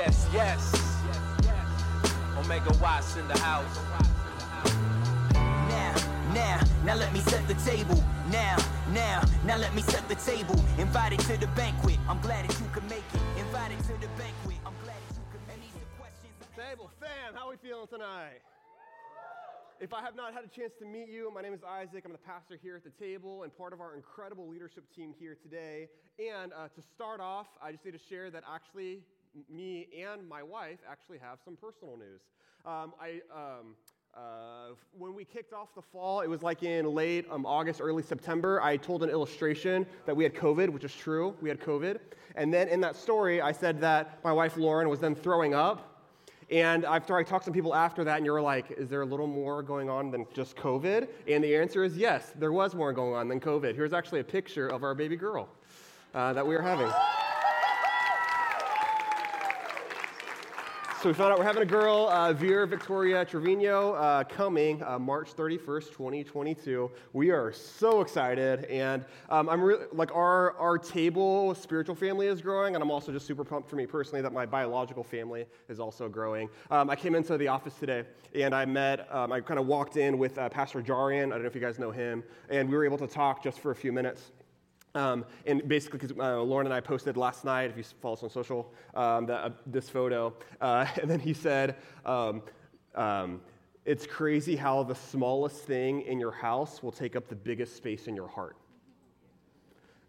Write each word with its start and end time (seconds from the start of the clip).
Yes, 0.00 0.26
yes. 0.32 0.62
Omega 2.38 2.72
Watts 2.80 3.16
in 3.16 3.28
the 3.28 3.38
house. 3.38 3.78
Now, 5.68 5.94
now, 6.32 6.60
now 6.86 6.94
let 6.94 7.12
me 7.12 7.20
set 7.20 7.46
the 7.46 7.52
table. 7.70 8.02
Now, 8.32 8.56
now, 8.94 9.20
now 9.44 9.58
let 9.58 9.74
me 9.74 9.82
set 9.82 10.08
the 10.08 10.14
table. 10.14 10.56
Invited 10.78 11.20
to 11.28 11.36
the 11.36 11.48
banquet. 11.48 11.98
I'm 12.08 12.18
glad 12.20 12.48
that 12.48 12.58
you 12.58 12.66
could 12.72 12.88
make 12.88 13.04
it. 13.12 13.20
Invited 13.40 13.78
to 13.80 13.92
the 14.00 14.08
banquet. 14.16 14.56
I'm 14.64 14.72
glad 14.84 14.96
that 15.06 15.16
you 15.20 15.26
could 15.32 15.46
make 15.46 15.68
it. 15.68 15.86
questions. 15.98 16.32
Table 16.56 16.90
fam, 16.98 17.34
how 17.34 17.48
are 17.48 17.50
we 17.50 17.56
feeling 17.58 17.86
tonight? 17.86 18.40
If 19.80 19.92
I 19.92 20.00
have 20.00 20.16
not 20.16 20.32
had 20.32 20.44
a 20.44 20.48
chance 20.48 20.72
to 20.78 20.86
meet 20.86 21.10
you, 21.10 21.30
my 21.34 21.42
name 21.42 21.52
is 21.52 21.60
Isaac. 21.62 22.04
I'm 22.06 22.12
the 22.12 22.18
pastor 22.18 22.58
here 22.62 22.76
at 22.76 22.84
the 22.84 23.04
table 23.04 23.42
and 23.42 23.54
part 23.54 23.74
of 23.74 23.82
our 23.82 23.94
incredible 23.94 24.48
leadership 24.48 24.84
team 24.96 25.12
here 25.18 25.36
today. 25.42 25.88
And 26.18 26.52
uh, 26.54 26.68
to 26.68 26.80
start 26.94 27.20
off, 27.20 27.48
I 27.62 27.72
just 27.72 27.84
need 27.84 27.92
to 27.92 28.04
share 28.08 28.30
that 28.30 28.44
actually, 28.50 28.92
m- 28.94 29.02
me 29.48 29.88
and 30.06 30.28
my 30.28 30.42
wife 30.42 30.78
actually 30.90 31.18
have 31.18 31.38
some 31.44 31.56
personal 31.56 31.96
news. 31.96 32.20
Um, 32.66 32.92
I, 33.00 33.20
um, 33.34 33.74
uh, 34.14 34.74
when 34.98 35.14
we 35.14 35.24
kicked 35.24 35.52
off 35.52 35.68
the 35.74 35.82
fall, 35.82 36.20
it 36.20 36.26
was 36.26 36.42
like 36.42 36.62
in 36.62 36.94
late 36.94 37.26
um, 37.30 37.46
August, 37.46 37.80
early 37.80 38.02
September. 38.02 38.60
I 38.60 38.76
told 38.76 39.02
an 39.02 39.10
illustration 39.10 39.86
that 40.04 40.16
we 40.16 40.24
had 40.24 40.34
COVID, 40.34 40.68
which 40.68 40.84
is 40.84 40.94
true. 40.94 41.34
We 41.40 41.48
had 41.48 41.60
COVID. 41.60 41.98
And 42.34 42.52
then 42.52 42.68
in 42.68 42.80
that 42.80 42.96
story, 42.96 43.40
I 43.40 43.52
said 43.52 43.80
that 43.80 44.18
my 44.24 44.32
wife 44.32 44.56
Lauren 44.56 44.88
was 44.88 45.00
then 45.00 45.14
throwing 45.14 45.54
up. 45.54 45.86
And 46.50 46.84
after 46.84 47.16
I 47.16 47.22
talked 47.22 47.44
to 47.44 47.46
some 47.46 47.54
people 47.54 47.74
after 47.74 48.02
that, 48.02 48.16
and 48.16 48.26
you 48.26 48.32
were 48.32 48.42
like, 48.42 48.72
is 48.72 48.88
there 48.88 49.02
a 49.02 49.06
little 49.06 49.28
more 49.28 49.62
going 49.62 49.88
on 49.88 50.10
than 50.10 50.26
just 50.34 50.56
COVID? 50.56 51.06
And 51.28 51.44
the 51.44 51.54
answer 51.54 51.84
is 51.84 51.96
yes, 51.96 52.32
there 52.36 52.52
was 52.52 52.74
more 52.74 52.92
going 52.92 53.14
on 53.14 53.28
than 53.28 53.38
COVID. 53.38 53.76
Here's 53.76 53.92
actually 53.92 54.20
a 54.20 54.24
picture 54.24 54.66
of 54.66 54.82
our 54.82 54.94
baby 54.94 55.16
girl 55.16 55.48
uh, 56.12 56.32
that 56.32 56.44
we 56.44 56.56
are 56.56 56.62
having. 56.62 56.90
So 61.02 61.08
we 61.08 61.14
found 61.14 61.32
out 61.32 61.38
we're 61.38 61.46
having 61.46 61.62
a 61.62 61.66
girl, 61.66 62.10
uh, 62.10 62.34
Vera 62.34 62.66
Victoria 62.66 63.24
Trevino, 63.24 63.94
uh, 63.94 64.22
coming 64.22 64.82
uh, 64.82 64.98
March 64.98 65.34
31st, 65.34 65.92
2022. 65.92 66.90
We 67.14 67.30
are 67.30 67.54
so 67.54 68.02
excited, 68.02 68.66
and 68.66 69.06
um, 69.30 69.48
I'm 69.48 69.62
really 69.62 69.86
like 69.92 70.14
our 70.14 70.54
our 70.58 70.76
table 70.76 71.54
spiritual 71.54 71.94
family 71.94 72.26
is 72.26 72.42
growing, 72.42 72.74
and 72.74 72.82
I'm 72.82 72.90
also 72.90 73.12
just 73.12 73.26
super 73.26 73.44
pumped 73.44 73.70
for 73.70 73.76
me 73.76 73.86
personally 73.86 74.20
that 74.20 74.34
my 74.34 74.44
biological 74.44 75.02
family 75.02 75.46
is 75.70 75.80
also 75.80 76.06
growing. 76.06 76.50
Um, 76.70 76.90
I 76.90 76.96
came 76.96 77.14
into 77.14 77.38
the 77.38 77.48
office 77.48 77.72
today, 77.80 78.04
and 78.34 78.54
I 78.54 78.66
met, 78.66 79.10
um, 79.10 79.32
I 79.32 79.40
kind 79.40 79.58
of 79.58 79.66
walked 79.66 79.96
in 79.96 80.18
with 80.18 80.36
uh, 80.36 80.50
Pastor 80.50 80.82
Jarian. 80.82 81.28
I 81.28 81.30
don't 81.30 81.42
know 81.42 81.48
if 81.48 81.54
you 81.54 81.62
guys 81.62 81.78
know 81.78 81.92
him, 81.92 82.22
and 82.50 82.68
we 82.68 82.76
were 82.76 82.84
able 82.84 82.98
to 82.98 83.06
talk 83.06 83.42
just 83.42 83.60
for 83.60 83.70
a 83.70 83.74
few 83.74 83.90
minutes. 83.90 84.32
Um, 84.94 85.24
and 85.46 85.66
basically, 85.68 86.00
because 86.00 86.16
uh, 86.18 86.42
Lauren 86.42 86.66
and 86.66 86.74
I 86.74 86.80
posted 86.80 87.16
last 87.16 87.44
night, 87.44 87.70
if 87.70 87.76
you 87.76 87.84
follow 88.00 88.14
us 88.14 88.22
on 88.22 88.30
social, 88.30 88.72
um, 88.94 89.26
that, 89.26 89.44
uh, 89.44 89.50
this 89.66 89.88
photo. 89.88 90.34
Uh, 90.60 90.86
and 91.00 91.10
then 91.10 91.20
he 91.20 91.32
said, 91.32 91.76
um, 92.04 92.42
um, 92.94 93.40
It's 93.84 94.06
crazy 94.06 94.56
how 94.56 94.82
the 94.82 94.94
smallest 94.94 95.64
thing 95.64 96.02
in 96.02 96.18
your 96.18 96.32
house 96.32 96.82
will 96.82 96.92
take 96.92 97.14
up 97.14 97.28
the 97.28 97.36
biggest 97.36 97.76
space 97.76 98.08
in 98.08 98.16
your 98.16 98.28
heart. 98.28 98.56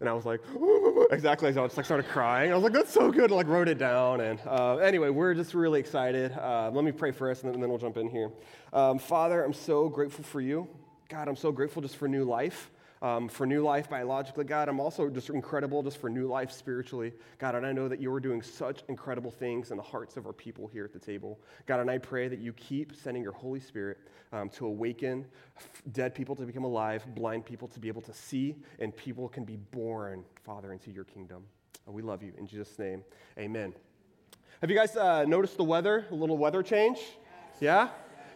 And 0.00 0.08
I 0.08 0.14
was 0.14 0.26
like, 0.26 0.40
exactly. 1.12 1.48
I 1.48 1.52
just 1.52 1.76
like 1.76 1.86
started 1.86 2.08
crying. 2.08 2.50
I 2.50 2.56
was 2.56 2.64
like, 2.64 2.72
that's 2.72 2.92
so 2.92 3.12
good. 3.12 3.30
I 3.30 3.36
like 3.36 3.46
wrote 3.46 3.68
it 3.68 3.78
down. 3.78 4.20
And 4.20 4.40
uh, 4.44 4.78
anyway, 4.78 5.10
we're 5.10 5.32
just 5.32 5.54
really 5.54 5.78
excited. 5.78 6.32
Uh, 6.32 6.72
let 6.72 6.84
me 6.84 6.90
pray 6.90 7.12
first, 7.12 7.44
and 7.44 7.50
then, 7.50 7.54
and 7.54 7.62
then 7.62 7.70
we'll 7.70 7.78
jump 7.78 7.96
in 7.98 8.08
here. 8.08 8.32
Um, 8.72 8.98
Father, 8.98 9.44
I'm 9.44 9.52
so 9.52 9.88
grateful 9.88 10.24
for 10.24 10.40
you. 10.40 10.66
God, 11.08 11.28
I'm 11.28 11.36
so 11.36 11.52
grateful 11.52 11.82
just 11.82 11.96
for 11.96 12.08
new 12.08 12.24
life 12.24 12.72
um, 13.02 13.28
for 13.28 13.44
new 13.44 13.62
life 13.62 13.90
biologically, 13.90 14.44
God. 14.44 14.68
I'm 14.68 14.78
also 14.78 15.10
just 15.10 15.28
incredible 15.28 15.82
just 15.82 15.98
for 16.00 16.08
new 16.08 16.28
life 16.28 16.52
spiritually, 16.52 17.12
God. 17.38 17.56
And 17.56 17.66
I 17.66 17.72
know 17.72 17.88
that 17.88 18.00
you 18.00 18.12
are 18.14 18.20
doing 18.20 18.40
such 18.40 18.84
incredible 18.88 19.30
things 19.30 19.72
in 19.72 19.76
the 19.76 19.82
hearts 19.82 20.16
of 20.16 20.24
our 20.24 20.32
people 20.32 20.68
here 20.68 20.84
at 20.84 20.92
the 20.92 21.00
table, 21.00 21.40
God. 21.66 21.80
And 21.80 21.90
I 21.90 21.98
pray 21.98 22.28
that 22.28 22.38
you 22.38 22.52
keep 22.52 22.94
sending 22.94 23.22
your 23.22 23.32
Holy 23.32 23.58
Spirit 23.58 23.98
um, 24.32 24.48
to 24.50 24.66
awaken 24.66 25.26
dead 25.90 26.14
people 26.14 26.36
to 26.36 26.44
become 26.44 26.64
alive, 26.64 27.04
blind 27.14 27.44
people 27.44 27.66
to 27.68 27.80
be 27.80 27.88
able 27.88 28.02
to 28.02 28.14
see, 28.14 28.54
and 28.78 28.96
people 28.96 29.28
can 29.28 29.44
be 29.44 29.56
born, 29.56 30.24
Father, 30.44 30.72
into 30.72 30.92
your 30.92 31.04
kingdom. 31.04 31.42
And 31.86 31.94
we 31.94 32.02
love 32.02 32.22
you. 32.22 32.32
In 32.38 32.46
Jesus' 32.46 32.78
name, 32.78 33.02
amen. 33.36 33.74
Have 34.60 34.70
you 34.70 34.76
guys 34.76 34.96
uh, 34.96 35.24
noticed 35.24 35.56
the 35.56 35.64
weather? 35.64 36.06
A 36.12 36.14
little 36.14 36.38
weather 36.38 36.62
change? 36.62 37.00
Yeah? 37.60 37.88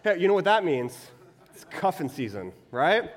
Hey, 0.03 0.19
you 0.19 0.27
know 0.27 0.35
what 0.35 0.45
that 0.45 0.65
means? 0.65 1.07
It's 1.55 1.65
cuffing 1.65 2.09
season, 2.09 2.53
right? 2.73 3.11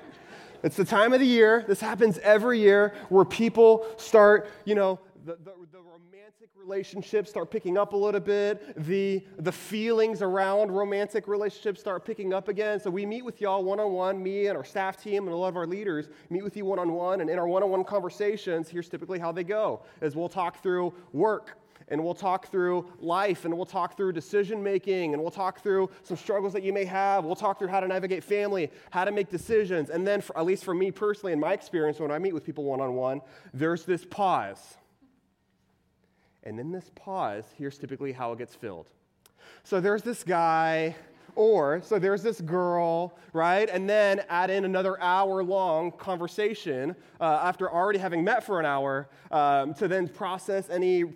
It's 0.62 0.76
the 0.76 0.84
time 0.84 1.12
of 1.12 1.20
the 1.20 1.26
year, 1.26 1.64
this 1.66 1.80
happens 1.80 2.18
every 2.18 2.58
year, 2.58 2.94
where 3.08 3.24
people 3.24 3.86
start, 3.96 4.48
you 4.64 4.74
know, 4.74 5.00
the, 5.24 5.36
the, 5.36 5.52
the, 5.72 5.78
romantic 5.78 6.50
relationships 6.56 7.30
start 7.30 7.50
picking 7.50 7.76
up 7.76 7.92
a 7.92 7.96
little 7.96 8.20
bit. 8.20 8.74
The, 8.86 9.24
the 9.38 9.52
feelings 9.52 10.22
around 10.22 10.70
romantic 10.70 11.28
relationships 11.28 11.80
start 11.80 12.04
picking 12.04 12.32
up 12.32 12.48
again. 12.48 12.80
So 12.80 12.90
we 12.90 13.04
meet 13.04 13.24
with 13.24 13.40
y'all 13.40 13.62
one 13.64 13.80
on 13.80 13.92
one, 13.92 14.22
me 14.22 14.46
and 14.46 14.56
our 14.56 14.64
staff 14.64 15.02
team 15.02 15.24
and 15.24 15.32
a 15.32 15.36
lot 15.36 15.48
of 15.48 15.56
our 15.56 15.66
leaders 15.66 16.08
meet 16.30 16.42
with 16.42 16.56
you 16.56 16.64
one 16.64 16.78
on 16.78 16.92
one. 16.92 17.20
And 17.20 17.28
in 17.28 17.38
our 17.38 17.48
one 17.48 17.62
on 17.62 17.70
one 17.70 17.84
conversations, 17.84 18.68
here's 18.68 18.88
typically 18.88 19.18
how 19.18 19.32
they 19.32 19.44
go, 19.44 19.82
is 20.00 20.16
we'll 20.16 20.28
talk 20.28 20.62
through 20.62 20.94
work, 21.12 21.58
and 21.90 22.02
we'll 22.02 22.14
talk 22.14 22.50
through 22.50 22.90
life 23.00 23.44
and 23.44 23.54
we'll 23.54 23.66
talk 23.66 23.96
through 23.96 24.12
decision 24.12 24.62
making 24.62 25.12
and 25.12 25.20
we'll 25.22 25.30
talk 25.30 25.60
through 25.60 25.90
some 26.02 26.16
struggles 26.16 26.52
that 26.52 26.62
you 26.62 26.72
may 26.72 26.84
have. 26.84 27.24
We'll 27.24 27.34
talk 27.34 27.58
through 27.58 27.68
how 27.68 27.80
to 27.80 27.88
navigate 27.88 28.24
family, 28.24 28.70
how 28.90 29.04
to 29.04 29.12
make 29.12 29.28
decisions. 29.28 29.90
And 29.90 30.06
then, 30.06 30.20
for, 30.20 30.38
at 30.38 30.44
least 30.44 30.64
for 30.64 30.74
me 30.74 30.90
personally, 30.90 31.32
in 31.32 31.40
my 31.40 31.52
experience, 31.52 31.98
when 31.98 32.10
I 32.10 32.18
meet 32.18 32.32
with 32.32 32.44
people 32.44 32.64
one 32.64 32.80
on 32.80 32.94
one, 32.94 33.20
there's 33.52 33.84
this 33.84 34.04
pause. 34.04 34.76
And 36.44 36.58
in 36.58 36.72
this 36.72 36.90
pause, 36.94 37.44
here's 37.58 37.76
typically 37.76 38.12
how 38.12 38.32
it 38.32 38.38
gets 38.38 38.54
filled. 38.54 38.88
So 39.64 39.80
there's 39.80 40.02
this 40.02 40.22
guy 40.24 40.96
or, 41.34 41.80
so 41.82 41.98
there's 41.98 42.22
this 42.22 42.40
girl, 42.40 43.16
right? 43.32 43.68
And 43.68 43.88
then 43.88 44.22
add 44.28 44.50
in 44.50 44.64
another 44.64 45.00
hour 45.00 45.42
long 45.42 45.92
conversation 45.92 46.94
uh, 47.20 47.40
after 47.42 47.70
already 47.70 47.98
having 47.98 48.24
met 48.24 48.44
for 48.44 48.60
an 48.60 48.66
hour 48.66 49.08
um, 49.30 49.74
to 49.74 49.88
then 49.88 50.08
process 50.08 50.70
any 50.70 51.04
re- 51.04 51.12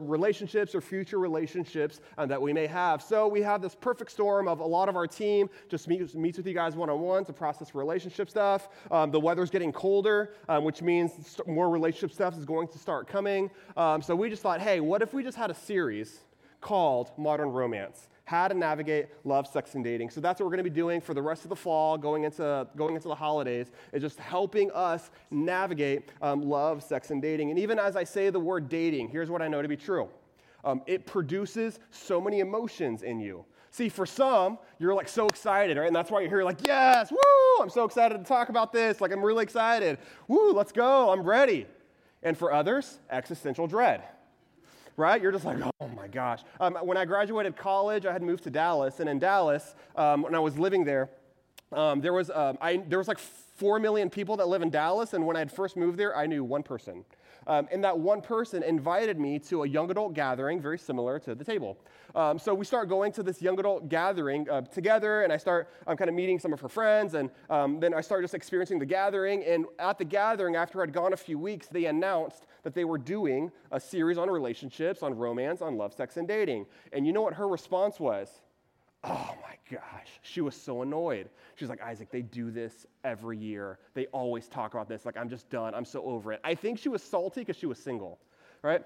relationships 0.00 0.74
or 0.74 0.80
future 0.80 1.18
relationships 1.18 2.00
uh, 2.16 2.26
that 2.26 2.40
we 2.40 2.52
may 2.52 2.66
have. 2.66 3.02
So 3.02 3.28
we 3.28 3.42
have 3.42 3.62
this 3.62 3.74
perfect 3.74 4.10
storm 4.10 4.48
of 4.48 4.60
a 4.60 4.66
lot 4.66 4.88
of 4.88 4.96
our 4.96 5.06
team 5.06 5.48
just 5.68 5.88
meets, 5.88 6.14
with 6.14 6.46
you 6.46 6.54
guys 6.54 6.76
one 6.76 6.90
on 6.90 7.00
one 7.00 7.24
to 7.24 7.32
process 7.32 7.74
relationship 7.74 8.30
stuff. 8.30 8.68
Um, 8.90 9.10
the 9.10 9.20
weather's 9.20 9.50
getting 9.50 9.72
colder, 9.72 10.34
um, 10.48 10.64
which 10.64 10.82
means 10.82 11.38
more 11.46 11.70
relationship 11.70 12.12
stuff 12.12 12.36
is 12.36 12.44
going 12.44 12.68
to 12.68 12.78
start 12.78 13.06
coming. 13.08 13.50
Um, 13.76 14.02
so 14.02 14.14
we 14.14 14.30
just 14.30 14.42
thought, 14.42 14.60
hey, 14.60 14.80
what 14.80 15.02
if 15.02 15.12
we 15.14 15.22
just 15.22 15.36
had 15.36 15.50
a 15.50 15.54
series 15.54 16.20
called 16.60 17.12
Modern 17.16 17.50
Romance? 17.50 18.08
How 18.28 18.46
to 18.46 18.52
navigate 18.52 19.06
love, 19.24 19.46
sex, 19.46 19.74
and 19.74 19.82
dating. 19.82 20.10
So 20.10 20.20
that's 20.20 20.38
what 20.38 20.44
we're 20.44 20.50
going 20.50 20.64
to 20.64 20.70
be 20.70 20.76
doing 20.76 21.00
for 21.00 21.14
the 21.14 21.22
rest 21.22 21.44
of 21.44 21.48
the 21.48 21.56
fall, 21.56 21.96
going 21.96 22.24
into, 22.24 22.66
going 22.76 22.94
into 22.94 23.08
the 23.08 23.14
holidays, 23.14 23.70
is 23.94 24.02
just 24.02 24.18
helping 24.18 24.70
us 24.72 25.10
navigate 25.30 26.10
um, 26.20 26.42
love, 26.42 26.82
sex, 26.82 27.10
and 27.10 27.22
dating. 27.22 27.48
And 27.48 27.58
even 27.58 27.78
as 27.78 27.96
I 27.96 28.04
say 28.04 28.28
the 28.28 28.38
word 28.38 28.68
dating, 28.68 29.08
here's 29.08 29.30
what 29.30 29.40
I 29.40 29.48
know 29.48 29.62
to 29.62 29.68
be 29.68 29.78
true 29.78 30.10
um, 30.62 30.82
it 30.86 31.06
produces 31.06 31.78
so 31.90 32.20
many 32.20 32.40
emotions 32.40 33.02
in 33.02 33.18
you. 33.18 33.46
See, 33.70 33.88
for 33.88 34.04
some, 34.04 34.58
you're 34.78 34.92
like 34.92 35.08
so 35.08 35.26
excited, 35.26 35.78
right? 35.78 35.86
And 35.86 35.96
that's 35.96 36.10
why 36.10 36.20
you're 36.20 36.28
here, 36.28 36.44
like, 36.44 36.66
yes, 36.66 37.10
woo, 37.10 37.62
I'm 37.62 37.70
so 37.70 37.84
excited 37.84 38.18
to 38.18 38.24
talk 38.24 38.50
about 38.50 38.74
this. 38.74 39.00
Like, 39.00 39.10
I'm 39.10 39.24
really 39.24 39.42
excited. 39.42 39.96
Woo, 40.26 40.52
let's 40.52 40.72
go, 40.72 41.10
I'm 41.10 41.22
ready. 41.22 41.66
And 42.22 42.36
for 42.36 42.52
others, 42.52 42.98
existential 43.10 43.66
dread 43.66 44.02
right? 44.98 45.22
You're 45.22 45.32
just 45.32 45.44
like, 45.44 45.58
oh 45.80 45.88
my 45.96 46.08
gosh. 46.08 46.42
Um, 46.60 46.74
when 46.82 46.96
I 46.96 47.04
graduated 47.04 47.56
college, 47.56 48.04
I 48.04 48.12
had 48.12 48.22
moved 48.22 48.44
to 48.44 48.50
Dallas, 48.50 49.00
and 49.00 49.08
in 49.08 49.18
Dallas, 49.18 49.74
um, 49.96 50.22
when 50.22 50.34
I 50.34 50.40
was 50.40 50.58
living 50.58 50.84
there, 50.84 51.08
um, 51.72 52.00
there 52.00 52.12
was 52.12 52.30
um, 52.30 52.58
I, 52.60 52.78
there 52.88 52.98
was 52.98 53.08
like 53.08 53.18
four 53.18 53.78
million 53.78 54.08
people 54.08 54.36
that 54.36 54.48
live 54.48 54.62
in 54.62 54.70
Dallas, 54.70 55.14
and 55.14 55.26
when 55.26 55.36
I 55.36 55.40
had 55.40 55.52
first 55.52 55.76
moved 55.76 55.98
there, 55.98 56.16
I 56.16 56.26
knew 56.26 56.44
one 56.44 56.62
person. 56.62 57.04
Um, 57.46 57.66
and 57.72 57.82
that 57.82 57.98
one 57.98 58.20
person 58.20 58.62
invited 58.62 59.18
me 59.18 59.38
to 59.40 59.62
a 59.62 59.68
young 59.68 59.90
adult 59.90 60.12
gathering, 60.12 60.60
very 60.60 60.78
similar 60.78 61.18
to 61.20 61.34
the 61.34 61.44
table. 61.44 61.78
Um, 62.14 62.38
so 62.38 62.52
we 62.52 62.66
start 62.66 62.90
going 62.90 63.10
to 63.12 63.22
this 63.22 63.40
young 63.40 63.58
adult 63.58 63.88
gathering 63.88 64.48
uh, 64.50 64.60
together, 64.60 65.22
and 65.22 65.32
I 65.32 65.38
start 65.38 65.70
um, 65.86 65.96
kind 65.96 66.10
of 66.10 66.14
meeting 66.14 66.38
some 66.38 66.52
of 66.52 66.60
her 66.60 66.68
friends, 66.68 67.14
and 67.14 67.30
um, 67.48 67.80
then 67.80 67.94
I 67.94 68.02
start 68.02 68.22
just 68.22 68.34
experiencing 68.34 68.78
the 68.78 68.86
gathering. 68.86 69.44
And 69.44 69.64
at 69.78 69.96
the 69.96 70.04
gathering, 70.04 70.56
after 70.56 70.82
I'd 70.82 70.92
gone 70.92 71.14
a 71.14 71.16
few 71.16 71.38
weeks, 71.38 71.68
they 71.68 71.86
announced 71.86 72.44
that 72.64 72.74
they 72.74 72.84
were 72.84 72.98
doing 72.98 73.50
a 73.72 73.80
series 73.80 74.18
on 74.18 74.28
relationships, 74.28 75.02
on 75.02 75.16
romance, 75.16 75.62
on 75.62 75.78
love, 75.78 75.94
sex, 75.94 76.18
and 76.18 76.28
dating. 76.28 76.66
And 76.92 77.06
you 77.06 77.14
know 77.14 77.22
what 77.22 77.34
her 77.34 77.48
response 77.48 77.98
was? 77.98 78.42
Oh 79.04 79.34
my 79.42 79.56
gosh. 79.70 80.08
She 80.22 80.40
was 80.40 80.54
so 80.54 80.82
annoyed. 80.82 81.28
She's 81.54 81.68
like, 81.68 81.80
Isaac, 81.80 82.10
they 82.10 82.22
do 82.22 82.50
this 82.50 82.86
every 83.04 83.38
year. 83.38 83.78
They 83.94 84.06
always 84.06 84.48
talk 84.48 84.74
about 84.74 84.88
this. 84.88 85.06
Like, 85.06 85.16
I'm 85.16 85.28
just 85.28 85.48
done. 85.50 85.74
I'm 85.74 85.84
so 85.84 86.02
over 86.04 86.32
it. 86.32 86.40
I 86.44 86.54
think 86.54 86.78
she 86.78 86.88
was 86.88 87.02
salty 87.02 87.40
because 87.42 87.56
she 87.56 87.66
was 87.66 87.78
single, 87.78 88.18
right? 88.62 88.82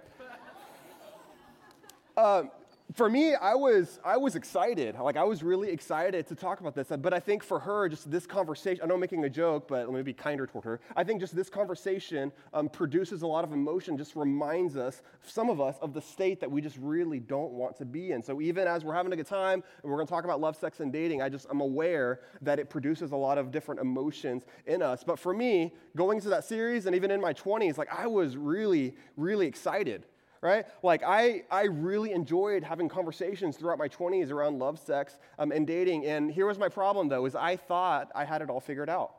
um, 2.17 2.51
for 2.95 3.09
me, 3.09 3.35
I 3.35 3.55
was, 3.55 4.01
I 4.05 4.17
was 4.17 4.35
excited. 4.35 4.97
Like, 4.99 5.17
I 5.17 5.25
was 5.25 5.43
really 5.43 5.71
excited 5.71 6.27
to 6.27 6.35
talk 6.35 6.61
about 6.61 6.75
this. 6.75 6.89
But 6.89 7.15
I 7.15 7.21
think 7.21 7.43
for 7.43 7.59
her, 7.59 7.89
just 7.89 8.11
this 8.11 8.27
conversation, 8.27 8.83
I 8.83 8.87
know 8.87 8.95
I'm 8.95 9.01
making 9.01 9.25
a 9.25 9.31
joke, 9.31 9.69
but 9.69 9.87
let 9.87 9.95
me 9.95 10.03
be 10.03 10.13
kinder 10.13 10.47
toward 10.47 10.65
her. 10.65 10.81
I 10.97 11.05
think 11.05 11.21
just 11.21 11.35
this 11.35 11.49
conversation 11.49 12.33
um, 12.53 12.69
produces 12.69 13.23
a 13.23 13.27
lot 13.27 13.45
of 13.45 13.53
emotion, 13.53 13.97
just 13.97 14.17
reminds 14.17 14.77
us, 14.77 15.03
some 15.25 15.49
of 15.49 15.61
us, 15.61 15.77
of 15.81 15.95
the 15.95 16.01
state 16.01 16.41
that 16.41 16.51
we 16.51 16.61
just 16.61 16.77
really 16.79 17.21
don't 17.21 17.53
want 17.53 17.77
to 17.79 17.85
be 17.85 18.13
in. 18.13 18.23
So 18.23 18.41
even 18.41 18.67
as 18.67 18.85
we're 18.85 18.95
having 18.95 19.13
a 19.13 19.17
good 19.17 19.27
time 19.27 19.63
and 19.83 19.91
we're 19.91 19.97
going 19.97 20.07
to 20.07 20.13
talk 20.13 20.25
about 20.25 20.41
love, 20.41 20.57
sex, 20.57 20.81
and 20.81 20.93
dating, 20.93 21.23
I 21.23 21.29
just, 21.29 21.47
I'm 21.51 21.61
aware 21.61 22.21
that 22.43 22.59
it 22.59 22.69
produces 22.69 23.13
a 23.13 23.17
lot 23.17 23.39
of 23.39 23.51
different 23.51 23.81
emotions 23.81 24.45
in 24.67 24.83
us. 24.83 25.05
But 25.05 25.19
for 25.19 25.33
me, 25.33 25.75
going 25.97 26.19
into 26.19 26.31
that 26.31 26.45
series 26.45 26.87
and 26.87 26.97
even 26.97 27.11
in 27.11 27.21
my 27.21 27.33
20s, 27.33 27.79
like, 27.79 27.93
I 27.93 28.07
was 28.07 28.37
really, 28.37 28.97
really 29.17 29.47
excited 29.47 30.05
right? 30.43 30.67
Like, 30.83 31.03
I, 31.07 31.45
I 31.51 31.63
really 31.63 32.13
enjoyed 32.13 32.65
having 32.65 32.89
conversations 32.89 33.57
throughout 33.57 33.79
my 33.79 33.89
20s 33.89 34.31
around 34.31 34.59
love, 34.59 34.79
sex, 34.79 35.17
um, 35.39 35.53
and 35.53 35.67
dating. 35.67 36.05
And 36.05 36.31
here 36.31 36.47
was 36.47 36.59
my 36.59 36.69
problem, 36.69 37.09
though, 37.09 37.25
is 37.25 37.35
I 37.35 37.57
thought 37.57 38.11
I 38.15 38.25
had 38.25 38.43
it 38.43 38.51
all 38.51 38.61
figured 38.61 38.91
out. 38.91 39.15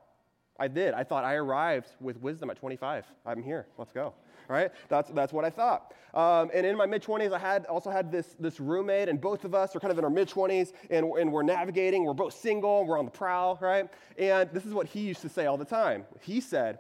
I 0.60 0.68
did. 0.68 0.94
I 0.94 1.04
thought 1.04 1.24
I 1.24 1.36
arrived 1.36 1.88
with 2.00 2.22
wisdom 2.22 2.50
at 2.50 2.58
25. 2.58 3.06
I'm 3.26 3.42
here. 3.42 3.66
Let's 3.78 3.92
go. 3.92 4.14
Right? 4.50 4.72
That's, 4.90 5.10
that's 5.12 5.32
what 5.32 5.46
I 5.46 5.50
thought. 5.50 5.94
Um, 6.14 6.52
and 6.54 6.66
in 6.66 6.76
my 6.76 6.86
mid 6.86 7.02
20s, 7.02 7.32
I 7.32 7.40
had 7.40 7.66
also 7.66 7.90
had 7.90 8.12
this, 8.12 8.36
this 8.40 8.60
roommate, 8.60 9.08
and 9.08 9.20
both 9.20 9.46
of 9.46 9.56
us 9.56 9.76
are 9.76 9.80
kind 9.80 9.92
of 9.92 9.98
in 9.98 10.04
our 10.04 10.10
mid 10.10 10.30
20s, 10.30 10.74
and, 10.90 11.06
and 11.18 11.32
we're 11.32 11.44
navigating. 11.44 12.04
We're 12.04 12.14
both 12.14 12.38
single. 12.38 12.86
We're 12.86 13.00
on 13.00 13.06
the 13.06 13.12
prowl, 13.12 13.58
right? 13.62 13.90
And 14.18 14.50
this 14.52 14.66
is 14.66 14.74
what 14.74 14.88
he 14.88 15.00
used 15.00 15.22
to 15.22 15.30
say 15.30 15.46
all 15.46 15.58
the 15.58 15.66
time. 15.66 16.04
He 16.20 16.42
said, 16.42 16.80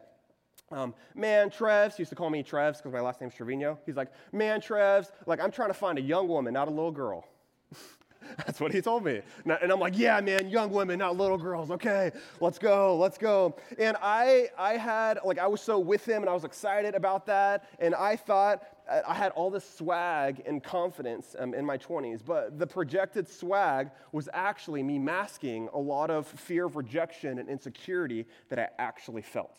um, 0.73 0.93
man, 1.15 1.49
Trevs, 1.49 1.95
he 1.95 2.01
used 2.01 2.09
to 2.09 2.15
call 2.15 2.29
me 2.29 2.43
Trevs 2.43 2.77
because 2.77 2.91
my 2.91 2.99
last 2.99 3.21
name's 3.21 3.35
Trevino. 3.35 3.77
He's 3.85 3.95
like, 3.95 4.11
man, 4.31 4.59
Trevs, 4.59 5.11
like 5.27 5.39
I'm 5.39 5.51
trying 5.51 5.69
to 5.69 5.73
find 5.73 5.97
a 5.97 6.01
young 6.01 6.27
woman, 6.27 6.53
not 6.53 6.67
a 6.67 6.71
little 6.71 6.91
girl. 6.91 7.25
That's 8.37 8.59
what 8.59 8.71
he 8.71 8.81
told 8.81 9.03
me. 9.03 9.21
And 9.45 9.71
I'm 9.71 9.79
like, 9.79 9.97
yeah, 9.97 10.19
man, 10.21 10.49
young 10.49 10.71
women, 10.71 10.99
not 10.99 11.17
little 11.17 11.37
girls. 11.37 11.71
Okay, 11.71 12.11
let's 12.39 12.57
go, 12.57 12.97
let's 12.97 13.17
go. 13.17 13.55
And 13.77 13.97
I, 14.01 14.49
I 14.57 14.77
had, 14.77 15.19
like, 15.23 15.39
I 15.39 15.47
was 15.47 15.61
so 15.61 15.77
with 15.77 16.05
him 16.07 16.23
and 16.23 16.29
I 16.29 16.33
was 16.33 16.43
excited 16.43 16.95
about 16.95 17.25
that. 17.27 17.69
And 17.79 17.93
I 17.93 18.15
thought 18.15 18.63
uh, 18.89 19.01
I 19.07 19.13
had 19.13 19.31
all 19.33 19.51
this 19.51 19.69
swag 19.69 20.41
and 20.45 20.63
confidence 20.63 21.35
um, 21.37 21.53
in 21.53 21.65
my 21.65 21.77
20s. 21.77 22.21
But 22.25 22.57
the 22.57 22.67
projected 22.67 23.27
swag 23.27 23.91
was 24.11 24.29
actually 24.33 24.83
me 24.83 24.99
masking 24.99 25.69
a 25.73 25.79
lot 25.79 26.09
of 26.09 26.25
fear 26.27 26.65
of 26.65 26.75
rejection 26.75 27.39
and 27.39 27.49
insecurity 27.49 28.25
that 28.49 28.57
I 28.57 28.69
actually 28.79 29.21
felt. 29.21 29.57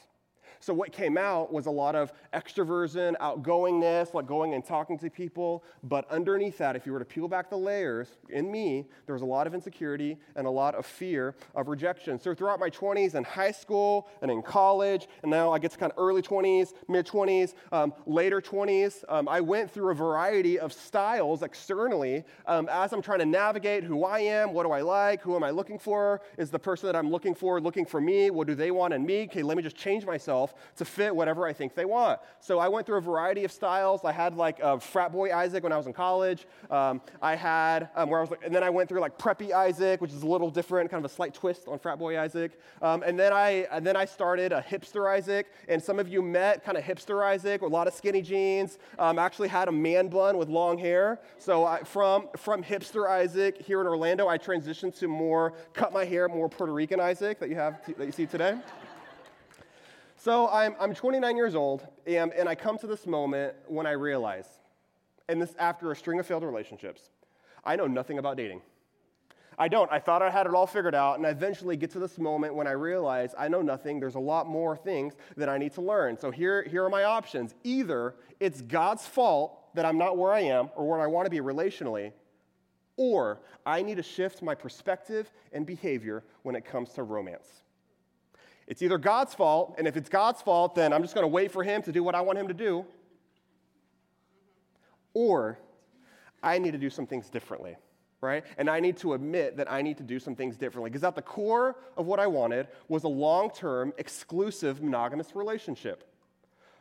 So, 0.65 0.73
what 0.73 0.93
came 0.93 1.19
out 1.19 1.53
was 1.53 1.67
a 1.67 1.71
lot 1.71 1.95
of 1.95 2.11
extroversion, 2.33 3.19
outgoingness, 3.19 4.15
like 4.15 4.27
going 4.27 4.55
and 4.55 4.65
talking 4.65 4.99
to 5.01 5.11
people. 5.11 5.63
But 5.83 6.11
underneath 6.11 6.57
that, 6.57 6.75
if 6.75 6.87
you 6.87 6.93
were 6.93 7.01
to 7.01 7.05
peel 7.05 7.29
back 7.29 7.51
the 7.51 7.59
layers, 7.59 8.09
in 8.31 8.51
me, 8.51 8.87
there 9.05 9.13
was 9.13 9.21
a 9.21 9.27
lot 9.27 9.47
of 9.47 9.53
insecurity 9.53 10.17
and 10.37 10.47
a 10.47 10.51
lot 10.51 10.75
of 10.75 10.87
fear 10.87 11.35
of 11.55 11.69
rejection. 11.69 12.19
So, 12.19 12.35
throughout 12.35 12.61
my 12.61 12.71
20s 12.71 13.13
and 13.13 13.27
high 13.27 13.53
school 13.53 14.09
and 14.23 14.31
in 14.31 14.41
college, 14.41 15.07
and 15.21 15.31
now 15.31 15.53
I 15.53 15.59
get 15.59 15.71
to 15.73 15.77
kind 15.77 15.93
of 15.93 15.99
early 15.99 16.23
20s, 16.23 16.73
mid 16.89 17.07
20s, 17.07 17.53
um, 17.71 17.93
later 18.07 18.41
20s, 18.41 19.05
um, 19.11 19.29
I 19.29 19.43
went 19.43 19.71
through 19.71 19.91
a 19.91 19.95
variety 19.95 20.59
of 20.59 20.73
styles 20.73 21.43
externally 21.43 22.25
um, 22.47 22.71
as 22.73 22.95
I'm 22.95 23.03
trying 23.03 23.19
to 23.19 23.27
navigate 23.27 23.85
who 23.85 24.07
I 24.07 24.21
am, 24.21 24.55
what 24.55 24.63
do 24.63 24.73
I 24.73 24.81
like, 24.81 25.21
who 25.21 25.37
am 25.37 25.45
I 25.45 25.51
looking 25.51 25.79
for, 25.79 26.23
is 26.39 26.49
the 26.49 26.59
person 26.59 26.87
that 26.87 26.97
I'm 26.97 27.11
looking 27.11 27.35
for 27.35 27.61
looking 27.61 27.85
for 27.85 28.01
me, 28.01 28.31
what 28.31 28.47
do 28.47 28.55
they 28.55 28.71
want 28.71 28.95
in 28.95 29.05
me? 29.05 29.25
Okay, 29.25 29.43
let 29.43 29.59
me 29.59 29.63
just 29.63 29.77
change 29.77 30.07
myself 30.07 30.54
to 30.77 30.85
fit 30.85 31.15
whatever 31.15 31.47
I 31.47 31.53
think 31.53 31.75
they 31.75 31.85
want. 31.85 32.21
So 32.41 32.59
I 32.59 32.69
went 32.69 32.87
through 32.87 32.99
a 32.99 33.01
variety 33.01 33.45
of 33.45 33.53
styles. 33.53 34.05
I 34.05 34.13
had 34.13 34.37
like 34.37 34.61
a 34.61 34.79
frat 34.81 35.13
boy 35.13 35.35
Isaac 35.35 35.63
when 35.63 35.73
I 35.73 35.77
was 35.77 35.87
in 35.87 35.93
college. 35.93 36.47
Um, 36.71 37.01
I 37.23 37.35
had 37.35 37.89
um, 37.97 38.11
where 38.11 38.21
I 38.21 38.23
was, 38.23 38.31
like, 38.31 38.45
and 38.45 38.55
then 38.55 38.63
I 38.63 38.71
went 38.71 38.89
through 38.89 39.01
like 39.01 39.19
preppy 39.19 39.53
Isaac, 39.53 40.01
which 40.01 40.13
is 40.13 40.23
a 40.23 40.27
little 40.27 40.51
different, 40.51 40.91
kind 40.91 41.05
of 41.05 41.11
a 41.11 41.15
slight 41.15 41.35
twist 41.35 41.69
on 41.69 41.79
frat 41.79 41.99
boy 41.99 42.19
Isaac. 42.19 42.59
Um, 42.83 43.03
and 43.03 43.19
then 43.19 43.33
I 43.33 43.67
and 43.71 43.87
then 43.87 43.97
I 43.97 44.05
started 44.05 44.53
a 44.53 44.63
hipster 44.63 45.11
Isaac. 45.11 45.53
And 45.69 45.83
some 45.83 45.99
of 45.99 46.09
you 46.09 46.23
met 46.23 46.65
kind 46.65 46.77
of 46.77 46.85
hipster 46.85 47.25
Isaac 47.25 47.63
with 47.63 47.73
a 47.73 47.75
lot 47.75 47.87
of 47.87 47.95
skinny 47.95 48.23
jeans. 48.23 48.79
Um, 48.99 49.19
actually 49.19 49.49
had 49.49 49.69
a 49.69 49.73
man 49.73 50.09
bun 50.09 50.37
with 50.37 50.49
long 50.49 50.79
hair. 50.79 51.21
So 51.39 51.65
I, 51.65 51.83
from 51.83 52.29
from 52.37 52.63
hipster 52.63 53.09
Isaac 53.09 53.61
here 53.61 53.81
in 53.81 53.87
Orlando, 53.87 54.29
I 54.29 54.39
transitioned 54.39 54.99
to 54.99 55.09
more 55.09 55.55
cut 55.73 55.93
my 55.93 56.05
hair, 56.05 56.29
more 56.29 56.49
Puerto 56.49 56.73
Rican 56.73 57.01
Isaac 57.01 57.39
that 57.41 57.49
you 57.49 57.57
have 57.57 57.81
that 57.99 58.07
you 58.07 58.13
see 58.13 58.27
today. 58.27 58.57
So 60.25 60.49
I'm, 60.49 60.75
I'm 60.81 60.95
29 60.95 61.37
years 61.37 61.55
old, 61.55 61.87
and, 62.07 62.33
and 62.33 62.49
I 62.49 62.55
come 62.55 62.79
to 62.79 62.87
this 62.87 63.07
moment 63.07 63.57
when 63.67 63.87
I 63.87 63.91
realize, 63.91 64.47
and 65.29 65.39
this 65.43 65.55
after 65.59 65.93
a 65.93 65.97
string 65.97 66.19
of 66.19 66.27
failed 66.27 66.45
relationships, 66.45 67.11
I 67.63 67.77
know 67.77 67.87
nothing 67.87 68.17
about 68.17 68.39
dating. 68.39 68.63
I 69.59 69.69
don't. 69.69 69.93
I 69.93 69.99
thought 69.99 70.23
I 70.23 70.31
had 70.31 70.47
it 70.47 70.55
all 70.55 70.67
figured 70.67 70.95
out, 70.95 71.19
and 71.19 71.27
I 71.27 71.29
eventually 71.29 71.77
get 71.77 71.91
to 71.91 71.99
this 71.99 72.17
moment 72.17 72.55
when 72.55 72.67
I 72.67 72.71
realize 72.71 73.35
I 73.37 73.49
know 73.49 73.61
nothing. 73.61 74.01
There's 74.01 74.15
a 74.15 74.19
lot 74.19 74.47
more 74.47 74.79
things 74.79 75.13
that 75.37 75.51
I 75.51 75.59
need 75.59 75.75
to 75.75 75.83
learn. 75.83 76.17
So 76.17 76.31
here, 76.31 76.63
here 76.63 76.87
are 76.87 76.91
my 76.91 77.05
options. 77.05 77.55
Either 77.63 78.15
it's 78.41 78.63
God's 78.63 79.07
fault 79.07 79.75
that 79.75 79.85
I'm 79.85 79.99
not 79.99 80.17
where 80.17 80.33
I 80.33 80.41
am 80.41 80.71
or 80.75 80.89
where 80.89 81.03
I 81.03 81.07
want 81.07 81.27
to 81.27 81.31
be 81.31 81.41
relationally, 81.41 82.13
or 82.97 83.43
I 83.67 83.83
need 83.83 83.99
to 83.99 84.03
shift 84.03 84.41
my 84.41 84.55
perspective 84.55 85.31
and 85.53 85.67
behavior 85.67 86.25
when 86.45 86.57
it 86.57 86.65
comes 86.65 86.95
to 86.95 87.03
romance. 87.03 87.64
It's 88.67 88.83
either 88.83 88.99
God's 88.99 89.35
fault, 89.35 89.75
and 89.79 89.87
if 89.87 89.97
it's 89.97 90.09
God's 90.09 90.41
fault, 90.41 90.75
then 90.75 90.93
I'm 90.93 91.03
just 91.03 91.15
going 91.15 91.25
to 91.25 91.29
wait 91.29 91.51
for 91.51 91.63
Him 91.63 91.83
to 91.83 91.93
do 91.93 92.03
what 92.03 92.15
I 92.15 92.21
want 92.21 92.39
Him 92.39 92.49
to 92.49 92.55
do, 92.55 92.85
or 95.13 95.59
I 96.43 96.59
need 96.59 96.73
to 96.73 96.79
do 96.79 96.91
some 96.91 97.07
things 97.07 97.29
differently, 97.29 97.77
right? 98.21 98.45
And 98.57 98.71
I 98.71 98.81
need 98.81 98.97
to 98.99 99.15
admit 99.15 99.57
that 99.59 99.71
I 99.71 99.83
need 99.83 99.99
to 99.99 100.03
do 100.03 100.19
some 100.19 100.35
things 100.35 100.57
differently. 100.57 100.91
Because 100.91 101.05
at 101.05 101.15
the 101.15 101.23
core 101.23 101.77
of 101.97 102.07
what 102.07 102.21
I 102.21 102.27
wanted 102.27 102.69
was 102.89 103.05
a 103.05 103.09
long 103.09 103.51
term, 103.51 103.93
exclusive, 103.99 104.83
monogamous 104.83 105.35
relationship. 105.35 106.11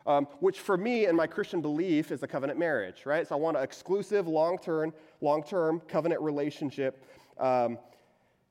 Um, 0.06 0.28
which 0.42 0.60
for 0.60 0.76
me 0.76 1.06
and 1.06 1.16
my 1.16 1.28
Christian 1.28 1.62
belief 1.62 2.12
is 2.12 2.24
a 2.24 2.28
covenant 2.28 2.60
marriage, 2.60 3.06
right? 3.06 3.26
So 3.26 3.36
I 3.36 3.38
want 3.38 3.56
an 3.56 3.64
exclusive, 3.64 4.28
long-term, 4.28 4.94
long-term 5.22 5.82
covenant 5.88 6.20
relationship 6.20 7.06
um, 7.40 7.78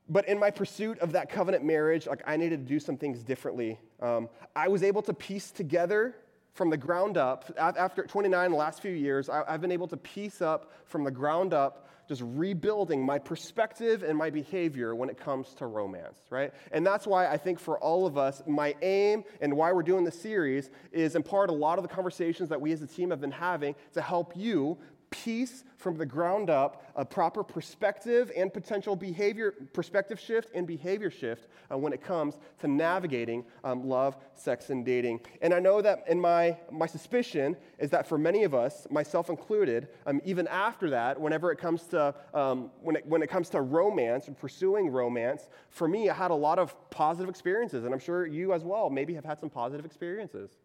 but 0.09 0.27
in 0.27 0.39
my 0.39 0.51
pursuit 0.51 0.99
of 0.99 1.11
that 1.13 1.29
covenant 1.29 1.63
marriage, 1.63 2.07
like 2.07 2.21
I 2.27 2.37
needed 2.37 2.65
to 2.67 2.73
do 2.73 2.79
some 2.79 2.97
things 2.97 3.23
differently. 3.23 3.79
Um, 4.01 4.29
I 4.55 4.67
was 4.67 4.83
able 4.83 5.01
to 5.03 5.13
piece 5.13 5.51
together 5.51 6.15
from 6.53 6.69
the 6.69 6.77
ground 6.77 7.17
up, 7.17 7.51
after 7.57 8.03
29, 8.03 8.51
the 8.51 8.55
last 8.57 8.81
few 8.81 8.91
years, 8.91 9.27
I, 9.27 9.43
I've 9.47 9.61
been 9.61 9.71
able 9.71 9.87
to 9.87 9.97
piece 9.97 10.39
up 10.41 10.71
from 10.85 11.03
the 11.03 11.09
ground 11.09 11.51
up, 11.51 11.89
just 12.07 12.21
rebuilding 12.23 13.03
my 13.03 13.17
perspective 13.17 14.03
and 14.03 14.15
my 14.15 14.29
behavior 14.29 14.93
when 14.93 15.09
it 15.09 15.17
comes 15.17 15.55
to 15.55 15.65
romance, 15.65 16.19
right? 16.29 16.53
And 16.71 16.85
that's 16.85 17.07
why 17.07 17.27
I 17.27 17.37
think 17.37 17.59
for 17.59 17.79
all 17.79 18.05
of 18.05 18.19
us, 18.19 18.43
my 18.45 18.75
aim 18.83 19.23
and 19.41 19.53
why 19.55 19.71
we're 19.71 19.83
doing 19.83 20.03
this 20.03 20.19
series 20.19 20.69
is 20.91 21.15
in 21.15 21.23
part 21.23 21.49
a 21.49 21.53
lot 21.53 21.79
of 21.79 21.83
the 21.83 21.87
conversations 21.87 22.49
that 22.49 22.61
we 22.61 22.71
as 22.71 22.83
a 22.83 22.87
team 22.87 23.09
have 23.09 23.21
been 23.21 23.31
having 23.31 23.73
to 23.93 24.01
help 24.01 24.33
you 24.35 24.77
piece 25.13 25.63
from 25.77 25.95
the 25.97 26.05
ground 26.05 26.49
up 26.49 26.83
a 26.95 27.05
proper 27.05 27.43
perspective 27.43 28.31
and 28.35 28.51
potential 28.51 28.95
behavior, 28.95 29.51
perspective 29.73 30.19
shift 30.19 30.49
and 30.55 30.65
behavior 30.65 31.11
shift 31.11 31.47
uh, 31.71 31.77
when 31.77 31.93
it 31.93 32.01
comes 32.01 32.37
to 32.59 32.67
navigating 32.67 33.45
um, 33.63 33.87
love, 33.87 34.17
sex, 34.33 34.71
and 34.71 34.83
dating. 34.83 35.19
And 35.41 35.53
I 35.53 35.59
know 35.59 35.81
that 35.81 36.05
in 36.07 36.19
my, 36.19 36.57
my 36.71 36.87
suspicion 36.87 37.55
is 37.77 37.91
that 37.91 38.07
for 38.07 38.17
many 38.17 38.43
of 38.43 38.55
us, 38.55 38.87
myself 38.89 39.29
included, 39.29 39.89
um, 40.07 40.19
even 40.25 40.47
after 40.47 40.89
that, 40.89 41.19
whenever 41.19 41.51
it 41.51 41.57
comes 41.59 41.83
to, 41.87 42.15
um, 42.33 42.71
when, 42.81 42.95
it, 42.95 43.05
when 43.05 43.21
it 43.21 43.29
comes 43.29 43.49
to 43.49 43.61
romance 43.61 44.27
and 44.27 44.37
pursuing 44.37 44.89
romance, 44.89 45.49
for 45.69 45.87
me, 45.87 46.09
I 46.09 46.13
had 46.15 46.31
a 46.31 46.35
lot 46.35 46.57
of 46.57 46.75
positive 46.89 47.29
experiences. 47.29 47.83
And 47.85 47.93
I'm 47.93 47.99
sure 47.99 48.25
you 48.25 48.53
as 48.53 48.63
well 48.63 48.89
maybe 48.89 49.13
have 49.13 49.25
had 49.25 49.39
some 49.39 49.49
positive 49.49 49.85
experiences. 49.85 50.57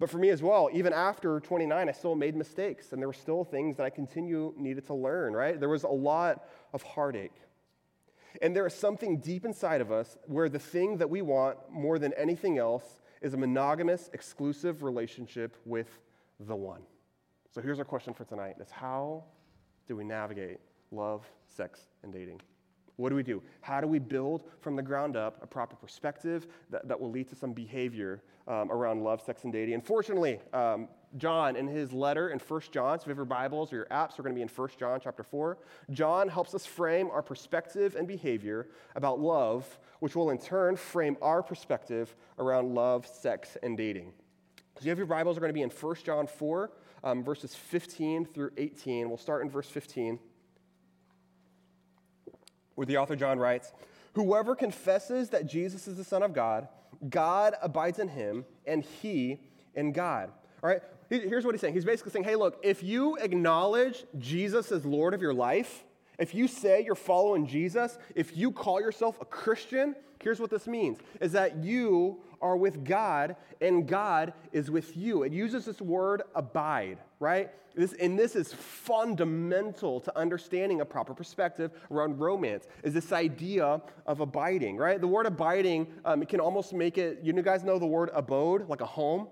But 0.00 0.08
for 0.08 0.16
me 0.16 0.30
as 0.30 0.42
well, 0.42 0.70
even 0.72 0.94
after 0.94 1.38
29, 1.40 1.88
I 1.88 1.92
still 1.92 2.16
made 2.16 2.34
mistakes, 2.34 2.92
and 2.92 3.00
there 3.00 3.06
were 3.06 3.12
still 3.12 3.44
things 3.44 3.76
that 3.76 3.84
I 3.84 3.90
continue 3.90 4.54
needed 4.56 4.86
to 4.86 4.94
learn, 4.94 5.34
right? 5.34 5.60
There 5.60 5.68
was 5.68 5.84
a 5.84 5.88
lot 5.88 6.48
of 6.72 6.82
heartache. 6.82 7.36
And 8.40 8.56
there 8.56 8.66
is 8.66 8.72
something 8.74 9.18
deep 9.18 9.44
inside 9.44 9.82
of 9.82 9.92
us 9.92 10.16
where 10.24 10.48
the 10.48 10.58
thing 10.58 10.96
that 10.98 11.10
we 11.10 11.20
want 11.20 11.58
more 11.70 11.98
than 11.98 12.14
anything 12.14 12.56
else 12.56 13.02
is 13.20 13.34
a 13.34 13.36
monogamous, 13.36 14.08
exclusive 14.14 14.82
relationship 14.82 15.54
with 15.66 15.98
the 16.38 16.56
one. 16.56 16.80
So 17.50 17.60
here's 17.60 17.78
our 17.78 17.84
question 17.84 18.14
for 18.14 18.24
tonight 18.24 18.56
is 18.58 18.70
how 18.70 19.24
do 19.86 19.96
we 19.96 20.04
navigate 20.04 20.60
love, 20.90 21.30
sex, 21.46 21.78
and 22.02 22.10
dating? 22.10 22.40
What 22.96 23.10
do 23.10 23.16
we 23.16 23.22
do? 23.22 23.42
How 23.60 23.80
do 23.80 23.86
we 23.86 23.98
build 23.98 24.44
from 24.60 24.76
the 24.76 24.82
ground 24.82 25.16
up 25.16 25.42
a 25.42 25.46
proper 25.46 25.76
perspective 25.76 26.46
that, 26.70 26.86
that 26.88 27.00
will 27.00 27.10
lead 27.10 27.28
to 27.28 27.34
some 27.34 27.52
behavior 27.52 28.22
um, 28.46 28.70
around 28.70 29.02
love, 29.02 29.20
sex, 29.20 29.44
and 29.44 29.52
dating? 29.52 29.74
Unfortunately, 29.74 30.38
um, 30.52 30.88
John, 31.16 31.56
in 31.56 31.66
his 31.66 31.92
letter 31.92 32.28
in 32.28 32.38
1 32.38 32.60
John, 32.70 32.98
so 32.98 33.02
if 33.02 33.06
you 33.06 33.10
have 33.10 33.16
your 33.16 33.24
Bibles 33.24 33.72
or 33.72 33.76
your 33.76 33.86
apps, 33.86 34.18
we're 34.18 34.24
going 34.24 34.34
to 34.34 34.38
be 34.38 34.42
in 34.42 34.48
1 34.48 34.68
John 34.78 35.00
chapter 35.02 35.22
4. 35.22 35.58
John 35.90 36.28
helps 36.28 36.54
us 36.54 36.66
frame 36.66 37.10
our 37.10 37.22
perspective 37.22 37.96
and 37.96 38.06
behavior 38.06 38.68
about 38.94 39.18
love, 39.18 39.78
which 39.98 40.14
will 40.14 40.30
in 40.30 40.38
turn 40.38 40.76
frame 40.76 41.16
our 41.20 41.42
perspective 41.42 42.14
around 42.38 42.74
love, 42.74 43.06
sex, 43.06 43.56
and 43.62 43.76
dating. 43.76 44.12
So 44.78 44.84
you 44.84 44.90
have 44.90 44.98
your 44.98 45.06
Bibles, 45.06 45.36
are 45.36 45.40
going 45.40 45.50
to 45.50 45.54
be 45.54 45.62
in 45.62 45.70
1 45.70 45.94
John 46.04 46.26
4, 46.26 46.70
um, 47.04 47.24
verses 47.24 47.54
15 47.54 48.24
through 48.24 48.52
18. 48.56 49.08
We'll 49.08 49.18
start 49.18 49.42
in 49.42 49.50
verse 49.50 49.68
15. 49.68 50.18
Where 52.80 52.86
the 52.86 52.96
author 52.96 53.14
John 53.14 53.38
writes, 53.38 53.74
Whoever 54.14 54.56
confesses 54.56 55.28
that 55.28 55.46
Jesus 55.46 55.86
is 55.86 55.98
the 55.98 56.02
Son 56.02 56.22
of 56.22 56.32
God, 56.32 56.66
God 57.10 57.54
abides 57.60 57.98
in 57.98 58.08
him, 58.08 58.46
and 58.66 58.82
he 58.82 59.38
in 59.74 59.92
God. 59.92 60.30
All 60.62 60.70
right, 60.70 60.80
here's 61.10 61.44
what 61.44 61.54
he's 61.54 61.60
saying. 61.60 61.74
He's 61.74 61.84
basically 61.84 62.12
saying, 62.12 62.24
hey, 62.24 62.36
look, 62.36 62.58
if 62.62 62.82
you 62.82 63.16
acknowledge 63.16 64.06
Jesus 64.16 64.72
as 64.72 64.86
Lord 64.86 65.12
of 65.12 65.20
your 65.20 65.34
life, 65.34 65.84
if 66.18 66.34
you 66.34 66.48
say 66.48 66.82
you're 66.82 66.94
following 66.94 67.46
Jesus, 67.46 67.98
if 68.14 68.34
you 68.34 68.50
call 68.50 68.80
yourself 68.80 69.20
a 69.20 69.26
Christian, 69.26 69.94
here's 70.22 70.40
what 70.40 70.48
this 70.48 70.66
means 70.66 71.00
is 71.20 71.32
that 71.32 71.62
you 71.62 72.22
are 72.40 72.56
with 72.56 72.82
God 72.82 73.36
and 73.60 73.86
God 73.86 74.32
is 74.52 74.70
with 74.70 74.96
you. 74.96 75.22
It 75.22 75.34
uses 75.34 75.66
this 75.66 75.82
word 75.82 76.22
abide, 76.34 76.96
right? 77.20 77.50
This, 77.76 77.92
and 77.92 78.18
this 78.18 78.34
is 78.34 78.52
fundamental 78.52 80.00
to 80.00 80.18
understanding 80.18 80.80
a 80.80 80.84
proper 80.84 81.14
perspective 81.14 81.70
around 81.90 82.18
romance, 82.18 82.66
is 82.82 82.92
this 82.92 83.12
idea 83.12 83.80
of 84.06 84.20
abiding, 84.20 84.76
right? 84.76 85.00
The 85.00 85.06
word 85.06 85.26
abiding, 85.26 85.86
um, 86.04 86.22
it 86.22 86.28
can 86.28 86.40
almost 86.40 86.72
make 86.72 86.98
it, 86.98 87.20
you 87.22 87.32
guys 87.42 87.62
know 87.62 87.78
the 87.78 87.86
word 87.86 88.10
abode, 88.12 88.68
like 88.68 88.80
a 88.80 88.86
home? 88.86 89.28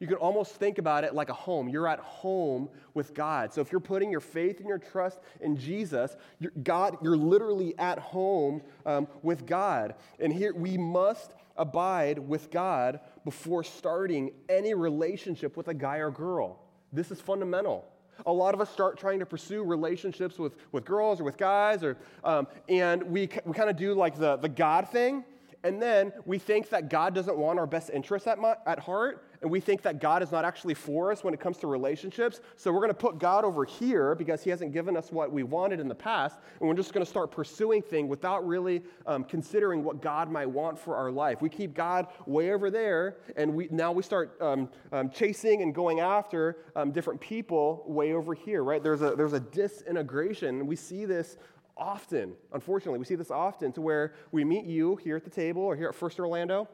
You 0.00 0.06
can 0.06 0.16
almost 0.16 0.56
think 0.56 0.78
about 0.78 1.04
it 1.04 1.14
like 1.14 1.28
a 1.28 1.34
home. 1.34 1.68
You're 1.68 1.86
at 1.86 2.00
home 2.00 2.70
with 2.94 3.12
God. 3.12 3.52
So 3.52 3.60
if 3.60 3.70
you're 3.70 3.82
putting 3.82 4.10
your 4.10 4.20
faith 4.20 4.58
and 4.58 4.66
your 4.66 4.78
trust 4.78 5.20
in 5.42 5.58
Jesus, 5.58 6.16
you're, 6.38 6.52
God, 6.62 6.96
you're 7.02 7.18
literally 7.18 7.78
at 7.78 7.98
home 7.98 8.62
um, 8.86 9.06
with 9.22 9.46
God. 9.46 9.94
And 10.18 10.32
here 10.32 10.54
we 10.54 10.78
must 10.78 11.32
abide 11.54 12.18
with 12.18 12.50
God 12.50 13.00
before 13.26 13.62
starting 13.62 14.32
any 14.48 14.72
relationship 14.72 15.54
with 15.54 15.68
a 15.68 15.74
guy 15.74 15.98
or 15.98 16.10
girl. 16.10 16.58
This 16.92 17.10
is 17.10 17.20
fundamental. 17.20 17.86
A 18.26 18.32
lot 18.32 18.54
of 18.54 18.60
us 18.60 18.68
start 18.70 18.98
trying 18.98 19.18
to 19.20 19.26
pursue 19.26 19.62
relationships 19.62 20.38
with, 20.38 20.54
with 20.72 20.84
girls 20.84 21.20
or 21.20 21.24
with 21.24 21.38
guys, 21.38 21.82
or, 21.82 21.96
um, 22.22 22.46
and 22.68 23.02
we, 23.04 23.28
we 23.44 23.54
kind 23.54 23.70
of 23.70 23.76
do 23.76 23.94
like 23.94 24.18
the, 24.18 24.36
the 24.36 24.48
God 24.48 24.88
thing, 24.88 25.24
and 25.62 25.80
then 25.80 26.12
we 26.26 26.38
think 26.38 26.68
that 26.70 26.90
God 26.90 27.14
doesn't 27.14 27.36
want 27.36 27.58
our 27.58 27.66
best 27.66 27.90
interests 27.90 28.26
at, 28.26 28.38
my, 28.38 28.56
at 28.66 28.78
heart, 28.78 29.24
and 29.42 29.50
we 29.50 29.60
think 29.60 29.82
that 29.82 30.00
God 30.00 30.22
is 30.22 30.32
not 30.32 30.44
actually 30.44 30.74
for 30.74 31.10
us 31.10 31.24
when 31.24 31.32
it 31.32 31.40
comes 31.40 31.56
to 31.58 31.66
relationships. 31.66 32.40
So 32.56 32.72
we're 32.72 32.80
going 32.80 32.88
to 32.88 32.94
put 32.94 33.18
God 33.18 33.44
over 33.44 33.64
here 33.64 34.14
because 34.14 34.42
He 34.42 34.50
hasn't 34.50 34.72
given 34.72 34.96
us 34.96 35.10
what 35.10 35.32
we 35.32 35.42
wanted 35.42 35.80
in 35.80 35.88
the 35.88 35.94
past, 35.94 36.38
and 36.60 36.68
we're 36.68 36.74
just 36.74 36.92
going 36.92 37.04
to 37.04 37.10
start 37.10 37.30
pursuing 37.30 37.82
things 37.82 38.08
without 38.08 38.46
really 38.46 38.82
um, 39.06 39.24
considering 39.24 39.82
what 39.82 40.02
God 40.02 40.30
might 40.30 40.48
want 40.48 40.78
for 40.78 40.94
our 40.96 41.10
life. 41.10 41.40
We 41.40 41.48
keep 41.48 41.74
God 41.74 42.08
way 42.26 42.52
over 42.52 42.70
there, 42.70 43.16
and 43.36 43.54
we, 43.54 43.68
now 43.70 43.92
we 43.92 44.02
start 44.02 44.36
um, 44.40 44.68
um, 44.92 45.10
chasing 45.10 45.62
and 45.62 45.74
going 45.74 46.00
after 46.00 46.58
um, 46.76 46.90
different 46.92 47.20
people 47.20 47.84
way 47.86 48.12
over 48.12 48.34
here, 48.34 48.62
right? 48.62 48.82
There's 48.82 49.02
a, 49.02 49.14
there's 49.16 49.32
a 49.32 49.40
disintegration. 49.40 50.66
We 50.66 50.76
see 50.76 51.06
this 51.06 51.38
often, 51.76 52.34
unfortunately, 52.52 52.98
we 52.98 53.06
see 53.06 53.14
this 53.14 53.30
often 53.30 53.72
to 53.72 53.80
where 53.80 54.12
we 54.32 54.44
meet 54.44 54.66
you 54.66 54.96
here 54.96 55.16
at 55.16 55.24
the 55.24 55.30
table 55.30 55.62
or 55.62 55.74
here 55.74 55.88
at 55.88 55.94
First 55.94 56.20
Orlando 56.20 56.68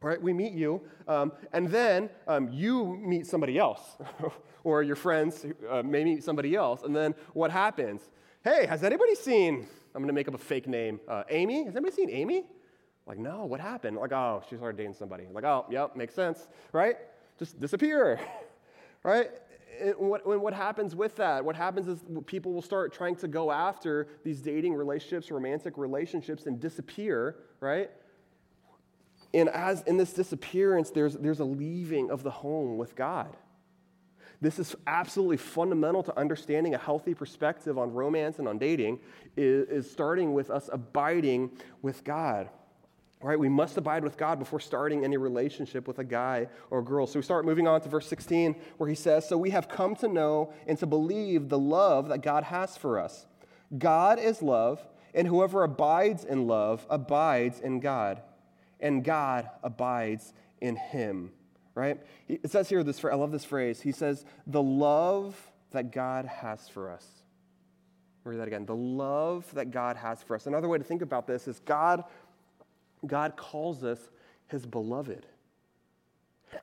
right? 0.00 0.20
We 0.20 0.32
meet 0.32 0.52
you, 0.52 0.80
um, 1.06 1.32
and 1.52 1.68
then 1.68 2.10
um, 2.26 2.48
you 2.52 2.96
meet 2.96 3.26
somebody 3.26 3.58
else, 3.58 3.96
or 4.64 4.82
your 4.82 4.96
friends 4.96 5.46
uh, 5.68 5.82
may 5.82 6.04
meet 6.04 6.22
somebody 6.22 6.54
else, 6.54 6.82
and 6.82 6.94
then 6.94 7.14
what 7.32 7.50
happens? 7.50 8.02
Hey, 8.44 8.66
has 8.66 8.84
anybody 8.84 9.14
seen? 9.14 9.66
I'm 9.94 10.02
going 10.02 10.08
to 10.08 10.12
make 10.12 10.28
up 10.28 10.34
a 10.34 10.38
fake 10.38 10.68
name. 10.68 11.00
Uh, 11.08 11.24
Amy? 11.30 11.64
Has 11.64 11.74
anybody 11.74 11.94
seen 11.94 12.10
Amy? 12.10 12.44
Like, 13.06 13.18
no. 13.18 13.46
What 13.46 13.60
happened? 13.60 13.96
Like, 13.96 14.12
oh, 14.12 14.42
she 14.48 14.56
started 14.56 14.76
dating 14.76 14.94
somebody. 14.94 15.24
Like, 15.32 15.44
oh, 15.44 15.66
yep, 15.70 15.96
makes 15.96 16.14
sense, 16.14 16.46
right? 16.72 16.96
Just 17.38 17.58
disappear, 17.58 18.20
right? 19.02 19.30
what, 19.96 20.26
what 20.26 20.52
happens 20.52 20.94
with 20.94 21.16
that? 21.16 21.44
What 21.44 21.56
happens 21.56 21.88
is 21.88 22.04
people 22.26 22.52
will 22.52 22.62
start 22.62 22.92
trying 22.92 23.16
to 23.16 23.28
go 23.28 23.50
after 23.50 24.08
these 24.24 24.40
dating 24.40 24.74
relationships, 24.74 25.30
romantic 25.30 25.78
relationships, 25.78 26.46
and 26.46 26.60
disappear, 26.60 27.36
right? 27.60 27.90
And 29.34 29.48
as 29.50 29.82
in 29.82 29.96
this 29.96 30.12
disappearance, 30.12 30.90
there's, 30.90 31.14
there's 31.14 31.40
a 31.40 31.44
leaving 31.44 32.10
of 32.10 32.22
the 32.22 32.30
home 32.30 32.78
with 32.78 32.96
God. 32.96 33.36
This 34.40 34.58
is 34.58 34.74
absolutely 34.86 35.36
fundamental 35.36 36.02
to 36.04 36.18
understanding 36.18 36.74
a 36.74 36.78
healthy 36.78 37.12
perspective 37.12 37.76
on 37.76 37.92
romance 37.92 38.38
and 38.38 38.46
on 38.46 38.58
dating, 38.58 39.00
is, 39.36 39.68
is 39.68 39.90
starting 39.90 40.32
with 40.32 40.48
us 40.48 40.70
abiding 40.72 41.50
with 41.82 42.04
God. 42.04 42.48
Right? 43.20 43.38
We 43.38 43.48
must 43.48 43.76
abide 43.76 44.04
with 44.04 44.16
God 44.16 44.38
before 44.38 44.60
starting 44.60 45.04
any 45.04 45.16
relationship 45.16 45.88
with 45.88 45.98
a 45.98 46.04
guy 46.04 46.46
or 46.70 46.78
a 46.78 46.84
girl. 46.84 47.04
So 47.08 47.18
we 47.18 47.24
start 47.24 47.44
moving 47.44 47.66
on 47.66 47.80
to 47.80 47.88
verse 47.88 48.06
16, 48.06 48.54
where 48.76 48.88
he 48.88 48.94
says, 48.94 49.28
So 49.28 49.36
we 49.36 49.50
have 49.50 49.68
come 49.68 49.96
to 49.96 50.08
know 50.08 50.52
and 50.68 50.78
to 50.78 50.86
believe 50.86 51.48
the 51.48 51.58
love 51.58 52.08
that 52.10 52.22
God 52.22 52.44
has 52.44 52.76
for 52.76 53.00
us. 53.00 53.26
God 53.76 54.20
is 54.20 54.40
love, 54.40 54.86
and 55.14 55.26
whoever 55.26 55.64
abides 55.64 56.24
in 56.24 56.46
love 56.46 56.86
abides 56.88 57.58
in 57.58 57.80
God 57.80 58.22
and 58.80 59.04
God 59.04 59.48
abides 59.62 60.32
in 60.60 60.76
him, 60.76 61.32
right? 61.74 62.00
It 62.28 62.50
says 62.50 62.68
here 62.68 62.82
this 62.82 63.04
I 63.04 63.14
love 63.14 63.32
this 63.32 63.44
phrase. 63.44 63.80
He 63.80 63.92
says, 63.92 64.24
"The 64.46 64.62
love 64.62 65.36
that 65.70 65.92
God 65.92 66.26
has 66.26 66.68
for 66.68 66.90
us." 66.90 67.06
Read 68.24 68.40
that 68.40 68.48
again. 68.48 68.66
The 68.66 68.76
love 68.76 69.50
that 69.54 69.70
God 69.70 69.96
has 69.96 70.22
for 70.22 70.36
us. 70.36 70.46
Another 70.46 70.68
way 70.68 70.76
to 70.76 70.84
think 70.84 71.00
about 71.00 71.26
this 71.26 71.48
is 71.48 71.60
God 71.60 72.04
God 73.06 73.36
calls 73.36 73.84
us 73.84 74.10
his 74.48 74.66
beloved. 74.66 75.26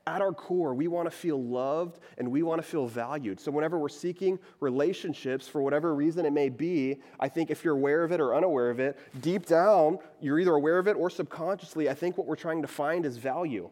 At 0.06 0.20
our 0.20 0.32
core, 0.32 0.74
we 0.74 0.88
want 0.88 1.10
to 1.10 1.16
feel 1.16 1.42
loved 1.42 2.00
and 2.18 2.30
we 2.30 2.42
want 2.42 2.60
to 2.60 2.66
feel 2.66 2.86
valued. 2.86 3.40
So, 3.40 3.50
whenever 3.50 3.78
we're 3.78 3.88
seeking 3.88 4.38
relationships, 4.60 5.48
for 5.48 5.62
whatever 5.62 5.94
reason 5.94 6.26
it 6.26 6.32
may 6.32 6.48
be, 6.48 6.98
I 7.20 7.28
think 7.28 7.50
if 7.50 7.64
you're 7.64 7.74
aware 7.74 8.04
of 8.04 8.12
it 8.12 8.20
or 8.20 8.34
unaware 8.34 8.70
of 8.70 8.80
it, 8.80 8.98
deep 9.20 9.46
down, 9.46 9.98
you're 10.20 10.38
either 10.38 10.54
aware 10.54 10.78
of 10.78 10.88
it 10.88 10.96
or 10.96 11.10
subconsciously, 11.10 11.88
I 11.88 11.94
think 11.94 12.18
what 12.18 12.26
we're 12.26 12.36
trying 12.36 12.62
to 12.62 12.68
find 12.68 13.04
is 13.04 13.16
value. 13.16 13.70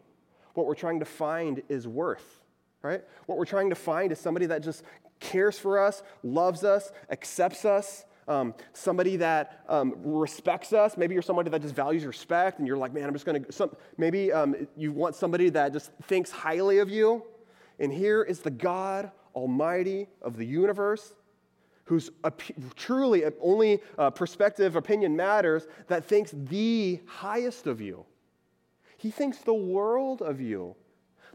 What 0.53 0.65
we're 0.67 0.75
trying 0.75 0.99
to 0.99 1.05
find 1.05 1.61
is 1.69 1.87
worth, 1.87 2.41
right? 2.81 3.03
What 3.25 3.37
we're 3.37 3.45
trying 3.45 3.69
to 3.69 3.75
find 3.75 4.11
is 4.11 4.19
somebody 4.19 4.45
that 4.47 4.63
just 4.63 4.83
cares 5.19 5.59
for 5.59 5.79
us, 5.79 6.03
loves 6.23 6.63
us, 6.63 6.91
accepts 7.09 7.65
us, 7.65 8.05
um, 8.27 8.53
somebody 8.73 9.17
that 9.17 9.63
um, 9.69 9.93
respects 10.03 10.73
us. 10.73 10.97
Maybe 10.97 11.13
you're 11.13 11.21
somebody 11.21 11.49
that 11.49 11.61
just 11.61 11.75
values 11.75 12.05
respect, 12.05 12.59
and 12.59 12.67
you're 12.67 12.77
like, 12.77 12.93
man, 12.93 13.05
I'm 13.05 13.13
just 13.13 13.25
going 13.25 13.43
to. 13.43 13.69
Maybe 13.97 14.31
um, 14.31 14.67
you 14.75 14.91
want 14.91 15.15
somebody 15.15 15.49
that 15.49 15.73
just 15.73 15.91
thinks 16.03 16.31
highly 16.31 16.79
of 16.79 16.89
you. 16.89 17.23
And 17.79 17.91
here 17.91 18.23
is 18.23 18.39
the 18.39 18.51
God 18.51 19.11
Almighty 19.35 20.07
of 20.21 20.37
the 20.37 20.45
universe, 20.45 21.13
whose 21.83 22.09
truly 22.75 23.23
only 23.41 23.81
uh, 23.97 24.09
perspective, 24.09 24.75
opinion 24.75 25.15
matters, 25.15 25.67
that 25.87 26.05
thinks 26.05 26.31
the 26.31 27.01
highest 27.05 27.67
of 27.67 27.81
you. 27.81 28.05
He 28.97 29.11
thinks 29.11 29.39
the 29.39 29.53
world 29.53 30.21
of 30.21 30.41
you. 30.41 30.75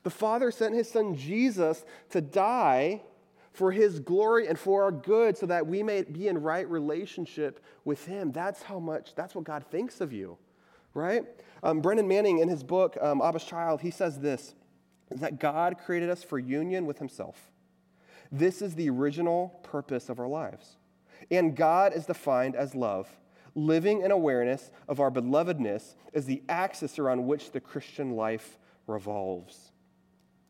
The 0.02 0.11
Father 0.11 0.50
sent 0.50 0.75
his 0.75 0.90
Son 0.90 1.14
Jesus 1.14 1.85
to 2.11 2.20
die 2.20 3.02
for 3.52 3.73
his 3.73 4.00
glory 4.00 4.47
and 4.47 4.59
for 4.59 4.85
our 4.85 4.92
good 4.92 5.37
so 5.37 5.47
that 5.47 5.66
we 5.66 5.83
may 5.83 6.02
be 6.02 6.28
in 6.28 6.40
right 6.40 6.69
relationship 6.69 7.64
with 7.85 8.04
him. 8.07 8.33
That's 8.33 8.62
how 8.62 8.78
much, 8.78 9.14
that's 9.14 9.35
what 9.35 9.45
God 9.45 9.64
thinks 9.71 10.00
of 10.00 10.12
you, 10.12 10.38
right? 10.95 11.25
Um, 11.62 11.80
Brennan 11.80 12.09
Manning, 12.09 12.38
in 12.38 12.49
his 12.49 12.62
book, 12.62 12.97
um, 13.00 13.21
Abba's 13.21 13.45
Child, 13.45 13.80
he 13.80 13.90
says 13.90 14.21
this 14.21 14.54
that 15.11 15.40
God 15.40 15.76
created 15.85 16.09
us 16.09 16.23
for 16.23 16.38
union 16.38 16.87
with 16.87 16.99
himself. 16.99 17.50
This 18.30 18.62
is 18.62 18.76
the 18.76 18.88
original 18.88 19.61
purpose 19.64 20.09
of 20.09 20.21
our 20.21 20.28
lives. 20.28 20.76
And 21.33 21.57
God 21.57 21.92
is 21.92 22.07
defined 22.07 22.54
as 22.54 22.76
love. 22.76 23.09
Living 23.57 24.02
in 24.02 24.12
awareness 24.12 24.71
of 24.88 25.00
our 25.00 25.11
belovedness 25.11 25.97
is 26.12 26.26
the 26.26 26.45
axis 26.49 26.97
around 27.00 27.26
which 27.26 27.50
the 27.50 27.59
Christian 27.59 28.12
life 28.12 28.57
revolves. 28.87 29.73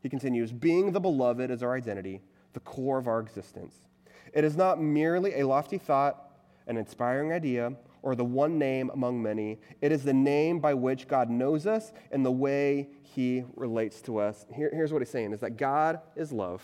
He 0.03 0.09
continues, 0.09 0.51
being 0.51 0.91
the 0.91 0.99
beloved 0.99 1.49
is 1.49 1.63
our 1.63 1.75
identity 1.75 2.21
the 2.53 2.59
core 2.61 2.97
of 2.97 3.07
our 3.07 3.19
existence. 3.19 3.75
It 4.33 4.43
is 4.43 4.55
not 4.55 4.81
merely 4.81 5.39
a 5.39 5.47
lofty 5.47 5.77
thought, 5.77 6.31
an 6.67 6.77
inspiring 6.77 7.33
idea, 7.33 7.73
or 8.01 8.15
the 8.15 8.25
one 8.25 8.57
name 8.57 8.89
among 8.93 9.21
many. 9.21 9.59
It 9.81 9.91
is 9.91 10.03
the 10.03 10.13
name 10.13 10.59
by 10.59 10.73
which 10.73 11.07
God 11.07 11.29
knows 11.29 11.67
us 11.67 11.91
and 12.11 12.25
the 12.25 12.31
way 12.31 12.89
he 13.03 13.43
relates 13.55 14.01
to 14.03 14.19
us. 14.19 14.45
Here, 14.53 14.71
here's 14.73 14.91
what 14.91 15.01
he's 15.01 15.09
saying 15.09 15.33
is 15.33 15.41
that 15.41 15.57
God 15.57 15.99
is 16.15 16.31
love, 16.31 16.63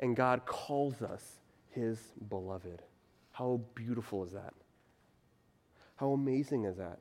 and 0.00 0.16
God 0.16 0.44
calls 0.46 1.02
us 1.02 1.38
his 1.70 1.98
beloved. 2.28 2.82
How 3.32 3.60
beautiful 3.74 4.24
is 4.24 4.32
that? 4.32 4.54
How 5.96 6.10
amazing 6.12 6.64
is 6.64 6.76
that? 6.78 6.98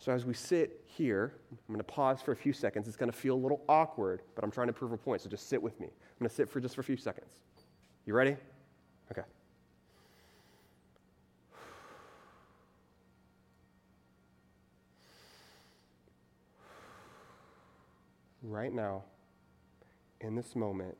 So, 0.00 0.12
as 0.12 0.24
we 0.24 0.32
sit 0.32 0.82
here, 0.86 1.34
I'm 1.52 1.74
going 1.74 1.78
to 1.78 1.84
pause 1.84 2.22
for 2.22 2.32
a 2.32 2.36
few 2.36 2.54
seconds. 2.54 2.88
It's 2.88 2.96
going 2.96 3.10
to 3.10 3.16
feel 3.16 3.34
a 3.34 3.36
little 3.36 3.62
awkward, 3.68 4.22
but 4.34 4.42
I'm 4.42 4.50
trying 4.50 4.68
to 4.68 4.72
prove 4.72 4.92
a 4.92 4.96
point, 4.96 5.20
so 5.20 5.28
just 5.28 5.50
sit 5.50 5.62
with 5.62 5.78
me. 5.78 5.88
I'm 5.88 6.18
going 6.18 6.28
to 6.30 6.34
sit 6.34 6.48
for 6.48 6.58
just 6.58 6.74
for 6.74 6.80
a 6.80 6.84
few 6.84 6.96
seconds. 6.96 7.28
You 8.06 8.14
ready? 8.14 8.34
Okay. 9.12 9.22
Right 18.42 18.72
now, 18.72 19.04
in 20.22 20.34
this 20.34 20.56
moment, 20.56 20.96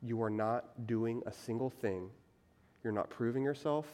you 0.00 0.22
are 0.22 0.30
not 0.30 0.86
doing 0.86 1.24
a 1.26 1.32
single 1.32 1.70
thing. 1.70 2.08
You're 2.84 2.92
not 2.92 3.10
proving 3.10 3.42
yourself. 3.42 3.86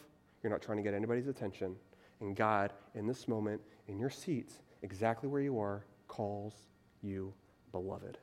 You're 0.42 0.52
not 0.52 0.60
trying 0.60 0.76
to 0.76 0.82
get 0.82 0.92
anybody's 0.92 1.28
attention 1.28 1.76
And 2.20 2.36
God, 2.36 2.72
in 2.94 3.06
this 3.06 3.26
moment, 3.26 3.60
in 3.90 3.98
your 3.98 4.10
seats, 4.10 4.54
exactly 4.82 5.28
where 5.28 5.42
you 5.42 5.58
are, 5.58 5.84
calls 6.08 6.54
you 7.02 7.34
beloved. 7.72 8.16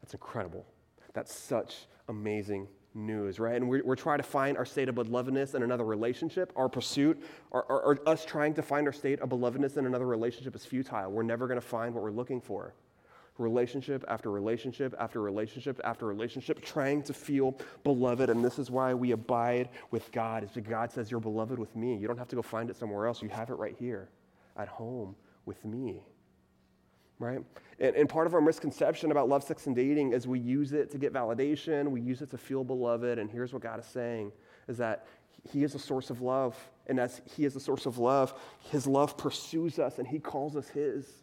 That's 0.00 0.14
incredible. 0.14 0.64
That's 1.12 1.34
such 1.34 1.86
amazing 2.08 2.68
news, 2.94 3.38
right? 3.38 3.56
And 3.56 3.68
we're, 3.68 3.84
we're 3.84 3.96
trying 3.96 4.18
to 4.18 4.24
find 4.24 4.56
our 4.56 4.64
state 4.64 4.88
of 4.88 4.94
belovedness 4.94 5.54
in 5.54 5.62
another 5.62 5.84
relationship. 5.84 6.52
Our 6.56 6.68
pursuit, 6.68 7.22
or, 7.50 7.64
or, 7.64 7.82
or 7.82 8.08
us 8.08 8.24
trying 8.24 8.54
to 8.54 8.62
find 8.62 8.86
our 8.86 8.92
state 8.92 9.20
of 9.20 9.28
belovedness 9.28 9.76
in 9.76 9.86
another 9.86 10.06
relationship 10.06 10.54
is 10.54 10.64
futile. 10.64 11.10
We're 11.10 11.22
never 11.22 11.46
going 11.46 11.60
to 11.60 11.66
find 11.66 11.94
what 11.94 12.02
we're 12.02 12.10
looking 12.10 12.40
for. 12.40 12.74
Relationship 13.38 14.04
after 14.08 14.30
relationship 14.30 14.94
after 14.98 15.20
relationship 15.20 15.80
after 15.84 16.06
relationship, 16.06 16.60
trying 16.62 17.02
to 17.02 17.14
feel 17.14 17.58
beloved. 17.82 18.28
And 18.28 18.44
this 18.44 18.58
is 18.58 18.70
why 18.70 18.92
we 18.92 19.12
abide 19.12 19.70
with 19.90 20.12
God, 20.12 20.44
is 20.44 20.50
because 20.50 20.68
God 20.68 20.92
says, 20.92 21.10
You're 21.10 21.20
beloved 21.20 21.58
with 21.58 21.74
me. 21.74 21.96
You 21.96 22.06
don't 22.06 22.18
have 22.18 22.28
to 22.28 22.36
go 22.36 22.42
find 22.42 22.68
it 22.68 22.76
somewhere 22.76 23.06
else. 23.06 23.22
You 23.22 23.28
have 23.30 23.50
it 23.50 23.54
right 23.54 23.74
here 23.78 24.10
at 24.56 24.68
home 24.68 25.16
with 25.46 25.64
me 25.64 26.02
right? 27.22 27.42
And, 27.78 27.94
and, 27.94 28.08
part 28.08 28.26
of 28.26 28.34
our 28.34 28.40
misconception 28.40 29.12
about 29.12 29.28
love, 29.28 29.44
sex, 29.44 29.66
and 29.66 29.76
dating 29.76 30.12
is 30.12 30.26
we 30.26 30.40
use 30.40 30.72
it 30.72 30.90
to 30.90 30.98
get 30.98 31.12
validation, 31.12 31.88
we 31.88 32.00
use 32.00 32.20
it 32.20 32.30
to 32.30 32.38
feel 32.38 32.64
beloved. 32.64 33.18
And 33.18 33.30
here's 33.30 33.52
what 33.52 33.62
God 33.62 33.78
is 33.78 33.86
saying 33.86 34.32
is 34.68 34.76
that 34.78 35.06
He 35.50 35.62
is 35.62 35.74
a 35.74 35.78
source 35.78 36.10
of 36.10 36.20
love. 36.20 36.56
And 36.88 36.98
as 36.98 37.22
He 37.36 37.44
is 37.44 37.54
a 37.54 37.60
source 37.60 37.86
of 37.86 37.98
love, 37.98 38.34
His 38.70 38.86
love 38.86 39.16
pursues 39.16 39.78
us 39.78 39.98
and 39.98 40.06
He 40.06 40.18
calls 40.18 40.56
us 40.56 40.68
His. 40.68 41.21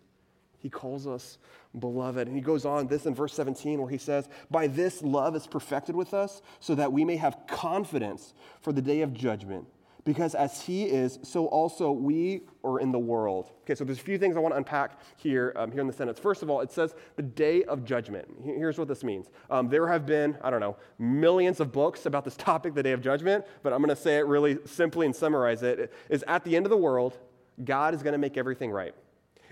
He 0.60 0.70
calls 0.70 1.08
us 1.08 1.38
beloved. 1.78 2.28
And 2.28 2.36
He 2.36 2.42
goes 2.42 2.66
on 2.66 2.88
this 2.88 3.06
in 3.06 3.16
verse 3.16 3.34
17 3.34 3.80
where 3.80 3.89
He 3.89 3.98
says, 3.98 4.30
By 4.51 4.68
this 4.68 5.01
love 5.01 5.36
is 5.36 5.48
perfected 5.48 5.96
with 5.96 6.13
us 6.13 6.42
so 6.60 6.75
that 6.75 6.92
we 6.92 7.04
may 7.04 7.18
have 7.18 7.38
confidence 7.48 8.34
for 8.62 8.72
the 8.72 8.82
day 8.82 9.01
of 9.01 9.13
judgment 9.13 9.66
because 10.10 10.34
as 10.34 10.62
he 10.62 10.86
is, 10.86 11.20
so 11.22 11.46
also 11.48 11.92
we 11.92 12.42
are 12.63 12.80
in 12.80 12.92
the 12.92 12.98
world. 12.98 13.51
Okay, 13.62 13.75
so 13.75 13.84
there's 13.84 14.00
a 14.00 14.01
few 14.01 14.18
things 14.18 14.36
I 14.36 14.39
want 14.39 14.54
to 14.54 14.58
unpack 14.58 15.00
here, 15.18 15.54
um, 15.56 15.72
here 15.72 15.82
in 15.82 15.88
the 15.88 15.94
sentence. 15.94 16.18
First 16.18 16.42
of 16.42 16.50
all, 16.50 16.62
it 16.62 16.72
says 16.72 16.96
the 17.16 17.22
day 17.22 17.63
of 17.66 17.86
judgment. 17.86 18.28
Here's 18.44 18.80
what 18.80 18.88
this 18.88 19.04
means. 19.04 19.28
Um, 19.51 19.70
there 19.70 19.88
have 19.88 20.08
been, 20.08 20.36
I 20.42 20.50
don't 20.50 20.62
know, 20.62 20.78
millions 20.98 21.60
of 21.60 21.72
books 21.72 22.08
about 22.08 22.25
this 22.25 22.36
topic, 22.36 22.74
the 22.74 22.82
day 22.82 22.94
of 22.94 23.01
judgment, 23.01 23.46
but 23.62 23.72
I'm 23.72 23.80
going 23.80 23.96
to 23.96 24.01
say 24.01 24.18
it 24.18 24.25
really 24.25 24.58
simply 24.66 25.06
and 25.06 25.16
summarize 25.16 25.63
it. 25.63 25.80
it 25.80 25.94
is 26.10 26.24
at 26.28 26.44
the 26.44 26.56
end 26.56 26.66
of 26.66 26.70
the 26.70 26.78
world, 26.78 27.18
God 27.63 27.94
is 27.94 28.01
going 28.01 28.13
to 28.13 28.20
make 28.20 28.36
everything 28.36 28.72
right. 28.72 28.96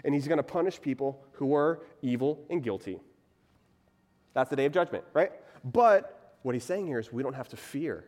And 0.04 0.14
he's 0.14 0.28
going 0.28 0.38
to 0.38 0.44
punish 0.44 0.82
people 0.82 1.24
who 1.34 1.56
are 1.56 1.82
evil 2.02 2.46
and 2.50 2.64
guilty. 2.64 3.00
That's 4.34 4.50
the 4.50 4.56
day 4.56 4.66
of 4.66 4.72
judgment, 4.72 5.04
right? 5.14 5.32
But 5.64 6.36
what 6.44 6.56
he's 6.56 6.64
saying 6.64 6.88
here 6.88 7.00
is 7.00 7.12
we 7.12 7.24
don't 7.24 7.34
have 7.34 7.50
to 7.50 7.58
fear 7.58 8.06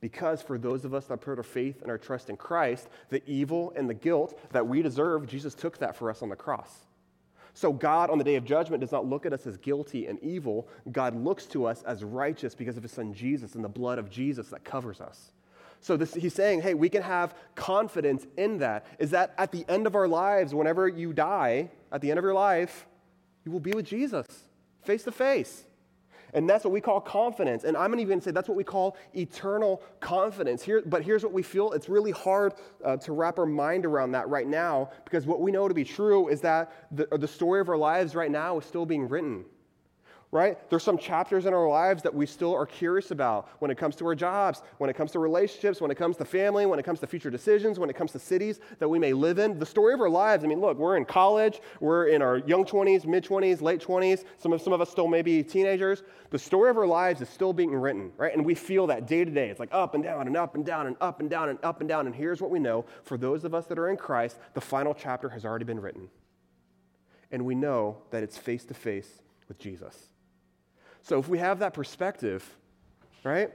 because 0.00 0.42
for 0.42 0.58
those 0.58 0.84
of 0.84 0.94
us 0.94 1.06
that 1.06 1.20
put 1.20 1.38
our 1.38 1.42
faith 1.42 1.82
and 1.82 1.90
our 1.90 1.98
trust 1.98 2.30
in 2.30 2.36
Christ, 2.36 2.88
the 3.10 3.22
evil 3.30 3.72
and 3.76 3.88
the 3.88 3.94
guilt 3.94 4.38
that 4.52 4.66
we 4.66 4.82
deserve, 4.82 5.26
Jesus 5.26 5.54
took 5.54 5.78
that 5.78 5.96
for 5.96 6.10
us 6.10 6.22
on 6.22 6.28
the 6.28 6.36
cross. 6.36 6.86
So, 7.52 7.72
God 7.72 8.10
on 8.10 8.18
the 8.18 8.24
day 8.24 8.36
of 8.36 8.44
judgment 8.44 8.80
does 8.80 8.92
not 8.92 9.06
look 9.06 9.26
at 9.26 9.32
us 9.32 9.46
as 9.46 9.56
guilty 9.56 10.06
and 10.06 10.18
evil. 10.22 10.68
God 10.92 11.16
looks 11.16 11.46
to 11.46 11.66
us 11.66 11.82
as 11.82 12.04
righteous 12.04 12.54
because 12.54 12.76
of 12.76 12.82
his 12.82 12.92
son 12.92 13.12
Jesus 13.12 13.54
and 13.54 13.64
the 13.64 13.68
blood 13.68 13.98
of 13.98 14.08
Jesus 14.08 14.48
that 14.48 14.64
covers 14.64 15.00
us. 15.00 15.32
So, 15.80 15.96
this, 15.96 16.14
he's 16.14 16.34
saying, 16.34 16.62
hey, 16.62 16.74
we 16.74 16.88
can 16.88 17.02
have 17.02 17.34
confidence 17.54 18.26
in 18.36 18.58
that. 18.58 18.86
Is 18.98 19.10
that 19.10 19.34
at 19.38 19.50
the 19.50 19.64
end 19.68 19.86
of 19.86 19.94
our 19.94 20.08
lives, 20.08 20.54
whenever 20.54 20.86
you 20.88 21.12
die, 21.12 21.70
at 21.90 22.00
the 22.00 22.10
end 22.10 22.18
of 22.18 22.24
your 22.24 22.34
life, 22.34 22.86
you 23.44 23.52
will 23.52 23.60
be 23.60 23.72
with 23.72 23.86
Jesus 23.86 24.26
face 24.82 25.04
to 25.04 25.12
face. 25.12 25.64
And 26.32 26.48
that's 26.48 26.64
what 26.64 26.72
we 26.72 26.80
call 26.80 27.00
confidence. 27.00 27.64
And 27.64 27.76
I'm 27.76 27.86
even 27.86 27.90
going 27.90 28.06
to 28.06 28.12
even 28.12 28.20
say 28.20 28.30
that's 28.30 28.48
what 28.48 28.56
we 28.56 28.64
call 28.64 28.96
eternal 29.14 29.82
confidence. 29.98 30.62
Here, 30.62 30.82
but 30.86 31.02
here's 31.02 31.24
what 31.24 31.32
we 31.32 31.42
feel 31.42 31.72
it's 31.72 31.88
really 31.88 32.12
hard 32.12 32.54
uh, 32.84 32.96
to 32.98 33.12
wrap 33.12 33.38
our 33.38 33.46
mind 33.46 33.84
around 33.84 34.12
that 34.12 34.28
right 34.28 34.46
now 34.46 34.90
because 35.04 35.26
what 35.26 35.40
we 35.40 35.50
know 35.50 35.66
to 35.66 35.74
be 35.74 35.84
true 35.84 36.28
is 36.28 36.40
that 36.42 36.72
the, 36.92 37.06
the 37.18 37.26
story 37.26 37.60
of 37.60 37.68
our 37.68 37.76
lives 37.76 38.14
right 38.14 38.30
now 38.30 38.58
is 38.58 38.64
still 38.64 38.86
being 38.86 39.08
written 39.08 39.44
right? 40.32 40.70
There's 40.70 40.84
some 40.84 40.96
chapters 40.96 41.46
in 41.46 41.52
our 41.52 41.68
lives 41.68 42.04
that 42.04 42.14
we 42.14 42.24
still 42.24 42.54
are 42.54 42.66
curious 42.66 43.10
about 43.10 43.48
when 43.58 43.68
it 43.70 43.76
comes 43.76 43.96
to 43.96 44.06
our 44.06 44.14
jobs, 44.14 44.62
when 44.78 44.88
it 44.88 44.94
comes 44.94 45.10
to 45.12 45.18
relationships, 45.18 45.80
when 45.80 45.90
it 45.90 45.96
comes 45.96 46.16
to 46.18 46.24
family, 46.24 46.66
when 46.66 46.78
it 46.78 46.84
comes 46.84 47.00
to 47.00 47.08
future 47.08 47.30
decisions, 47.30 47.80
when 47.80 47.90
it 47.90 47.96
comes 47.96 48.12
to 48.12 48.20
cities 48.20 48.60
that 48.78 48.88
we 48.88 49.00
may 49.00 49.12
live 49.12 49.40
in. 49.40 49.58
The 49.58 49.66
story 49.66 49.92
of 49.92 50.00
our 50.00 50.08
lives, 50.08 50.44
I 50.44 50.46
mean, 50.46 50.60
look, 50.60 50.78
we're 50.78 50.96
in 50.96 51.04
college, 51.04 51.60
we're 51.80 52.06
in 52.06 52.22
our 52.22 52.38
young 52.38 52.64
20s, 52.64 53.06
mid 53.06 53.24
20s, 53.24 53.60
late 53.60 53.80
20s, 53.80 54.24
some 54.38 54.52
of, 54.52 54.62
some 54.62 54.72
of 54.72 54.80
us 54.80 54.88
still 54.88 55.08
may 55.08 55.22
be 55.22 55.42
teenagers. 55.42 56.04
The 56.30 56.38
story 56.38 56.70
of 56.70 56.78
our 56.78 56.86
lives 56.86 57.20
is 57.20 57.28
still 57.28 57.52
being 57.52 57.74
written, 57.74 58.12
right? 58.16 58.32
And 58.32 58.46
we 58.46 58.54
feel 58.54 58.86
that 58.86 59.08
day 59.08 59.24
to 59.24 59.30
day. 59.32 59.48
It's 59.48 59.58
like 59.58 59.70
up 59.72 59.96
and 59.96 60.04
down 60.04 60.28
and 60.28 60.36
up 60.36 60.54
and 60.54 60.64
down 60.64 60.86
and 60.86 60.96
up 61.00 61.18
and 61.18 61.28
down 61.28 61.48
and 61.48 61.58
up 61.64 61.80
and 61.80 61.88
down. 61.88 62.06
And 62.06 62.14
here's 62.14 62.40
what 62.40 62.52
we 62.52 62.60
know 62.60 62.84
for 63.02 63.16
those 63.16 63.42
of 63.42 63.52
us 63.52 63.66
that 63.66 63.80
are 63.80 63.88
in 63.88 63.96
Christ, 63.96 64.38
the 64.54 64.60
final 64.60 64.94
chapter 64.94 65.30
has 65.30 65.44
already 65.44 65.64
been 65.64 65.80
written. 65.80 66.08
And 67.32 67.44
we 67.44 67.56
know 67.56 68.02
that 68.10 68.22
it's 68.22 68.38
face 68.38 68.64
to 68.66 68.74
face 68.74 69.22
with 69.48 69.58
Jesus. 69.58 70.09
So 71.02 71.18
if 71.18 71.28
we 71.28 71.38
have 71.38 71.58
that 71.60 71.74
perspective, 71.74 72.44
right? 73.24 73.50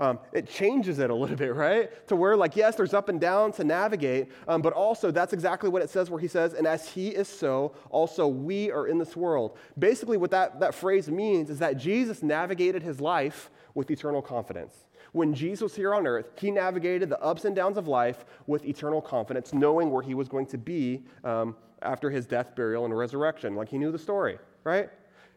Um, 0.00 0.18
it 0.32 0.48
changes 0.48 0.98
it 0.98 1.10
a 1.10 1.14
little 1.14 1.36
bit, 1.36 1.54
right? 1.54 2.08
To 2.08 2.16
where, 2.16 2.36
like, 2.36 2.56
yes, 2.56 2.74
there's 2.74 2.92
up 2.92 3.08
and 3.08 3.20
down 3.20 3.52
to 3.52 3.62
navigate, 3.62 4.32
um, 4.48 4.60
but 4.60 4.72
also 4.72 5.12
that's 5.12 5.32
exactly 5.32 5.68
what 5.68 5.80
it 5.80 5.90
says 5.90 6.10
where 6.10 6.18
he 6.18 6.26
says, 6.26 6.54
and 6.54 6.66
as 6.66 6.88
he 6.88 7.08
is 7.08 7.28
so, 7.28 7.72
also 7.88 8.26
we 8.26 8.70
are 8.72 8.88
in 8.88 8.98
this 8.98 9.14
world. 9.14 9.56
Basically, 9.78 10.16
what 10.16 10.32
that, 10.32 10.58
that 10.58 10.74
phrase 10.74 11.08
means 11.08 11.50
is 11.50 11.60
that 11.60 11.76
Jesus 11.76 12.20
navigated 12.20 12.82
his 12.82 13.00
life 13.00 13.50
with 13.74 13.92
eternal 13.92 14.20
confidence. 14.20 14.74
When 15.12 15.34
Jesus 15.34 15.60
was 15.60 15.76
here 15.76 15.94
on 15.94 16.06
earth, 16.06 16.30
he 16.36 16.50
navigated 16.50 17.08
the 17.08 17.20
ups 17.20 17.44
and 17.44 17.54
downs 17.54 17.76
of 17.76 17.86
life 17.86 18.24
with 18.46 18.64
eternal 18.64 19.00
confidence, 19.00 19.52
knowing 19.52 19.90
where 19.90 20.02
he 20.02 20.14
was 20.14 20.26
going 20.26 20.46
to 20.46 20.58
be 20.58 21.04
um, 21.22 21.54
after 21.82 22.10
his 22.10 22.26
death, 22.26 22.56
burial, 22.56 22.86
and 22.86 22.96
resurrection. 22.96 23.54
Like 23.54 23.68
he 23.68 23.78
knew 23.78 23.92
the 23.92 23.98
story, 23.98 24.38
right? 24.64 24.88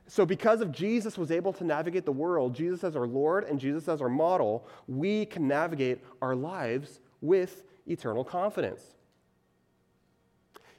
So, 0.08 0.26
because 0.26 0.62
of 0.62 0.72
Jesus 0.72 1.18
was 1.18 1.32
able 1.32 1.52
to 1.54 1.64
navigate 1.64 2.06
the 2.06 2.12
world, 2.12 2.54
Jesus 2.54 2.84
as 2.84 2.96
our 2.96 3.08
Lord 3.08 3.44
and 3.46 3.60
Jesus 3.60 3.88
as 3.88 4.02
our 4.02 4.10
model, 4.10 4.68
we 4.88 5.26
can 5.26 5.48
navigate 5.48 6.04
our 6.22 6.36
lives 6.36 7.00
with 7.22 7.64
eternal 7.88 8.24
confidence. 8.24 8.82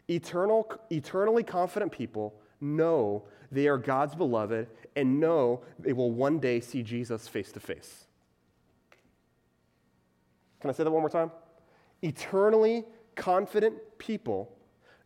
Eternal, 0.09 0.71
eternally 0.91 1.43
confident 1.43 1.91
people 1.91 2.35
know 2.61 3.25
they 3.51 3.67
are 3.67 3.79
God's 3.79 4.15
beloved 4.15 4.69
and 4.95 5.19
know 5.19 5.63
they 5.79 5.93
will 5.93 6.13
one 6.13 6.39
day 6.39 6.61
see 6.61 6.85
Jesus 6.85 7.27
face 7.27 7.51
to 7.53 7.61
face. 7.61 8.07
Can 10.61 10.71
I 10.71 10.73
say 10.73 10.85
that 10.85 10.91
one 10.91 11.03
more 11.03 11.11
time? 11.11 11.33
Eternally 12.03 12.85
confident 13.17 13.75
people 13.99 14.53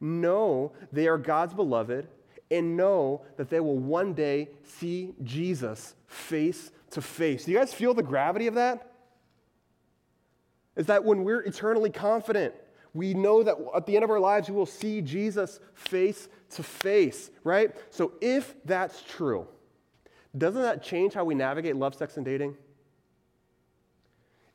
know 0.00 0.72
they 0.92 1.08
are 1.08 1.18
God's 1.18 1.54
beloved 1.54 2.06
and 2.50 2.76
know 2.76 3.22
that 3.36 3.48
they 3.48 3.60
will 3.60 3.78
one 3.78 4.12
day 4.12 4.48
see 4.64 5.14
Jesus 5.22 5.94
face 6.06 6.72
to 6.90 7.00
face. 7.00 7.44
Do 7.44 7.52
you 7.52 7.58
guys 7.58 7.72
feel 7.72 7.94
the 7.94 8.02
gravity 8.02 8.46
of 8.46 8.54
that? 8.54 8.92
Is 10.76 10.86
that 10.86 11.04
when 11.04 11.24
we're 11.24 11.42
eternally 11.42 11.90
confident, 11.90 12.54
we 12.92 13.14
know 13.14 13.42
that 13.42 13.56
at 13.74 13.86
the 13.86 13.94
end 13.94 14.04
of 14.04 14.10
our 14.10 14.18
lives 14.18 14.48
we 14.48 14.56
will 14.56 14.66
see 14.66 15.00
Jesus 15.00 15.60
face 15.74 16.28
to 16.50 16.62
face, 16.62 17.30
right? 17.44 17.74
So 17.90 18.12
if 18.20 18.54
that's 18.64 19.02
true, 19.02 19.46
doesn't 20.36 20.62
that 20.62 20.82
change 20.82 21.14
how 21.14 21.24
we 21.24 21.34
navigate 21.34 21.76
love, 21.76 21.94
sex, 21.94 22.16
and 22.16 22.24
dating? 22.24 22.56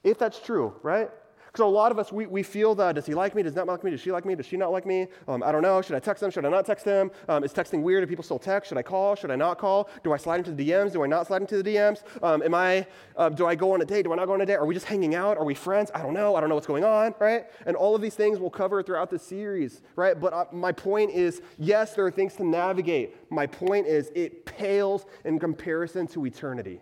If 0.04 0.18
that's 0.18 0.40
true, 0.40 0.76
right? 0.84 1.10
Because 1.56 1.68
a 1.68 1.74
lot 1.74 1.90
of 1.90 2.00
us, 2.00 2.12
we, 2.12 2.26
we 2.26 2.44
feel 2.44 2.76
that 2.76 2.96
does 2.96 3.06
he 3.06 3.14
like 3.14 3.34
me? 3.34 3.42
Does 3.42 3.56
not 3.56 3.66
like 3.66 3.82
me? 3.82 3.90
Does 3.90 4.02
she 4.02 4.12
like 4.12 4.26
me? 4.26 4.36
Does 4.36 4.46
she 4.46 4.58
not 4.58 4.74
like 4.74 4.86
me? 4.86 5.08
Um, 5.26 5.42
I 5.42 5.54
don't 5.54 5.62
know. 5.62 5.82
Should 5.82 5.96
I 5.96 6.00
text 6.00 6.20
them? 6.20 6.30
Should 6.30 6.44
I 6.44 6.50
not 6.50 6.66
text 6.66 6.84
them? 6.84 7.10
Um, 7.30 7.46
is 7.46 7.54
texting 7.54 7.82
weird? 7.82 8.04
Do 8.04 8.08
people 8.08 8.26
still 8.26 8.38
text? 8.38 8.68
Should 8.68 8.78
I 8.78 8.82
call? 8.82 9.16
Should 9.16 9.32
I 9.32 9.38
not 9.38 9.58
call? 9.58 9.90
Do 10.04 10.12
I 10.12 10.18
slide 10.18 10.40
into 10.40 10.52
the 10.52 10.70
DMs? 10.70 10.92
Do 10.92 11.02
I 11.06 11.08
not 11.08 11.28
slide 11.28 11.40
into 11.40 11.64
the 11.64 11.64
DMs? 11.64 12.04
Um, 12.22 12.44
am 12.44 12.54
I, 12.54 12.86
uh, 13.16 13.30
do 13.30 13.46
I 13.46 13.56
go 13.56 13.72
on 13.72 13.82
a 13.82 13.86
date? 13.86 14.04
Do 14.04 14.12
I 14.12 14.18
not 14.18 14.26
go 14.26 14.34
on 14.34 14.42
a 14.42 14.46
date? 14.46 14.56
Are 14.56 14.66
we 14.66 14.74
just 14.74 14.86
hanging 14.86 15.16
out? 15.16 15.38
Are 15.38 15.46
we 15.46 15.54
friends? 15.54 15.92
I 15.96 16.02
don't 16.02 16.14
know. 16.14 16.36
I 16.36 16.42
don't 16.42 16.50
know 16.50 16.56
what's 16.56 16.68
going 16.68 16.84
on, 16.84 17.16
right? 17.20 17.46
And 17.66 17.78
all 17.78 17.96
of 17.96 18.02
these 18.02 18.16
things 18.16 18.38
we'll 18.38 18.50
cover 18.50 18.84
throughout 18.84 19.10
the 19.10 19.18
series, 19.18 19.82
right? 19.96 20.20
But 20.20 20.34
uh, 20.34 20.46
my 20.52 20.74
point 20.74 21.12
is 21.12 21.42
yes, 21.58 21.94
there 21.94 22.06
are 22.06 22.12
things 22.12 22.36
to 22.36 22.46
navigate. 22.46 23.16
My 23.32 23.48
point 23.48 23.88
is 23.88 24.12
it 24.14 24.46
pales 24.46 25.06
in 25.24 25.40
comparison 25.40 26.06
to 26.08 26.26
eternity. 26.26 26.82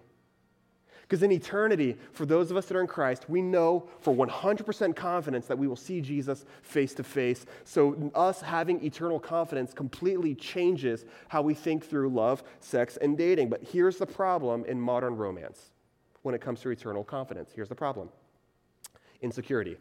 Because 1.04 1.22
in 1.22 1.32
eternity, 1.32 1.98
for 2.14 2.26
those 2.26 2.50
of 2.50 2.58
us 2.58 2.66
that 2.66 2.78
are 2.78 2.82
in 2.82 2.88
Christ, 2.88 3.30
we 3.30 3.42
know 3.42 3.88
for 4.00 4.16
100% 4.16 4.96
confidence 4.96 5.46
that 5.48 5.58
we 5.58 5.68
will 5.68 5.76
see 5.76 6.02
Jesus 6.02 6.46
face 6.62 6.94
to 6.96 7.04
face. 7.04 7.46
So, 7.66 8.12
us 8.16 8.42
having 8.42 8.84
eternal 8.84 9.20
confidence 9.20 9.74
completely 9.74 10.34
changes 10.34 11.06
how 11.28 11.42
we 11.42 11.54
think 11.54 11.86
through 11.86 12.10
love, 12.10 12.44
sex, 12.62 12.98
and 12.98 13.18
dating. 13.18 13.50
But 13.50 13.64
here's 13.64 13.98
the 13.98 14.06
problem 14.06 14.64
in 14.66 14.80
modern 14.80 15.18
romance 15.18 15.72
when 16.22 16.34
it 16.34 16.42
comes 16.42 16.62
to 16.62 16.70
eternal 16.70 17.04
confidence. 17.04 17.52
Here's 17.54 17.70
the 17.70 17.76
problem 17.76 18.10
insecurity. 19.22 19.78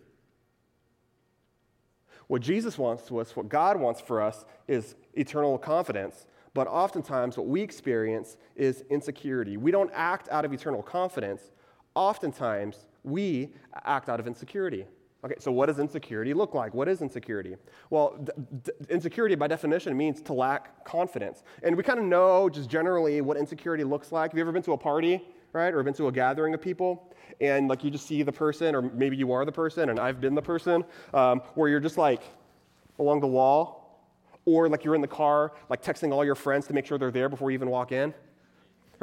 What 2.27 2.43
Jesus 2.43 2.79
wants 2.79 3.05
to 3.09 3.19
us, 3.19 3.37
what 3.37 3.49
God 3.49 3.79
wants 3.79 4.01
for 4.01 4.21
us, 4.23 4.45
is 4.67 4.95
eternal 5.15 5.59
confidence. 5.59 6.27
But 6.55 6.67
oftentimes, 6.67 7.37
what 7.37 7.47
we 7.47 7.63
experience 7.63 8.37
is 8.57 8.85
insecurity. 8.91 9.57
We 9.57 9.71
don't 9.71 9.91
act 9.95 10.29
out 10.31 10.45
of 10.45 10.53
eternal 10.53 10.83
confidence. 10.83 11.51
Oftentimes, 11.95 12.87
we 13.05 13.51
act 13.85 14.09
out 14.09 14.21
of 14.21 14.27
insecurity. 14.27 14.87
Okay, 15.25 15.37
so 15.39 15.53
what 15.53 15.67
does 15.67 15.79
insecurity 15.79 16.35
look 16.35 16.53
like? 16.53 16.75
What 16.75 16.89
is 16.89 17.01
insecurity? 17.01 17.55
Well, 17.91 18.19
d- 18.25 18.33
d- 18.65 18.73
insecurity 18.91 19.37
by 19.37 19.47
definition 19.47 19.97
means 19.97 20.21
to 20.23 20.33
lack 20.33 20.85
confidence. 20.85 21.45
And 21.63 21.77
we 21.77 21.85
kind 21.85 22.01
of 22.01 22.05
know 22.05 22.49
just 22.49 22.69
generally 22.69 23.21
what 23.21 23.37
insecurity 23.37 23.85
looks 23.85 24.11
like. 24.11 24.33
Have 24.33 24.39
you 24.39 24.43
ever 24.43 24.51
been 24.51 24.65
to 24.65 24.73
a 24.73 24.77
party, 24.77 25.23
right? 25.53 25.73
Or 25.73 25.81
been 25.85 25.95
to 25.95 26.09
a 26.09 26.13
gathering 26.13 26.55
of 26.55 26.61
people? 26.61 27.15
And 27.41 27.69
like 27.69 27.85
you 27.85 27.91
just 27.91 28.07
see 28.07 28.25
the 28.25 28.33
person, 28.33 28.75
or 28.75 28.83
maybe 28.83 29.17
you 29.17 29.31
are 29.31 29.45
the 29.45 29.53
person, 29.53 29.91
and 29.91 30.01
I've 30.01 30.21
been 30.21 30.35
the 30.35 30.43
person, 30.43 30.85
um, 31.15 31.41
where 31.55 31.69
you're 31.69 31.81
just 31.81 31.99
like 31.99 32.23
along 32.99 33.21
the 33.21 33.29
wall, 33.29 33.82
or 34.45 34.69
like 34.69 34.85
you're 34.85 34.95
in 34.95 35.01
the 35.01 35.07
car, 35.07 35.53
like 35.69 35.83
texting 35.83 36.13
all 36.13 36.25
your 36.25 36.35
friends 36.35 36.67
to 36.67 36.73
make 36.73 36.87
sure 36.87 36.99
they're 36.99 37.11
there 37.11 37.29
before 37.29 37.51
you 37.51 37.55
even 37.55 37.71
walk 37.71 37.93
in 37.93 38.15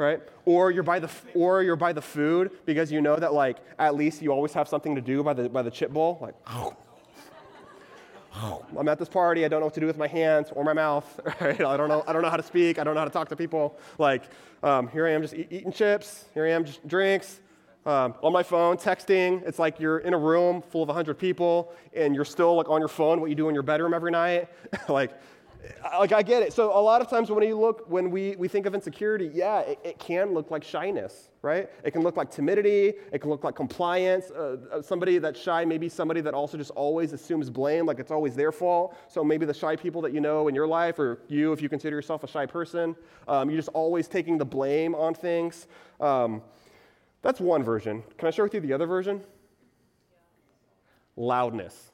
right? 0.00 0.20
Or 0.46 0.70
you're 0.70 0.82
by 0.82 0.98
the 0.98 1.10
or 1.34 1.62
you're 1.62 1.76
by 1.76 1.92
the 1.92 2.02
food 2.02 2.50
because 2.64 2.90
you 2.90 3.00
know 3.00 3.16
that 3.16 3.34
like 3.34 3.58
at 3.78 3.94
least 3.94 4.22
you 4.22 4.32
always 4.32 4.52
have 4.54 4.66
something 4.66 4.94
to 4.94 5.00
do 5.00 5.22
by 5.22 5.34
the 5.34 5.48
by 5.48 5.62
the 5.62 5.70
chip 5.70 5.92
bowl. 5.92 6.18
Like, 6.20 6.34
oh, 6.46 6.74
oh, 8.34 8.64
I'm 8.76 8.88
at 8.88 8.98
this 8.98 9.08
party. 9.08 9.44
I 9.44 9.48
don't 9.48 9.60
know 9.60 9.66
what 9.66 9.74
to 9.74 9.80
do 9.80 9.86
with 9.86 9.98
my 9.98 10.08
hands 10.08 10.48
or 10.52 10.64
my 10.64 10.72
mouth. 10.72 11.20
Right? 11.40 11.60
I 11.60 11.76
don't 11.76 11.88
know. 11.88 12.02
I 12.06 12.12
don't 12.12 12.22
know 12.22 12.30
how 12.30 12.36
to 12.36 12.42
speak. 12.42 12.78
I 12.78 12.84
don't 12.84 12.94
know 12.94 13.00
how 13.00 13.06
to 13.06 13.12
talk 13.12 13.28
to 13.28 13.36
people. 13.36 13.78
Like, 13.98 14.24
um, 14.62 14.88
here 14.88 15.06
I 15.06 15.10
am 15.10 15.22
just 15.22 15.34
eating 15.34 15.72
chips. 15.72 16.24
Here 16.34 16.46
I 16.46 16.50
am 16.50 16.64
just 16.64 16.86
drinks. 16.88 17.40
Um, 17.86 18.14
on 18.22 18.32
my 18.32 18.42
phone, 18.42 18.76
texting. 18.76 19.42
It's 19.46 19.58
like 19.58 19.80
you're 19.80 20.00
in 20.00 20.12
a 20.12 20.18
room 20.18 20.60
full 20.60 20.82
of 20.82 20.88
100 20.88 21.18
people 21.18 21.72
and 21.94 22.14
you're 22.14 22.26
still 22.26 22.54
like 22.54 22.68
on 22.68 22.78
your 22.78 22.88
phone, 22.88 23.22
what 23.22 23.30
you 23.30 23.36
do 23.36 23.48
in 23.48 23.54
your 23.54 23.62
bedroom 23.62 23.94
every 23.94 24.10
night. 24.10 24.48
like, 24.88 25.12
like 25.98 26.12
I 26.12 26.22
get 26.22 26.42
it. 26.42 26.52
So 26.52 26.76
a 26.76 26.80
lot 26.80 27.00
of 27.00 27.08
times 27.08 27.30
when 27.30 27.42
you 27.42 27.58
look, 27.58 27.88
when 27.88 28.10
we, 28.10 28.36
we 28.36 28.48
think 28.48 28.66
of 28.66 28.74
insecurity, 28.74 29.30
yeah, 29.32 29.60
it, 29.60 29.78
it 29.82 29.98
can 29.98 30.34
look 30.34 30.50
like 30.50 30.62
shyness, 30.62 31.30
right? 31.40 31.70
It 31.82 31.92
can 31.92 32.02
look 32.02 32.18
like 32.18 32.30
timidity. 32.30 32.94
It 33.12 33.20
can 33.20 33.30
look 33.30 33.44
like 33.44 33.54
compliance. 33.54 34.30
Uh, 34.30 34.58
uh, 34.70 34.82
somebody 34.82 35.16
that's 35.16 35.40
shy, 35.40 35.64
maybe 35.64 35.88
somebody 35.88 36.20
that 36.20 36.34
also 36.34 36.58
just 36.58 36.70
always 36.72 37.14
assumes 37.14 37.48
blame, 37.48 37.86
like 37.86 37.98
it's 37.98 38.10
always 38.10 38.34
their 38.34 38.52
fault. 38.52 38.94
So 39.08 39.24
maybe 39.24 39.46
the 39.46 39.54
shy 39.54 39.74
people 39.74 40.02
that 40.02 40.12
you 40.12 40.20
know 40.20 40.48
in 40.48 40.54
your 40.54 40.66
life, 40.66 40.98
or 40.98 41.20
you, 41.28 41.52
if 41.52 41.62
you 41.62 41.70
consider 41.70 41.96
yourself 41.96 42.24
a 42.24 42.28
shy 42.28 42.44
person, 42.44 42.94
um, 43.26 43.48
you're 43.48 43.58
just 43.58 43.70
always 43.70 44.06
taking 44.06 44.36
the 44.36 44.44
blame 44.44 44.94
on 44.94 45.14
things. 45.14 45.66
Um, 45.98 46.42
that's 47.22 47.40
one 47.40 47.62
version. 47.62 48.02
Can 48.18 48.28
I 48.28 48.30
share 48.30 48.44
with 48.44 48.54
you 48.54 48.60
the 48.60 48.72
other 48.72 48.86
version? 48.86 49.22
Loudness 51.16 51.90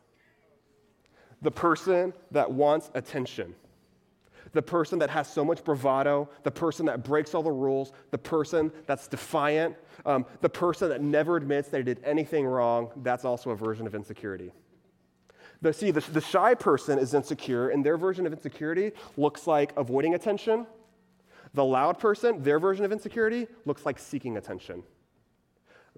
the 1.42 1.50
person 1.50 2.12
that 2.30 2.50
wants 2.50 2.90
attention, 2.94 3.54
the 4.52 4.62
person 4.62 4.98
that 4.98 5.10
has 5.10 5.30
so 5.30 5.44
much 5.44 5.62
bravado, 5.64 6.28
the 6.44 6.50
person 6.50 6.86
that 6.86 7.04
breaks 7.04 7.34
all 7.34 7.42
the 7.42 7.50
rules, 7.50 7.92
the 8.10 8.18
person 8.18 8.72
that's 8.86 9.06
defiant, 9.06 9.76
um, 10.06 10.24
the 10.40 10.48
person 10.48 10.88
that 10.88 11.02
never 11.02 11.36
admits 11.36 11.68
they 11.68 11.82
did 11.82 12.00
anything 12.04 12.46
wrong. 12.46 12.90
That's 12.96 13.24
also 13.24 13.50
a 13.50 13.56
version 13.56 13.86
of 13.86 13.94
insecurity. 13.94 14.50
The, 15.62 15.72
see, 15.72 15.90
the, 15.90 16.00
the 16.00 16.20
shy 16.20 16.54
person 16.54 16.98
is 16.98 17.14
insecure, 17.14 17.70
and 17.70 17.84
their 17.84 17.96
version 17.96 18.26
of 18.26 18.32
insecurity 18.32 18.92
looks 19.16 19.46
like 19.46 19.72
avoiding 19.76 20.14
attention. 20.14 20.66
The 21.54 21.64
loud 21.64 21.98
person, 21.98 22.42
their 22.42 22.58
version 22.58 22.84
of 22.84 22.92
insecurity, 22.92 23.46
looks 23.64 23.86
like 23.86 23.98
seeking 23.98 24.36
attention 24.36 24.82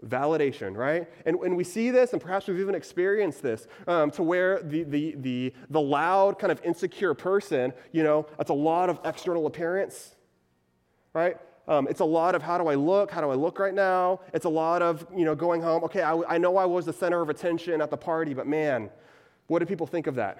validation, 0.06 0.76
right? 0.76 1.08
And, 1.26 1.36
and 1.40 1.56
we 1.56 1.64
see 1.64 1.90
this, 1.90 2.12
and 2.12 2.22
perhaps 2.22 2.46
we've 2.46 2.60
even 2.60 2.74
experienced 2.74 3.42
this, 3.42 3.66
um, 3.86 4.10
to 4.12 4.22
where 4.22 4.62
the, 4.62 4.84
the, 4.84 5.14
the, 5.18 5.54
the 5.70 5.80
loud, 5.80 6.38
kind 6.38 6.52
of 6.52 6.60
insecure 6.64 7.14
person, 7.14 7.72
you 7.92 8.02
know, 8.02 8.26
that's 8.36 8.50
a 8.50 8.54
lot 8.54 8.90
of 8.90 9.00
external 9.04 9.46
appearance, 9.46 10.14
right? 11.12 11.36
Um, 11.66 11.86
it's 11.88 12.00
a 12.00 12.04
lot 12.04 12.34
of 12.34 12.42
how 12.42 12.56
do 12.56 12.68
I 12.68 12.74
look? 12.74 13.10
How 13.10 13.20
do 13.20 13.28
I 13.28 13.34
look 13.34 13.58
right 13.58 13.74
now? 13.74 14.20
It's 14.32 14.46
a 14.46 14.50
lot 14.50 14.80
of, 14.80 15.06
you 15.14 15.26
know, 15.26 15.34
going 15.34 15.60
home. 15.60 15.84
Okay, 15.84 16.02
I, 16.02 16.18
I 16.26 16.38
know 16.38 16.56
I 16.56 16.64
was 16.64 16.86
the 16.86 16.92
center 16.92 17.20
of 17.20 17.28
attention 17.28 17.82
at 17.82 17.90
the 17.90 17.96
party, 17.96 18.32
but 18.32 18.46
man, 18.46 18.88
what 19.48 19.58
do 19.58 19.66
people 19.66 19.86
think 19.86 20.06
of 20.06 20.14
that? 20.14 20.38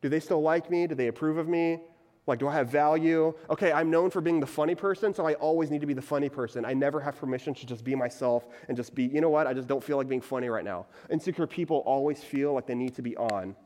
Do 0.00 0.08
they 0.08 0.20
still 0.20 0.40
like 0.40 0.70
me? 0.70 0.86
Do 0.86 0.94
they 0.94 1.08
approve 1.08 1.38
of 1.38 1.48
me? 1.48 1.80
Like, 2.28 2.38
do 2.38 2.46
I 2.46 2.52
have 2.52 2.68
value? 2.68 3.32
Okay, 3.48 3.72
I'm 3.72 3.90
known 3.90 4.10
for 4.10 4.20
being 4.20 4.38
the 4.38 4.46
funny 4.46 4.74
person, 4.74 5.14
so 5.14 5.26
I 5.26 5.34
always 5.34 5.70
need 5.70 5.80
to 5.80 5.86
be 5.86 5.94
the 5.94 6.02
funny 6.02 6.28
person. 6.28 6.64
I 6.64 6.74
never 6.74 7.00
have 7.00 7.16
permission 7.18 7.54
to 7.54 7.66
just 7.66 7.82
be 7.82 7.94
myself 7.94 8.46
and 8.68 8.76
just 8.76 8.94
be, 8.94 9.04
you 9.04 9.22
know 9.22 9.30
what, 9.30 9.46
I 9.46 9.54
just 9.54 9.66
don't 9.66 9.82
feel 9.82 9.96
like 9.96 10.08
being 10.08 10.20
funny 10.20 10.48
right 10.50 10.64
now. 10.64 10.86
Insecure 11.10 11.46
people 11.46 11.78
always 11.78 12.22
feel 12.22 12.52
like 12.52 12.66
they 12.66 12.74
need 12.74 12.94
to 12.96 13.02
be 13.02 13.16
on. 13.16 13.56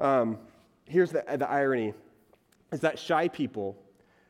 Um, 0.00 0.38
here's 0.84 1.12
the, 1.12 1.24
the 1.36 1.48
irony 1.48 1.94
is 2.72 2.80
that 2.80 2.98
shy 2.98 3.28
people 3.28 3.78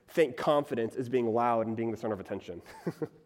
think 0.09 0.37
confidence 0.37 0.97
is 0.97 1.09
being 1.09 1.33
loud 1.33 1.67
and 1.67 1.77
being 1.77 1.91
the 1.91 1.97
center 1.97 2.15
of 2.15 2.21
attention. 2.21 2.63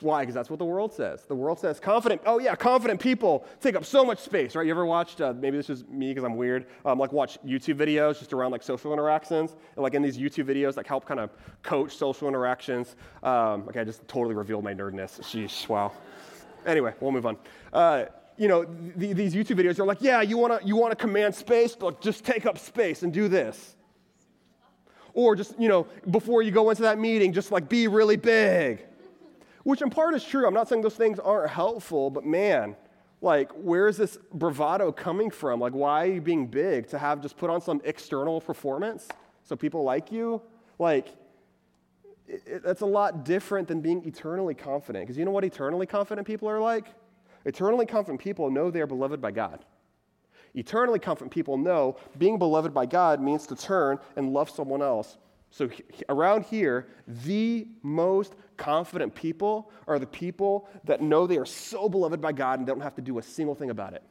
Why? 0.00 0.22
Because 0.22 0.34
that's 0.34 0.50
what 0.50 0.58
the 0.58 0.64
world 0.64 0.92
says. 0.92 1.22
The 1.22 1.36
world 1.36 1.60
says 1.60 1.78
confident, 1.78 2.20
oh 2.26 2.40
yeah, 2.40 2.56
confident 2.56 3.00
people 3.00 3.46
take 3.60 3.76
up 3.76 3.84
so 3.84 4.04
much 4.04 4.18
space, 4.18 4.56
right? 4.56 4.66
You 4.66 4.72
ever 4.72 4.84
watched, 4.84 5.20
uh, 5.20 5.32
maybe 5.34 5.56
this 5.56 5.70
is 5.70 5.86
me 5.86 6.10
because 6.10 6.24
I'm 6.24 6.36
weird, 6.36 6.66
um, 6.84 6.98
like 6.98 7.12
watch 7.12 7.38
YouTube 7.46 7.76
videos 7.76 8.18
just 8.18 8.32
around 8.32 8.50
like 8.50 8.64
social 8.64 8.92
interactions? 8.92 9.52
And 9.76 9.82
like 9.84 9.94
in 9.94 10.02
these 10.02 10.18
YouTube 10.18 10.46
videos, 10.46 10.76
like 10.76 10.88
help 10.88 11.06
kind 11.06 11.20
of 11.20 11.30
coach 11.62 11.96
social 11.96 12.26
interactions. 12.26 12.96
Um, 13.22 13.68
okay, 13.68 13.80
I 13.80 13.84
just 13.84 14.06
totally 14.08 14.34
revealed 14.34 14.64
my 14.64 14.74
nerdness. 14.74 15.20
Sheesh, 15.20 15.68
wow. 15.68 15.92
Anyway, 16.66 16.92
we'll 16.98 17.12
move 17.12 17.26
on. 17.26 17.36
Uh, 17.72 18.06
you 18.36 18.48
know, 18.48 18.64
th- 18.64 19.14
these 19.14 19.32
YouTube 19.32 19.60
videos 19.60 19.78
are 19.78 19.86
like, 19.86 19.98
yeah, 20.00 20.22
you 20.22 20.36
wanna, 20.36 20.58
you 20.64 20.74
wanna 20.74 20.96
command 20.96 21.36
space? 21.36 21.76
Look, 21.80 22.00
just 22.00 22.24
take 22.24 22.46
up 22.46 22.58
space 22.58 23.04
and 23.04 23.12
do 23.12 23.28
this. 23.28 23.76
Or 25.12 25.36
just, 25.36 25.56
you 25.60 25.68
know, 25.68 25.86
before 26.10 26.42
you 26.42 26.50
go 26.50 26.70
into 26.70 26.82
that 26.82 26.98
meeting, 26.98 27.32
just 27.32 27.52
like 27.52 27.68
be 27.68 27.86
really 27.86 28.16
big 28.16 28.84
which 29.64 29.82
in 29.82 29.90
part 29.90 30.14
is 30.14 30.24
true. 30.24 30.46
I'm 30.46 30.54
not 30.54 30.68
saying 30.68 30.82
those 30.82 30.94
things 30.94 31.18
aren't 31.18 31.50
helpful, 31.50 32.10
but 32.10 32.24
man, 32.24 32.76
like, 33.20 33.50
where 33.52 33.88
is 33.88 33.96
this 33.96 34.18
bravado 34.32 34.92
coming 34.92 35.30
from? 35.30 35.58
Like, 35.58 35.72
why 35.72 36.04
are 36.06 36.12
you 36.12 36.20
being 36.20 36.46
big 36.46 36.88
to 36.88 36.98
have 36.98 37.20
just 37.20 37.36
put 37.36 37.50
on 37.50 37.60
some 37.60 37.80
external 37.84 38.40
performance 38.40 39.08
so 39.42 39.56
people 39.56 39.82
like 39.82 40.12
you? 40.12 40.42
Like, 40.78 41.08
it, 42.28 42.62
that's 42.62 42.82
a 42.82 42.86
lot 42.86 43.24
different 43.24 43.66
than 43.66 43.80
being 43.80 44.04
eternally 44.06 44.54
confident. 44.54 45.06
Because 45.06 45.16
you 45.16 45.24
know 45.24 45.30
what 45.30 45.44
eternally 45.44 45.86
confident 45.86 46.26
people 46.26 46.48
are 46.48 46.60
like? 46.60 46.86
Eternally 47.46 47.86
confident 47.86 48.20
people 48.20 48.50
know 48.50 48.70
they 48.70 48.80
are 48.80 48.86
beloved 48.86 49.20
by 49.20 49.30
God. 49.30 49.64
Eternally 50.54 50.98
confident 50.98 51.32
people 51.32 51.56
know 51.56 51.96
being 52.18 52.38
beloved 52.38 52.72
by 52.72 52.86
God 52.86 53.20
means 53.20 53.46
to 53.46 53.56
turn 53.56 53.98
and 54.16 54.32
love 54.32 54.48
someone 54.50 54.82
else 54.82 55.16
so, 55.54 55.70
around 56.08 56.46
here, 56.46 56.88
the 57.06 57.68
most 57.80 58.34
confident 58.56 59.14
people 59.14 59.70
are 59.86 60.00
the 60.00 60.06
people 60.06 60.68
that 60.82 61.00
know 61.00 61.28
they 61.28 61.38
are 61.38 61.46
so 61.46 61.88
beloved 61.88 62.20
by 62.20 62.32
God 62.32 62.58
and 62.58 62.66
they 62.66 62.72
don't 62.72 62.80
have 62.80 62.96
to 62.96 63.02
do 63.02 63.18
a 63.18 63.22
single 63.22 63.54
thing 63.54 63.70
about 63.70 63.94
it. 63.94 64.02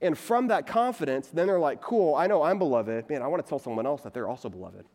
And 0.00 0.16
from 0.16 0.46
that 0.46 0.66
confidence, 0.66 1.28
then 1.28 1.46
they're 1.46 1.58
like, 1.58 1.82
cool, 1.82 2.14
I 2.14 2.28
know 2.28 2.42
I'm 2.42 2.58
beloved. 2.58 3.10
Man, 3.10 3.20
I 3.20 3.26
want 3.26 3.44
to 3.44 3.48
tell 3.48 3.58
someone 3.58 3.84
else 3.84 4.00
that 4.00 4.14
they're 4.14 4.26
also 4.26 4.48
beloved. 4.48 4.86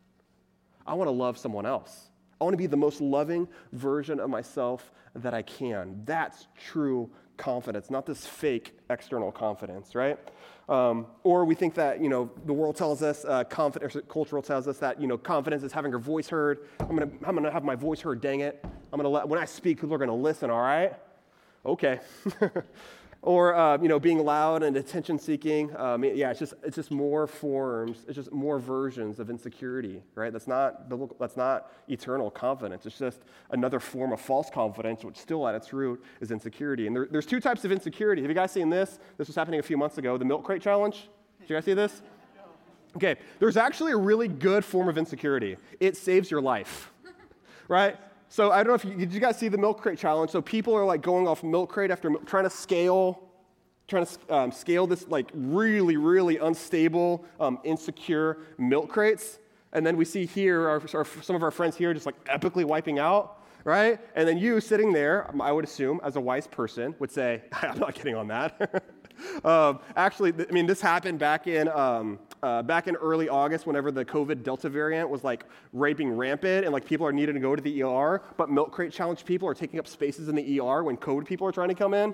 I 0.87 0.95
want 0.95 1.07
to 1.07 1.11
love 1.11 1.37
someone 1.37 1.67
else. 1.67 2.09
I 2.41 2.43
want 2.43 2.55
to 2.55 2.57
be 2.57 2.65
the 2.65 2.75
most 2.75 2.99
loving 2.99 3.47
version 3.73 4.19
of 4.19 4.31
myself 4.31 4.91
that 5.13 5.35
I 5.35 5.43
can. 5.43 6.01
That's 6.05 6.47
true 6.57 7.11
confidence, 7.37 7.89
not 7.89 8.05
this 8.05 8.25
fake 8.25 8.77
external 8.89 9.31
confidence, 9.31 9.95
right? 9.95 10.17
Um, 10.67 11.05
or 11.23 11.45
we 11.45 11.53
think 11.53 11.75
that, 11.75 12.01
you 12.01 12.09
know, 12.09 12.31
the 12.45 12.53
world 12.53 12.75
tells 12.75 13.03
us, 13.03 13.23
uh, 13.25 13.43
confidence, 13.43 13.95
cultural 14.09 14.41
tells 14.41 14.67
us 14.67 14.79
that, 14.79 14.99
you 14.99 15.07
know, 15.07 15.17
confidence 15.17 15.63
is 15.63 15.71
having 15.71 15.91
your 15.91 15.99
voice 15.99 16.27
heard. 16.27 16.67
I'm 16.79 16.95
going 16.95 17.09
to 17.09 17.27
I'm 17.27 17.35
gonna 17.35 17.51
have 17.51 17.63
my 17.63 17.75
voice 17.75 18.01
heard, 18.01 18.21
dang 18.21 18.39
it. 18.39 18.63
I'm 18.63 18.99
going 18.99 19.03
to 19.03 19.09
let, 19.09 19.27
when 19.27 19.39
I 19.39 19.45
speak, 19.45 19.79
people 19.79 19.93
are 19.93 19.99
going 19.99 20.09
to 20.09 20.13
listen, 20.15 20.49
all 20.49 20.61
right? 20.61 20.93
Okay. 21.65 21.99
or 23.25 23.55
uh, 23.55 23.77
you 23.81 23.89
know 23.89 23.99
being 23.99 24.23
loud 24.23 24.63
and 24.63 24.77
attention 24.77 25.19
seeking 25.19 25.75
um, 25.75 26.03
yeah 26.03 26.29
it's 26.29 26.39
just 26.39 26.53
it's 26.63 26.75
just 26.75 26.91
more 26.91 27.27
forms 27.27 28.05
it's 28.07 28.15
just 28.15 28.31
more 28.31 28.59
versions 28.59 29.19
of 29.19 29.29
insecurity 29.29 30.01
right? 30.15 30.31
That's 30.31 30.47
not 30.47 30.89
that's 31.19 31.37
not 31.37 31.71
eternal 31.87 32.31
confidence. 32.31 32.85
It's 32.85 32.97
just 32.97 33.21
another 33.51 33.79
form 33.79 34.11
of 34.13 34.21
false 34.21 34.49
confidence 34.49 35.03
which 35.03 35.17
still 35.17 35.47
at 35.47 35.55
its 35.55 35.73
root 35.73 36.03
is 36.21 36.31
insecurity. 36.31 36.87
And 36.87 36.95
there, 36.95 37.07
there's 37.09 37.25
two 37.25 37.39
types 37.39 37.65
of 37.65 37.71
insecurity. 37.71 38.21
Have 38.21 38.29
you 38.29 38.35
guys 38.35 38.51
seen 38.51 38.69
this? 38.69 38.99
This 39.17 39.27
was 39.27 39.35
happening 39.35 39.59
a 39.59 39.63
few 39.63 39.77
months 39.77 39.97
ago 39.97 40.17
the 40.17 40.25
milk 40.25 40.43
crate 40.43 40.61
challenge. 40.61 41.09
Did 41.41 41.49
you 41.49 41.55
guys 41.55 41.65
see 41.65 41.73
this? 41.73 42.01
Okay 42.95 43.17
there's 43.39 43.57
actually 43.57 43.91
a 43.91 43.97
really 43.97 44.27
good 44.27 44.63
form 44.63 44.87
of 44.87 44.97
insecurity. 44.97 45.57
It 45.79 45.97
saves 45.97 46.31
your 46.31 46.41
life 46.41 46.91
right 47.67 47.97
so 48.35 48.51
I 48.51 48.57
don't 48.63 48.67
know 48.67 48.73
if 48.73 48.83
you, 48.83 48.95
did 48.95 49.13
you 49.13 49.21
guys 49.21 49.39
see 49.39 49.47
the 49.47 49.57
milk 49.57 49.81
crate 49.81 49.97
challenge? 49.97 50.29
So 50.29 50.41
people 50.41 50.73
are 50.73 50.83
like 50.83 51.01
going 51.01 51.25
off 51.25 51.41
milk 51.41 51.69
crate 51.69 51.89
after 51.89 52.13
trying 52.25 52.43
to 52.43 52.49
scale, 52.49 53.29
trying 53.87 54.05
to 54.05 54.35
um, 54.35 54.51
scale 54.51 54.85
this 54.85 55.07
like 55.07 55.31
really, 55.33 55.95
really 55.95 56.37
unstable, 56.39 57.23
um, 57.39 57.59
insecure 57.63 58.39
milk 58.57 58.89
crates. 58.89 59.39
And 59.71 59.85
then 59.87 59.95
we 59.95 60.03
see 60.03 60.25
here 60.25 60.67
our, 60.67 60.81
our, 60.93 61.05
some 61.05 61.37
of 61.37 61.43
our 61.43 61.51
friends 61.51 61.77
here 61.77 61.93
just 61.93 62.05
like 62.05 62.21
epically 62.25 62.65
wiping 62.65 62.99
out, 62.99 63.41
right? 63.63 64.01
And 64.15 64.27
then 64.27 64.37
you 64.37 64.59
sitting 64.59 64.91
there, 64.91 65.33
I 65.41 65.53
would 65.53 65.63
assume, 65.63 66.01
as 66.03 66.17
a 66.17 66.21
wise 66.21 66.45
person, 66.45 66.93
would 66.99 67.13
say, 67.13 67.41
I'm 67.53 67.79
not 67.79 67.95
getting 67.95 68.17
on 68.17 68.27
that. 68.27 68.83
um, 69.45 69.79
actually, 69.95 70.33
I 70.37 70.51
mean, 70.51 70.65
this 70.65 70.81
happened 70.81 71.19
back 71.19 71.47
in, 71.47 71.69
um, 71.69 72.19
uh, 72.43 72.61
back 72.61 72.87
in 72.87 72.95
early 72.95 73.29
August, 73.29 73.65
whenever 73.65 73.91
the 73.91 74.05
COVID 74.05 74.43
Delta 74.43 74.69
variant 74.69 75.09
was 75.09 75.23
like 75.23 75.45
raping 75.73 76.11
rampant 76.11 76.65
and 76.65 76.73
like 76.73 76.85
people 76.85 77.05
are 77.05 77.13
needing 77.13 77.35
to 77.35 77.41
go 77.41 77.55
to 77.55 77.61
the 77.61 77.83
ER, 77.83 78.21
but 78.37 78.49
milk 78.49 78.71
crate 78.71 78.91
challenge 78.91 79.25
people 79.25 79.47
are 79.47 79.53
taking 79.53 79.79
up 79.79 79.87
spaces 79.87 80.27
in 80.27 80.35
the 80.35 80.59
ER 80.59 80.83
when 80.83 80.97
COVID 80.97 81.25
people 81.25 81.47
are 81.47 81.51
trying 81.51 81.69
to 81.69 81.75
come 81.75 81.93
in. 81.93 82.13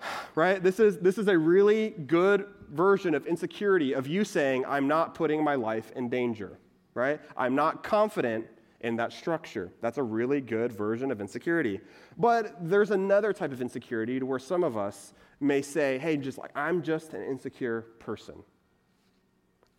Right? 0.34 0.62
This 0.62 0.78
is, 0.78 0.98
this 0.98 1.16
is 1.16 1.28
a 1.28 1.38
really 1.38 1.90
good 1.90 2.46
version 2.68 3.14
of 3.14 3.26
insecurity 3.26 3.94
of 3.94 4.06
you 4.06 4.22
saying, 4.22 4.66
I'm 4.66 4.86
not 4.86 5.14
putting 5.14 5.42
my 5.42 5.54
life 5.54 5.90
in 5.96 6.10
danger. 6.10 6.58
Right? 6.92 7.20
I'm 7.36 7.54
not 7.54 7.82
confident 7.82 8.46
in 8.80 8.96
that 8.96 9.12
structure. 9.12 9.72
That's 9.80 9.98
a 9.98 10.02
really 10.02 10.40
good 10.40 10.72
version 10.72 11.10
of 11.10 11.20
insecurity. 11.20 11.80
But 12.18 12.56
there's 12.60 12.90
another 12.90 13.32
type 13.32 13.52
of 13.52 13.60
insecurity 13.60 14.20
to 14.20 14.26
where 14.26 14.38
some 14.38 14.62
of 14.62 14.76
us 14.76 15.14
may 15.40 15.62
say, 15.62 15.98
hey, 15.98 16.16
just 16.16 16.38
like, 16.38 16.50
I'm 16.54 16.82
just 16.82 17.14
an 17.14 17.22
insecure 17.22 17.82
person. 17.98 18.36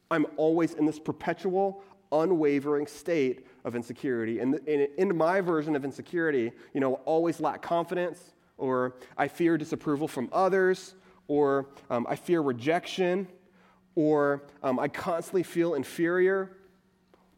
I'm 0.09 0.25
always 0.37 0.73
in 0.73 0.85
this 0.85 0.99
perpetual, 0.99 1.83
unwavering 2.11 2.87
state 2.87 3.45
of 3.65 3.75
insecurity. 3.75 4.39
And 4.39 4.55
in, 4.67 5.15
my 5.15 5.41
version 5.41 5.75
of 5.75 5.83
insecurity, 5.83 6.51
you 6.73 6.79
know, 6.79 6.95
always 7.05 7.39
lack 7.39 7.61
confidence, 7.61 8.33
or 8.57 8.95
I 9.17 9.27
fear 9.27 9.57
disapproval 9.57 10.07
from 10.07 10.29
others, 10.31 10.95
or 11.27 11.67
um, 11.89 12.07
I 12.09 12.15
fear 12.15 12.41
rejection, 12.41 13.27
or 13.95 14.43
um, 14.63 14.79
I 14.79 14.87
constantly 14.87 15.43
feel 15.43 15.73
inferior. 15.73 16.57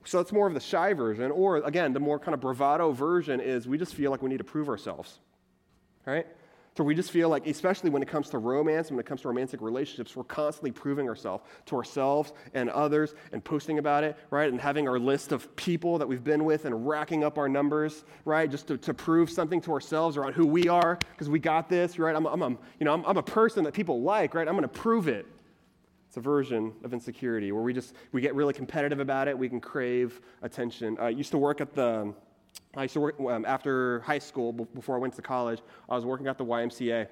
So 0.05 0.17
that's 0.17 0.31
more 0.31 0.47
of 0.47 0.53
the 0.53 0.59
shy 0.59 0.93
version. 0.93 1.31
Or 1.31 1.57
again, 1.57 1.93
the 1.93 1.99
more 1.99 2.19
kind 2.19 2.33
of 2.33 2.39
bravado 2.39 2.91
version 2.91 3.39
is 3.39 3.67
we 3.67 3.77
just 3.77 3.95
feel 3.95 4.11
like 4.11 4.21
we 4.21 4.29
need 4.29 4.37
to 4.37 4.43
prove 4.43 4.69
ourselves. 4.69 5.19
Right? 6.05 6.27
So 6.79 6.85
we 6.85 6.95
just 6.95 7.11
feel 7.11 7.27
like, 7.27 7.45
especially 7.45 7.89
when 7.89 8.01
it 8.01 8.07
comes 8.07 8.29
to 8.29 8.37
romance, 8.37 8.89
when 8.89 9.01
it 9.01 9.05
comes 9.05 9.19
to 9.23 9.27
romantic 9.27 9.59
relationships, 9.59 10.15
we're 10.15 10.23
constantly 10.23 10.71
proving 10.71 11.09
ourselves 11.09 11.43
to 11.65 11.75
ourselves 11.75 12.31
and 12.53 12.69
others 12.69 13.15
and 13.33 13.43
posting 13.43 13.79
about 13.79 14.05
it, 14.05 14.15
right? 14.31 14.49
And 14.49 14.61
having 14.61 14.87
our 14.87 14.97
list 14.97 15.33
of 15.33 15.53
people 15.57 15.97
that 15.97 16.07
we've 16.07 16.23
been 16.23 16.45
with 16.45 16.63
and 16.63 16.87
racking 16.87 17.25
up 17.25 17.37
our 17.37 17.49
numbers, 17.49 18.05
right? 18.23 18.49
Just 18.49 18.67
to, 18.67 18.77
to 18.77 18.93
prove 18.93 19.29
something 19.29 19.59
to 19.59 19.73
ourselves 19.73 20.15
around 20.15 20.35
who 20.35 20.45
we 20.45 20.69
are, 20.69 20.97
because 21.11 21.27
we 21.27 21.37
got 21.37 21.67
this, 21.67 21.99
right? 21.99 22.15
I'm, 22.15 22.25
I'm, 22.25 22.41
I'm 22.41 22.57
you 22.79 22.85
know, 22.85 22.93
I'm, 22.93 23.03
I'm 23.05 23.17
a 23.17 23.23
person 23.23 23.65
that 23.65 23.73
people 23.73 24.01
like, 24.01 24.33
right? 24.33 24.47
I'm 24.47 24.53
going 24.55 24.61
to 24.61 24.69
prove 24.69 25.09
it. 25.09 25.27
It's 26.07 26.15
a 26.15 26.21
version 26.21 26.71
of 26.85 26.93
insecurity 26.93 27.51
where 27.51 27.61
we 27.61 27.73
just 27.73 27.93
we 28.13 28.21
get 28.21 28.35
really 28.35 28.53
competitive 28.53 29.01
about 29.01 29.27
it. 29.27 29.37
We 29.37 29.49
can 29.49 29.59
crave 29.59 30.21
attention. 30.43 30.97
I 30.97 31.09
used 31.09 31.31
to 31.31 31.37
work 31.37 31.59
at 31.59 31.73
the 31.73 32.13
I 32.75 32.83
used 32.83 32.93
to 32.93 32.99
work 32.99 33.19
um, 33.19 33.45
after 33.45 34.01
high 34.01 34.19
school, 34.19 34.53
before 34.53 34.95
I 34.95 34.99
went 34.99 35.15
to 35.15 35.21
college, 35.21 35.61
I 35.89 35.95
was 35.95 36.05
working 36.05 36.27
at 36.27 36.37
the 36.37 36.45
YMCA. 36.45 37.07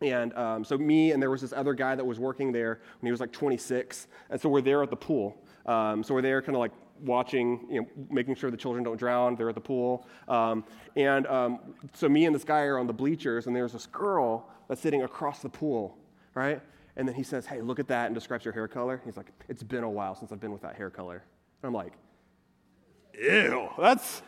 And 0.00 0.32
um, 0.34 0.64
so, 0.64 0.78
me 0.78 1.12
and 1.12 1.20
there 1.20 1.30
was 1.30 1.40
this 1.40 1.52
other 1.52 1.74
guy 1.74 1.94
that 1.94 2.04
was 2.04 2.18
working 2.18 2.52
there 2.52 2.80
when 3.00 3.08
he 3.08 3.10
was 3.10 3.20
like 3.20 3.32
26. 3.32 4.06
And 4.30 4.40
so, 4.40 4.48
we're 4.48 4.60
there 4.60 4.82
at 4.82 4.90
the 4.90 4.96
pool. 4.96 5.36
Um, 5.66 6.02
so, 6.04 6.14
we're 6.14 6.22
there 6.22 6.40
kind 6.40 6.54
of 6.54 6.60
like 6.60 6.72
watching, 7.00 7.66
you 7.70 7.80
know, 7.80 7.88
making 8.08 8.36
sure 8.36 8.50
the 8.50 8.56
children 8.56 8.84
don't 8.84 8.96
drown. 8.96 9.34
They're 9.34 9.48
at 9.48 9.56
the 9.56 9.60
pool. 9.60 10.06
Um, 10.28 10.64
and 10.96 11.26
um, 11.26 11.58
so, 11.94 12.08
me 12.08 12.26
and 12.26 12.34
this 12.34 12.44
guy 12.44 12.62
are 12.62 12.78
on 12.78 12.86
the 12.86 12.92
bleachers, 12.92 13.48
and 13.48 13.56
there's 13.56 13.72
this 13.72 13.86
girl 13.86 14.48
that's 14.68 14.80
sitting 14.80 15.02
across 15.02 15.40
the 15.40 15.48
pool, 15.48 15.98
right? 16.34 16.62
And 16.96 17.06
then 17.06 17.14
he 17.14 17.24
says, 17.24 17.44
Hey, 17.44 17.60
look 17.60 17.80
at 17.80 17.88
that, 17.88 18.06
and 18.06 18.14
describes 18.14 18.44
her 18.44 18.52
hair 18.52 18.68
color. 18.68 19.02
He's 19.04 19.16
like, 19.16 19.32
It's 19.48 19.64
been 19.64 19.84
a 19.84 19.90
while 19.90 20.14
since 20.14 20.32
I've 20.32 20.40
been 20.40 20.52
with 20.52 20.62
that 20.62 20.76
hair 20.76 20.90
color. 20.90 21.24
And 21.62 21.68
I'm 21.68 21.74
like, 21.74 21.92
Ew, 23.20 23.68
that's 23.78 24.22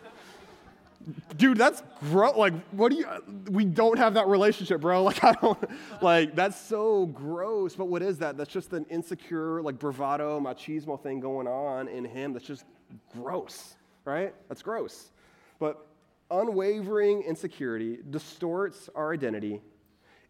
dude, 1.37 1.59
that's 1.59 1.83
gross. 2.01 2.37
Like, 2.37 2.55
what 2.71 2.91
do 2.91 2.99
you, 2.99 3.07
we 3.51 3.65
don't 3.65 3.99
have 3.99 4.15
that 4.15 4.27
relationship, 4.27 4.81
bro. 4.81 5.03
Like, 5.11 5.25
I 5.25 5.33
don't, 5.33 5.59
like, 6.03 6.35
that's 6.35 6.61
so 6.61 7.07
gross. 7.07 7.75
But 7.75 7.87
what 7.87 8.03
is 8.03 8.19
that? 8.19 8.37
That's 8.37 8.53
just 8.53 8.73
an 8.73 8.85
insecure, 8.91 9.63
like, 9.63 9.79
bravado, 9.79 10.41
machismo 10.41 11.01
thing 11.03 11.21
going 11.21 11.47
on 11.47 11.89
in 11.89 12.05
him 12.05 12.33
that's 12.33 12.47
just 12.47 12.65
gross, 13.13 13.75
right? 14.05 14.35
That's 14.49 14.63
gross. 14.63 15.11
But 15.59 15.87
unwavering 16.31 17.23
insecurity 17.23 17.99
distorts 18.09 18.89
our 18.95 19.13
identity 19.13 19.61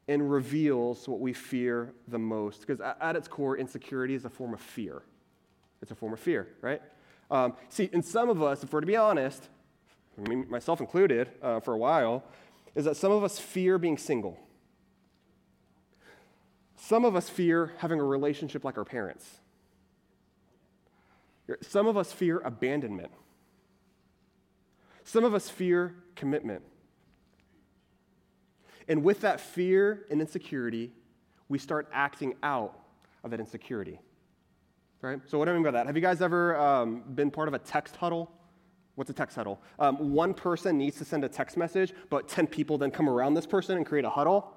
and 0.09 0.31
reveals 0.31 1.07
what 1.07 1.21
we 1.21 1.33
fear 1.33 1.93
the 2.09 2.19
most. 2.19 2.67
Because 2.67 2.81
at 2.81 3.17
its 3.17 3.29
core, 3.29 3.57
insecurity 3.57 4.15
is 4.15 4.25
a 4.25 4.31
form 4.31 4.55
of 4.55 4.61
fear. 4.61 5.03
It's 5.83 5.91
a 5.91 5.95
form 5.95 6.13
of 6.13 6.21
fear, 6.21 6.49
right? 6.63 6.83
Um, 7.31 7.55
see, 7.69 7.89
in 7.93 8.03
some 8.03 8.29
of 8.29 8.43
us, 8.43 8.65
if 8.65 8.73
we're 8.73 8.81
to 8.81 8.87
be 8.87 8.97
honest, 8.97 9.49
myself 10.17 10.81
included, 10.81 11.31
uh, 11.43 11.61
for 11.61 11.75
a 11.75 11.79
while, 11.79 12.25
is 12.75 12.85
that 12.85 12.97
some 12.97 13.13
of 13.13 13.25
us 13.25 13.39
fear 13.39 13.79
being 13.79 13.99
single. 13.99 14.39
Some 16.77 17.05
of 17.05 17.15
us 17.15 17.29
fear 17.29 17.73
having 17.79 18.01
a 18.01 18.05
relationship 18.05 18.65
like 18.65 18.79
our 18.79 18.85
parents. 18.85 19.39
Some 21.63 21.87
of 21.87 21.97
us 21.97 22.13
fear 22.13 22.41
abandonment. 22.41 23.11
Some 25.05 25.25
of 25.25 25.35
us 25.35 25.49
fear 25.49 25.95
commitment. 26.15 26.63
And 28.89 29.03
with 29.05 29.21
that 29.21 29.41
fear 29.41 30.07
and 30.11 30.21
insecurity, 30.21 30.93
we 31.49 31.59
start 31.59 31.89
acting 31.93 32.35
out 32.43 32.79
of 33.25 33.31
that 33.31 33.41
insecurity. 33.41 34.01
Right? 35.03 35.21
So, 35.27 35.39
what 35.39 35.47
do 35.47 35.53
I 35.53 35.55
mean 35.55 35.63
by 35.63 35.71
that? 35.73 35.87
Have 35.87 35.97
you 35.97 36.03
guys 36.03 36.21
ever 36.21 36.57
um, 36.57 37.03
been 37.15 37.31
part 37.31 37.49
of 37.49 37.55
a 37.55 37.59
text 37.59 37.97
huddle? 37.97 38.31
What's 38.95 39.11
a 39.11 39.15
text 39.15 39.37
huddle? 39.37 39.61
Um, 39.79 40.13
one 40.13 40.35
person 40.35 40.77
needs 40.77 40.99
to 40.99 41.05
send 41.05 41.25
a 41.25 41.29
text 41.29 41.57
message, 41.57 41.93
but 42.11 42.29
10 42.29 42.47
people 42.47 42.77
then 42.79 42.91
come 42.91 43.09
around 43.09 43.35
this 43.35 43.47
person 43.47 43.77
and 43.77 43.87
create 43.87 44.05
a 44.05 44.11
huddle. 44.11 44.55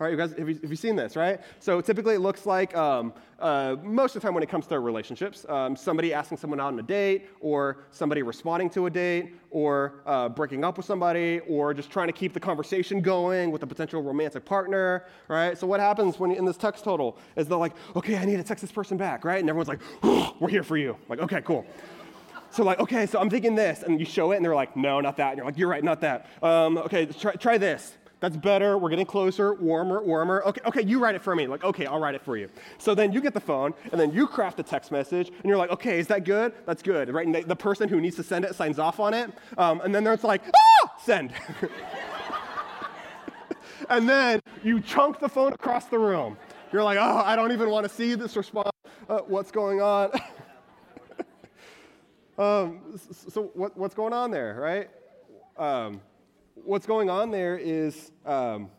All 0.00 0.06
right, 0.06 0.10
you 0.10 0.16
guys, 0.16 0.32
have 0.36 0.48
you, 0.48 0.58
have 0.60 0.70
you 0.70 0.76
seen 0.76 0.96
this, 0.96 1.14
right? 1.14 1.40
So 1.60 1.80
typically 1.80 2.16
it 2.16 2.18
looks 2.18 2.46
like 2.46 2.76
um, 2.76 3.12
uh, 3.38 3.76
most 3.80 4.16
of 4.16 4.22
the 4.22 4.26
time 4.26 4.34
when 4.34 4.42
it 4.42 4.48
comes 4.48 4.66
to 4.66 4.80
relationships, 4.80 5.46
um, 5.48 5.76
somebody 5.76 6.12
asking 6.12 6.38
someone 6.38 6.58
out 6.58 6.72
on 6.72 6.78
a 6.80 6.82
date, 6.82 7.28
or 7.38 7.84
somebody 7.92 8.22
responding 8.22 8.68
to 8.70 8.86
a 8.86 8.90
date, 8.90 9.36
or 9.52 10.02
uh, 10.04 10.28
breaking 10.28 10.64
up 10.64 10.78
with 10.78 10.84
somebody, 10.84 11.38
or 11.48 11.72
just 11.72 11.92
trying 11.92 12.08
to 12.08 12.12
keep 12.12 12.32
the 12.32 12.40
conversation 12.40 13.00
going 13.00 13.52
with 13.52 13.62
a 13.62 13.66
potential 13.68 14.02
romantic 14.02 14.44
partner, 14.44 15.04
right? 15.28 15.56
So 15.56 15.64
what 15.64 15.78
happens 15.78 16.18
when 16.18 16.32
in 16.32 16.44
this 16.44 16.56
text 16.56 16.84
huddle 16.84 17.16
is 17.36 17.46
they're 17.46 17.56
like, 17.56 17.74
okay, 17.94 18.16
I 18.16 18.24
need 18.24 18.38
to 18.38 18.42
text 18.42 18.62
this 18.62 18.72
person 18.72 18.96
back, 18.96 19.24
right? 19.24 19.38
And 19.38 19.48
everyone's 19.48 19.68
like, 19.68 19.80
we're 20.40 20.48
here 20.48 20.64
for 20.64 20.76
you. 20.76 20.96
Like, 21.08 21.20
okay, 21.20 21.40
cool. 21.42 21.64
So 22.54 22.62
like, 22.62 22.78
okay, 22.78 23.04
so 23.06 23.18
I'm 23.18 23.28
thinking 23.28 23.56
this, 23.56 23.82
and 23.82 23.98
you 23.98 24.06
show 24.06 24.30
it, 24.30 24.36
and 24.36 24.44
they're 24.44 24.54
like, 24.54 24.76
no, 24.76 25.00
not 25.00 25.16
that. 25.16 25.30
And 25.30 25.38
you're 25.38 25.46
like, 25.46 25.58
you're 25.58 25.68
right, 25.68 25.82
not 25.82 26.00
that. 26.02 26.26
Um, 26.40 26.78
okay, 26.78 27.06
try, 27.06 27.32
try 27.32 27.58
this. 27.58 27.98
That's 28.20 28.36
better. 28.36 28.78
We're 28.78 28.90
getting 28.90 29.06
closer, 29.06 29.54
warmer, 29.54 30.00
warmer. 30.04 30.40
Okay, 30.46 30.60
okay, 30.64 30.84
you 30.84 31.00
write 31.00 31.16
it 31.16 31.22
for 31.22 31.34
me. 31.34 31.48
Like, 31.48 31.64
okay, 31.64 31.86
I'll 31.86 31.98
write 31.98 32.14
it 32.14 32.22
for 32.22 32.36
you. 32.36 32.48
So 32.78 32.94
then 32.94 33.10
you 33.10 33.20
get 33.20 33.34
the 33.34 33.40
phone, 33.40 33.74
and 33.90 34.00
then 34.00 34.12
you 34.12 34.28
craft 34.28 34.60
a 34.60 34.62
text 34.62 34.92
message, 34.92 35.30
and 35.30 35.44
you're 35.46 35.56
like, 35.56 35.70
okay, 35.70 35.98
is 35.98 36.06
that 36.06 36.22
good? 36.22 36.52
That's 36.64 36.80
good, 36.80 37.12
right? 37.12 37.26
And 37.26 37.34
the, 37.34 37.42
the 37.42 37.56
person 37.56 37.88
who 37.88 38.00
needs 38.00 38.14
to 38.16 38.22
send 38.22 38.44
it 38.44 38.54
signs 38.54 38.78
off 38.78 39.00
on 39.00 39.14
it, 39.14 39.32
um, 39.58 39.80
and 39.80 39.92
then 39.92 40.04
there's 40.04 40.22
like, 40.22 40.42
ah, 40.46 40.94
send. 41.02 41.32
and 43.90 44.08
then 44.08 44.38
you 44.62 44.80
chunk 44.80 45.18
the 45.18 45.28
phone 45.28 45.52
across 45.52 45.86
the 45.86 45.98
room. 45.98 46.36
You're 46.72 46.84
like, 46.84 46.98
oh, 47.00 47.22
I 47.24 47.34
don't 47.34 47.50
even 47.50 47.68
want 47.68 47.82
to 47.82 47.92
see 47.92 48.14
this 48.14 48.36
response. 48.36 48.70
Uh, 49.08 49.18
what's 49.26 49.50
going 49.50 49.82
on? 49.82 50.12
Um, 52.36 52.98
so 53.28 53.50
what, 53.54 53.76
what's 53.76 53.94
going 53.94 54.12
on 54.12 54.30
there, 54.30 54.56
right? 54.60 54.90
Um, 55.56 56.00
what's 56.54 56.86
going 56.86 57.08
on 57.10 57.30
there 57.30 57.56
is 57.56 58.10
um, 58.26 58.70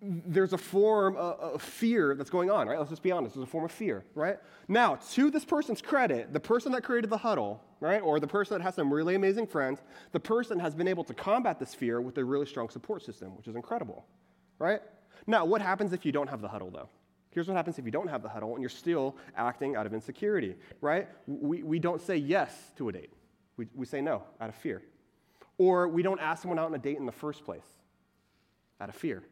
there's 0.00 0.52
a 0.52 0.58
form 0.58 1.16
of, 1.16 1.38
of, 1.40 1.62
fear 1.62 2.14
that's 2.14 2.30
going 2.30 2.50
on, 2.50 2.68
right? 2.68 2.78
Let's 2.78 2.90
just 2.90 3.02
be 3.02 3.10
honest. 3.10 3.34
There's 3.34 3.46
a 3.46 3.50
form 3.50 3.64
of 3.64 3.72
fear, 3.72 4.04
right? 4.14 4.38
Now, 4.68 4.96
to 5.12 5.30
this 5.30 5.44
person's 5.44 5.80
credit, 5.80 6.32
the 6.32 6.40
person 6.40 6.72
that 6.72 6.84
created 6.84 7.10
the 7.10 7.18
huddle, 7.18 7.62
right, 7.80 8.00
or 8.00 8.20
the 8.20 8.26
person 8.26 8.56
that 8.56 8.64
has 8.64 8.74
some 8.74 8.92
really 8.92 9.14
amazing 9.14 9.46
friends, 9.46 9.80
the 10.12 10.20
person 10.20 10.58
has 10.58 10.74
been 10.74 10.88
able 10.88 11.04
to 11.04 11.14
combat 11.14 11.58
this 11.58 11.74
fear 11.74 12.00
with 12.00 12.16
a 12.18 12.24
really 12.24 12.46
strong 12.46 12.68
support 12.68 13.02
system, 13.02 13.36
which 13.36 13.48
is 13.48 13.56
incredible, 13.56 14.06
right? 14.58 14.80
Now, 15.26 15.44
what 15.44 15.62
happens 15.62 15.92
if 15.92 16.04
you 16.04 16.12
don't 16.12 16.28
have 16.28 16.40
the 16.40 16.48
huddle, 16.48 16.70
though? 16.70 16.88
Here's 17.34 17.48
what 17.48 17.56
happens 17.56 17.78
if 17.78 17.84
you 17.84 17.90
don't 17.90 18.08
have 18.08 18.22
the 18.22 18.28
huddle 18.28 18.52
and 18.52 18.62
you're 18.62 18.70
still 18.70 19.16
acting 19.36 19.74
out 19.74 19.86
of 19.86 19.92
insecurity, 19.92 20.54
right? 20.80 21.08
We, 21.26 21.64
we 21.64 21.78
don't 21.80 22.00
say 22.00 22.16
yes 22.16 22.54
to 22.76 22.88
a 22.88 22.92
date, 22.92 23.10
we, 23.56 23.66
we 23.74 23.86
say 23.86 24.00
no 24.00 24.22
out 24.40 24.48
of 24.48 24.54
fear. 24.54 24.82
Or 25.58 25.88
we 25.88 26.02
don't 26.02 26.20
ask 26.20 26.42
someone 26.42 26.58
out 26.58 26.66
on 26.66 26.74
a 26.74 26.78
date 26.78 26.96
in 26.96 27.06
the 27.06 27.12
first 27.12 27.44
place 27.44 27.66
out 28.80 28.88
of 28.88 28.94
fear, 28.94 29.22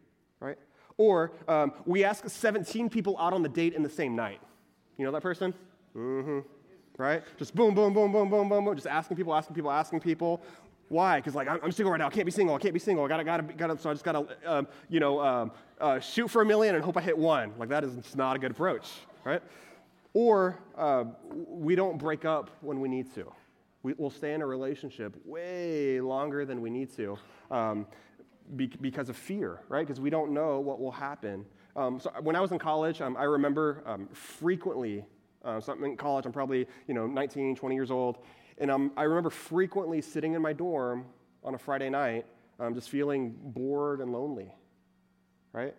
right? 0.41 0.59
Or 0.97 1.33
um, 1.49 1.73
we 1.85 2.05
ask 2.05 2.29
17 2.29 2.91
people 2.91 3.17
out 3.19 3.33
on 3.33 3.43
the 3.43 3.49
date 3.49 3.75
in 3.75 3.83
the 3.83 3.89
same 3.89 4.15
night. 4.15 4.41
You 4.97 5.05
know 5.05 5.13
that 5.13 5.23
person? 5.23 5.55
Mm 5.97 6.25
hmm. 6.25 6.39
Right? 6.99 7.23
Just 7.39 7.55
boom, 7.55 7.75
boom, 7.75 7.93
boom, 7.93 8.13
boom, 8.13 8.29
boom, 8.29 8.49
boom, 8.49 8.65
boom. 8.65 8.75
Just 8.75 8.87
asking 8.87 9.17
people, 9.17 9.35
asking 9.35 9.55
people, 9.55 9.71
asking 9.71 10.01
people. 10.01 10.43
Why? 10.93 11.21
Because 11.21 11.35
like 11.35 11.49
I'm, 11.49 11.73
single 11.73 11.91
right 11.91 11.97
now. 11.97 12.09
I 12.09 12.11
can't 12.11 12.27
be 12.27 12.31
single. 12.31 12.55
I 12.55 12.59
can't 12.59 12.75
be 12.75 12.79
single. 12.79 13.03
I 13.03 13.09
gotta, 13.09 13.25
gotta, 13.25 13.43
gotta. 13.45 13.79
So 13.79 13.89
I 13.89 13.95
just 13.95 14.05
gotta, 14.05 14.27
um, 14.45 14.69
you 14.91 15.01
know, 15.01 15.23
um, 15.23 15.51
uh, 15.81 15.99
shoot 15.99 16.29
for 16.29 16.43
a 16.43 16.45
million 16.45 16.75
and 16.75 16.85
hope 16.85 16.99
I 16.99 17.01
hit 17.01 17.17
one. 17.17 17.55
Like 17.59 17.71
that 17.71 17.83
is 17.83 18.15
not 18.15 18.37
a 18.37 18.39
good 18.39 18.51
approach, 18.51 18.91
right? 19.25 19.41
Or 20.13 20.59
uh, 20.77 21.05
we 21.49 21.75
don't 21.77 21.97
break 21.97 22.27
up 22.27 22.51
when 22.61 22.79
we 22.79 22.91
need 22.91 23.13
to. 23.15 23.33
We, 23.83 23.95
will 23.95 24.11
stay 24.11 24.35
in 24.35 24.43
a 24.43 24.47
relationship 24.47 25.17
way 25.25 25.99
longer 26.03 26.45
than 26.45 26.61
we 26.61 26.69
need 26.69 26.95
to. 26.97 27.17
Um, 27.51 27.87
be- 28.55 28.67
because 28.67 29.09
of 29.09 29.17
fear, 29.17 29.61
right? 29.71 29.87
Because 29.87 29.99
we 29.99 30.11
don't 30.11 30.33
know 30.33 30.61
what 30.61 30.79
will 30.79 30.93
happen. 30.93 31.47
Um, 31.75 32.01
so 32.01 32.13
when 32.21 32.37
I 32.37 32.41
was 32.41 32.53
in 32.53 32.59
college, 32.59 33.01
um, 33.01 33.17
I 33.17 33.25
remember 33.25 33.83
um, 33.87 34.09
frequently, 34.13 35.07
uh, 35.43 35.59
so 35.59 35.73
I'm 35.73 35.83
in 35.85 35.97
college, 35.97 36.27
I'm 36.27 36.33
probably, 36.33 36.67
you 36.87 36.93
know, 36.93 37.07
19, 37.07 37.57
20 37.57 37.75
years 37.75 37.91
old, 37.91 38.19
and 38.59 38.71
um, 38.71 38.93
I 38.97 39.05
remember 39.05 39.31
frequently 39.31 40.01
sitting 40.01 40.35
in 40.35 40.43
my 40.43 40.53
dorm 40.53 41.07
on 41.45 41.55
a 41.55 41.59
Friday 41.59 41.91
night, 41.91 42.27
um, 42.61 42.75
just 42.75 42.91
feeling 42.91 43.35
bored 43.43 44.01
and 44.01 44.13
lonely, 44.13 44.53
right? 45.53 45.75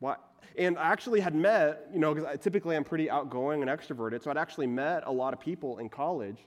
Why? 0.00 0.16
And 0.56 0.78
I 0.78 0.88
actually 0.88 1.20
had 1.20 1.34
met, 1.34 1.88
you 1.92 1.98
know, 1.98 2.14
because 2.14 2.38
typically 2.40 2.76
I'm 2.76 2.84
pretty 2.84 3.10
outgoing 3.10 3.62
and 3.62 3.70
extroverted, 3.70 4.22
so 4.22 4.30
I'd 4.30 4.38
actually 4.38 4.66
met 4.66 5.04
a 5.06 5.12
lot 5.12 5.32
of 5.32 5.40
people 5.40 5.78
in 5.78 5.88
college, 5.88 6.38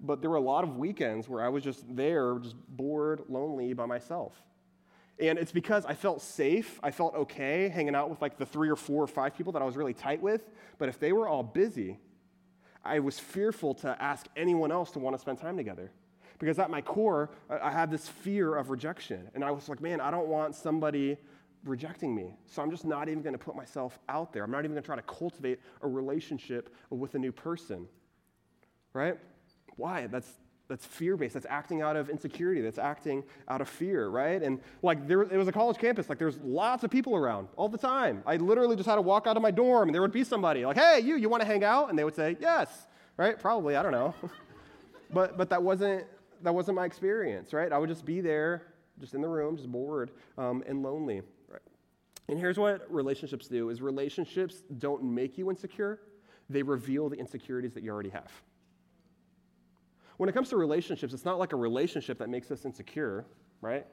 but 0.00 0.20
there 0.20 0.30
were 0.30 0.36
a 0.36 0.40
lot 0.40 0.64
of 0.64 0.76
weekends 0.76 1.28
where 1.28 1.42
I 1.42 1.48
was 1.48 1.62
just 1.62 1.84
there, 1.94 2.38
just 2.38 2.56
bored, 2.68 3.22
lonely 3.28 3.72
by 3.72 3.86
myself. 3.86 4.32
And 5.18 5.38
it's 5.38 5.52
because 5.52 5.86
I 5.86 5.94
felt 5.94 6.20
safe, 6.20 6.78
I 6.82 6.90
felt 6.90 7.14
okay 7.14 7.68
hanging 7.68 7.94
out 7.94 8.10
with 8.10 8.20
like 8.20 8.36
the 8.36 8.44
three 8.44 8.68
or 8.68 8.76
four 8.76 9.02
or 9.02 9.06
five 9.06 9.34
people 9.34 9.52
that 9.52 9.62
I 9.62 9.64
was 9.64 9.76
really 9.76 9.94
tight 9.94 10.20
with, 10.20 10.42
but 10.78 10.88
if 10.88 10.98
they 10.98 11.12
were 11.12 11.26
all 11.26 11.42
busy, 11.42 11.98
I 12.86 13.00
was 13.00 13.18
fearful 13.18 13.74
to 13.74 14.00
ask 14.02 14.26
anyone 14.36 14.72
else 14.72 14.90
to 14.92 14.98
want 14.98 15.14
to 15.16 15.20
spend 15.20 15.38
time 15.38 15.56
together. 15.56 15.90
Because 16.38 16.58
at 16.58 16.70
my 16.70 16.82
core, 16.82 17.30
I 17.48 17.70
had 17.70 17.90
this 17.90 18.08
fear 18.08 18.56
of 18.56 18.70
rejection. 18.70 19.30
And 19.34 19.42
I 19.44 19.50
was 19.50 19.68
like, 19.68 19.80
man, 19.80 20.00
I 20.00 20.10
don't 20.10 20.28
want 20.28 20.54
somebody 20.54 21.16
rejecting 21.64 22.14
me. 22.14 22.34
So 22.46 22.62
I'm 22.62 22.70
just 22.70 22.84
not 22.84 23.08
even 23.08 23.22
going 23.22 23.32
to 23.32 23.38
put 23.38 23.56
myself 23.56 23.98
out 24.08 24.32
there. 24.32 24.44
I'm 24.44 24.50
not 24.50 24.60
even 24.60 24.72
going 24.72 24.82
to 24.82 24.86
try 24.86 24.96
to 24.96 25.02
cultivate 25.02 25.60
a 25.82 25.88
relationship 25.88 26.74
with 26.90 27.14
a 27.14 27.18
new 27.18 27.32
person. 27.32 27.86
Right? 28.92 29.18
Why? 29.76 30.06
That's 30.06 30.30
that's 30.68 30.84
fear 30.84 31.16
based. 31.16 31.34
That's 31.34 31.46
acting 31.48 31.82
out 31.82 31.96
of 31.96 32.10
insecurity. 32.10 32.60
That's 32.60 32.78
acting 32.78 33.22
out 33.48 33.60
of 33.60 33.68
fear, 33.68 34.08
right? 34.08 34.42
And 34.42 34.60
like 34.82 35.06
there, 35.06 35.22
it 35.22 35.36
was 35.36 35.48
a 35.48 35.52
college 35.52 35.78
campus. 35.78 36.08
Like 36.08 36.18
there's 36.18 36.38
lots 36.38 36.82
of 36.82 36.90
people 36.90 37.14
around 37.14 37.48
all 37.56 37.68
the 37.68 37.78
time. 37.78 38.22
I 38.26 38.36
literally 38.36 38.74
just 38.76 38.88
had 38.88 38.96
to 38.96 39.02
walk 39.02 39.26
out 39.26 39.36
of 39.36 39.42
my 39.42 39.52
dorm, 39.52 39.88
and 39.88 39.94
there 39.94 40.02
would 40.02 40.12
be 40.12 40.24
somebody 40.24 40.66
like, 40.66 40.76
"Hey, 40.76 41.00
you, 41.00 41.16
you 41.16 41.28
want 41.28 41.42
to 41.42 41.46
hang 41.46 41.62
out?" 41.62 41.88
And 41.88 41.98
they 41.98 42.04
would 42.04 42.16
say, 42.16 42.36
"Yes." 42.40 42.86
Right? 43.16 43.38
Probably. 43.38 43.76
I 43.76 43.82
don't 43.82 43.92
know. 43.92 44.14
but 45.12 45.36
but 45.36 45.50
that 45.50 45.62
wasn't 45.62 46.04
that 46.42 46.52
wasn't 46.54 46.76
my 46.76 46.84
experience, 46.84 47.52
right? 47.52 47.72
I 47.72 47.78
would 47.78 47.88
just 47.88 48.04
be 48.04 48.20
there, 48.20 48.62
just 49.00 49.14
in 49.14 49.20
the 49.20 49.28
room, 49.28 49.56
just 49.56 49.70
bored 49.70 50.10
um, 50.36 50.64
and 50.66 50.82
lonely. 50.82 51.22
Right? 51.48 51.62
And 52.28 52.38
here's 52.38 52.58
what 52.58 52.92
relationships 52.92 53.46
do: 53.46 53.70
is 53.70 53.80
relationships 53.80 54.62
don't 54.78 55.04
make 55.04 55.38
you 55.38 55.48
insecure; 55.48 56.00
they 56.50 56.62
reveal 56.62 57.08
the 57.08 57.16
insecurities 57.16 57.72
that 57.74 57.84
you 57.84 57.92
already 57.92 58.10
have. 58.10 58.32
When 60.16 60.28
it 60.28 60.32
comes 60.32 60.48
to 60.50 60.56
relationships, 60.56 61.12
it's 61.12 61.24
not 61.24 61.38
like 61.38 61.52
a 61.52 61.56
relationship 61.56 62.18
that 62.18 62.28
makes 62.28 62.50
us 62.50 62.64
insecure, 62.64 63.26
right? 63.60 63.86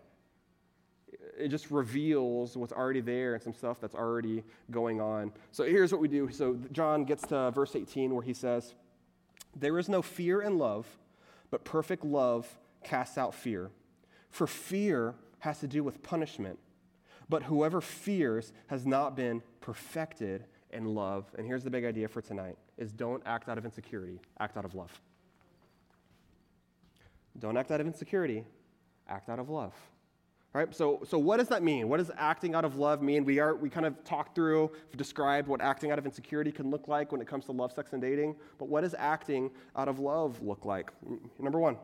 It 1.38 1.50
just 1.50 1.72
reveals 1.72 2.56
what's 2.56 2.74
already 2.74 3.02
there 3.02 3.34
and 3.34 3.44
some 3.44 3.54
stuff 3.54 3.80
that's 3.82 3.96
already 3.96 4.44
going 4.72 5.02
on. 5.02 5.32
So 5.52 5.64
here's 5.64 5.92
what 5.92 6.02
we 6.02 6.08
do. 6.08 6.30
So 6.32 6.58
John 6.72 7.04
gets 7.04 7.28
to 7.28 7.52
verse 7.52 7.76
18 7.76 8.14
where 8.14 8.24
he 8.24 8.34
says, 8.34 8.76
There 9.56 9.78
is 9.78 9.90
no 9.90 10.02
fear 10.02 10.42
in 10.42 10.58
love, 10.58 10.88
but 11.52 11.64
perfect 11.64 12.04
love 12.06 12.48
casts 12.84 13.18
out 13.18 13.34
fear. 13.34 13.70
For 14.30 14.48
fear 14.48 15.16
has 15.40 15.60
to 15.60 15.68
do 15.68 15.84
with 15.84 16.02
punishment. 16.04 16.58
But 17.30 17.44
whoever 17.44 17.82
fears 17.82 18.54
has 18.68 18.86
not 18.86 19.16
been 19.16 19.42
perfected 19.62 20.46
in 20.72 20.86
love. 20.86 21.26
And 21.38 21.46
here's 21.46 21.64
the 21.64 21.70
big 21.70 21.86
idea 21.86 22.08
for 22.08 22.22
tonight 22.22 22.58
is 22.78 22.92
don't 22.92 23.22
act 23.26 23.50
out 23.50 23.58
of 23.58 23.66
insecurity, 23.66 24.20
act 24.40 24.58
out 24.58 24.66
of 24.66 24.76
love. 24.76 25.00
Don't 27.40 27.58
act 27.58 27.72
out 27.72 27.82
of 27.82 27.88
insecurity, 27.88 28.44
act 29.08 29.30
out 29.30 29.40
of 29.40 29.50
love. 29.50 29.74
Right? 30.54 30.74
So, 30.76 31.02
so 31.08 31.18
what 31.18 31.38
does 31.38 31.48
that 31.48 31.64
mean? 31.64 31.90
What 31.90 31.98
does 31.98 32.12
acting 32.16 32.54
out 32.54 32.64
of 32.64 32.76
love 32.76 33.02
mean? 33.02 33.26
We, 33.26 33.40
are, 33.40 33.56
we 33.56 33.72
kind 33.72 33.88
of 33.88 34.04
talked 34.04 34.36
through, 34.36 34.72
described 34.96 35.48
what 35.48 35.62
acting 35.62 35.90
out 35.90 35.98
of 35.98 36.06
insecurity 36.06 36.52
can 36.52 36.70
look 36.70 36.88
like 36.88 37.12
when 37.12 37.22
it 37.22 37.28
comes 37.28 37.46
to 37.46 37.52
love, 37.52 37.72
sex, 37.72 37.94
and 37.94 38.02
dating. 38.02 38.36
But 38.60 38.68
what 38.68 38.82
does 38.82 38.94
acting 39.00 39.50
out 39.76 39.88
of 39.88 39.98
love 39.98 40.40
look 40.44 40.64
like? 40.64 40.92
Number 41.40 41.58
one, 41.58 41.78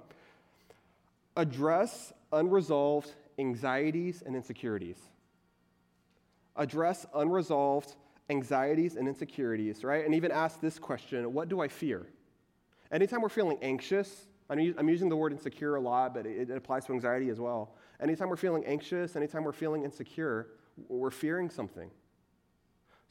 address 1.36 2.14
unresolved 2.32 3.12
anxieties 3.40 4.22
and 4.24 4.36
insecurities. 4.36 5.00
Address 6.56 7.08
unresolved 7.16 7.96
anxieties 8.30 8.98
and 8.98 9.08
insecurities, 9.08 9.84
right? 9.84 10.06
And 10.06 10.14
even 10.14 10.32
ask 10.32 10.62
this 10.62 10.78
question 10.78 11.34
what 11.34 11.50
do 11.50 11.60
I 11.60 11.68
fear? 11.68 12.06
Anytime 12.92 13.22
we're 13.22 13.30
feeling 13.30 13.58
anxious, 13.62 14.28
I'm 14.50 14.90
using 14.90 15.10
the 15.10 15.16
word 15.16 15.32
insecure 15.32 15.76
a 15.76 15.82
lot, 15.82 16.14
but 16.14 16.26
it 16.26 16.50
applies 16.50 16.86
to 16.86 16.94
anxiety 16.94 17.30
as 17.30 17.40
well. 17.40 17.76
Anytime 18.02 18.30
we're 18.30 18.36
feeling 18.36 18.66
anxious, 18.66 19.16
anytime 19.16 19.44
we're 19.44 19.52
feeling 19.52 19.84
insecure, 19.84 20.48
we're 20.88 21.12
fearing 21.12 21.50
something. 21.50 21.92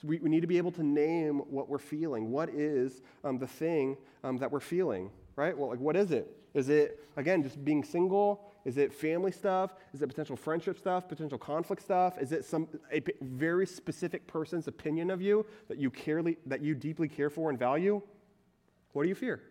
So 0.01 0.09
we, 0.09 0.19
we 0.19 0.31
need 0.31 0.41
to 0.41 0.47
be 0.47 0.59
able 0.59 0.73
to 0.73 0.83
name 0.83 1.39
what 1.51 1.69
we're 1.69 1.79
feeling. 1.79 2.31
What 2.31 2.49
is 2.51 3.03
um, 3.25 3.39
the 3.39 3.47
thing 3.47 3.97
um, 4.25 4.39
that 4.39 4.51
we're 4.51 4.61
feeling, 4.61 5.11
right? 5.37 5.57
Well, 5.57 5.69
like, 5.69 5.81
what 5.81 5.97
is 5.97 6.11
it? 6.11 6.37
Is 6.55 6.69
it, 6.69 7.05
again, 7.17 7.43
just 7.43 7.65
being 7.65 7.85
single? 7.85 8.45
Is 8.65 8.79
it 8.79 8.93
family 8.93 9.33
stuff? 9.33 9.75
Is 9.95 10.03
it 10.03 10.07
potential 10.07 10.37
friendship 10.37 10.79
stuff, 10.79 11.09
potential 11.09 11.39
conflict 11.39 11.83
stuff? 11.83 12.19
Is 12.19 12.33
it 12.33 12.45
some 12.45 12.69
a 12.93 13.03
very 13.21 13.67
specific 13.67 14.27
person's 14.27 14.67
opinion 14.67 15.11
of 15.11 15.23
you 15.23 15.47
that 15.69 15.79
you, 15.79 15.91
care, 15.91 16.23
that 16.47 16.63
you 16.63 16.75
deeply 16.75 17.09
care 17.09 17.31
for 17.31 17.51
and 17.51 17.59
value? 17.59 18.03
What 18.93 19.05
do 19.05 19.09
you 19.09 19.15
fear? 19.15 19.43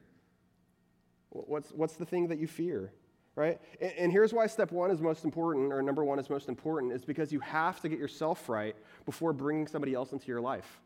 What's, 1.30 1.72
what's 1.72 1.96
the 1.96 2.06
thing 2.06 2.28
that 2.28 2.40
you 2.40 2.48
fear? 2.48 2.92
Right? 3.36 3.60
And, 3.80 3.94
and 3.98 4.12
here's 4.12 4.34
why 4.34 4.48
step 4.48 4.72
one 4.72 4.92
is 4.92 5.02
most 5.02 5.24
important, 5.24 5.72
or 5.72 5.82
number 5.82 6.04
one 6.04 6.20
is 6.20 6.30
most 6.30 6.50
important, 6.50 6.94
is 6.94 7.06
because 7.06 7.32
you 7.32 7.40
have 7.42 7.80
to 7.82 7.90
get 7.90 8.00
yourself 8.00 8.50
right 8.50 8.76
before 9.06 9.34
bringing 9.34 9.68
somebody 9.68 9.94
else 9.94 10.12
into 10.12 10.28
your 10.28 10.42
life. 10.42 10.80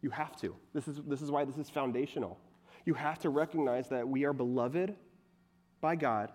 You 0.00 0.10
have 0.10 0.36
to. 0.40 0.54
This 0.74 0.88
is, 0.88 1.00
this 1.06 1.22
is 1.22 1.30
why 1.30 1.44
this 1.44 1.56
is 1.56 1.70
foundational. 1.70 2.38
You 2.84 2.94
have 2.94 3.18
to 3.20 3.30
recognize 3.30 3.88
that 3.88 4.08
we 4.08 4.24
are 4.24 4.32
beloved 4.32 4.94
by 5.80 5.96
God, 5.96 6.32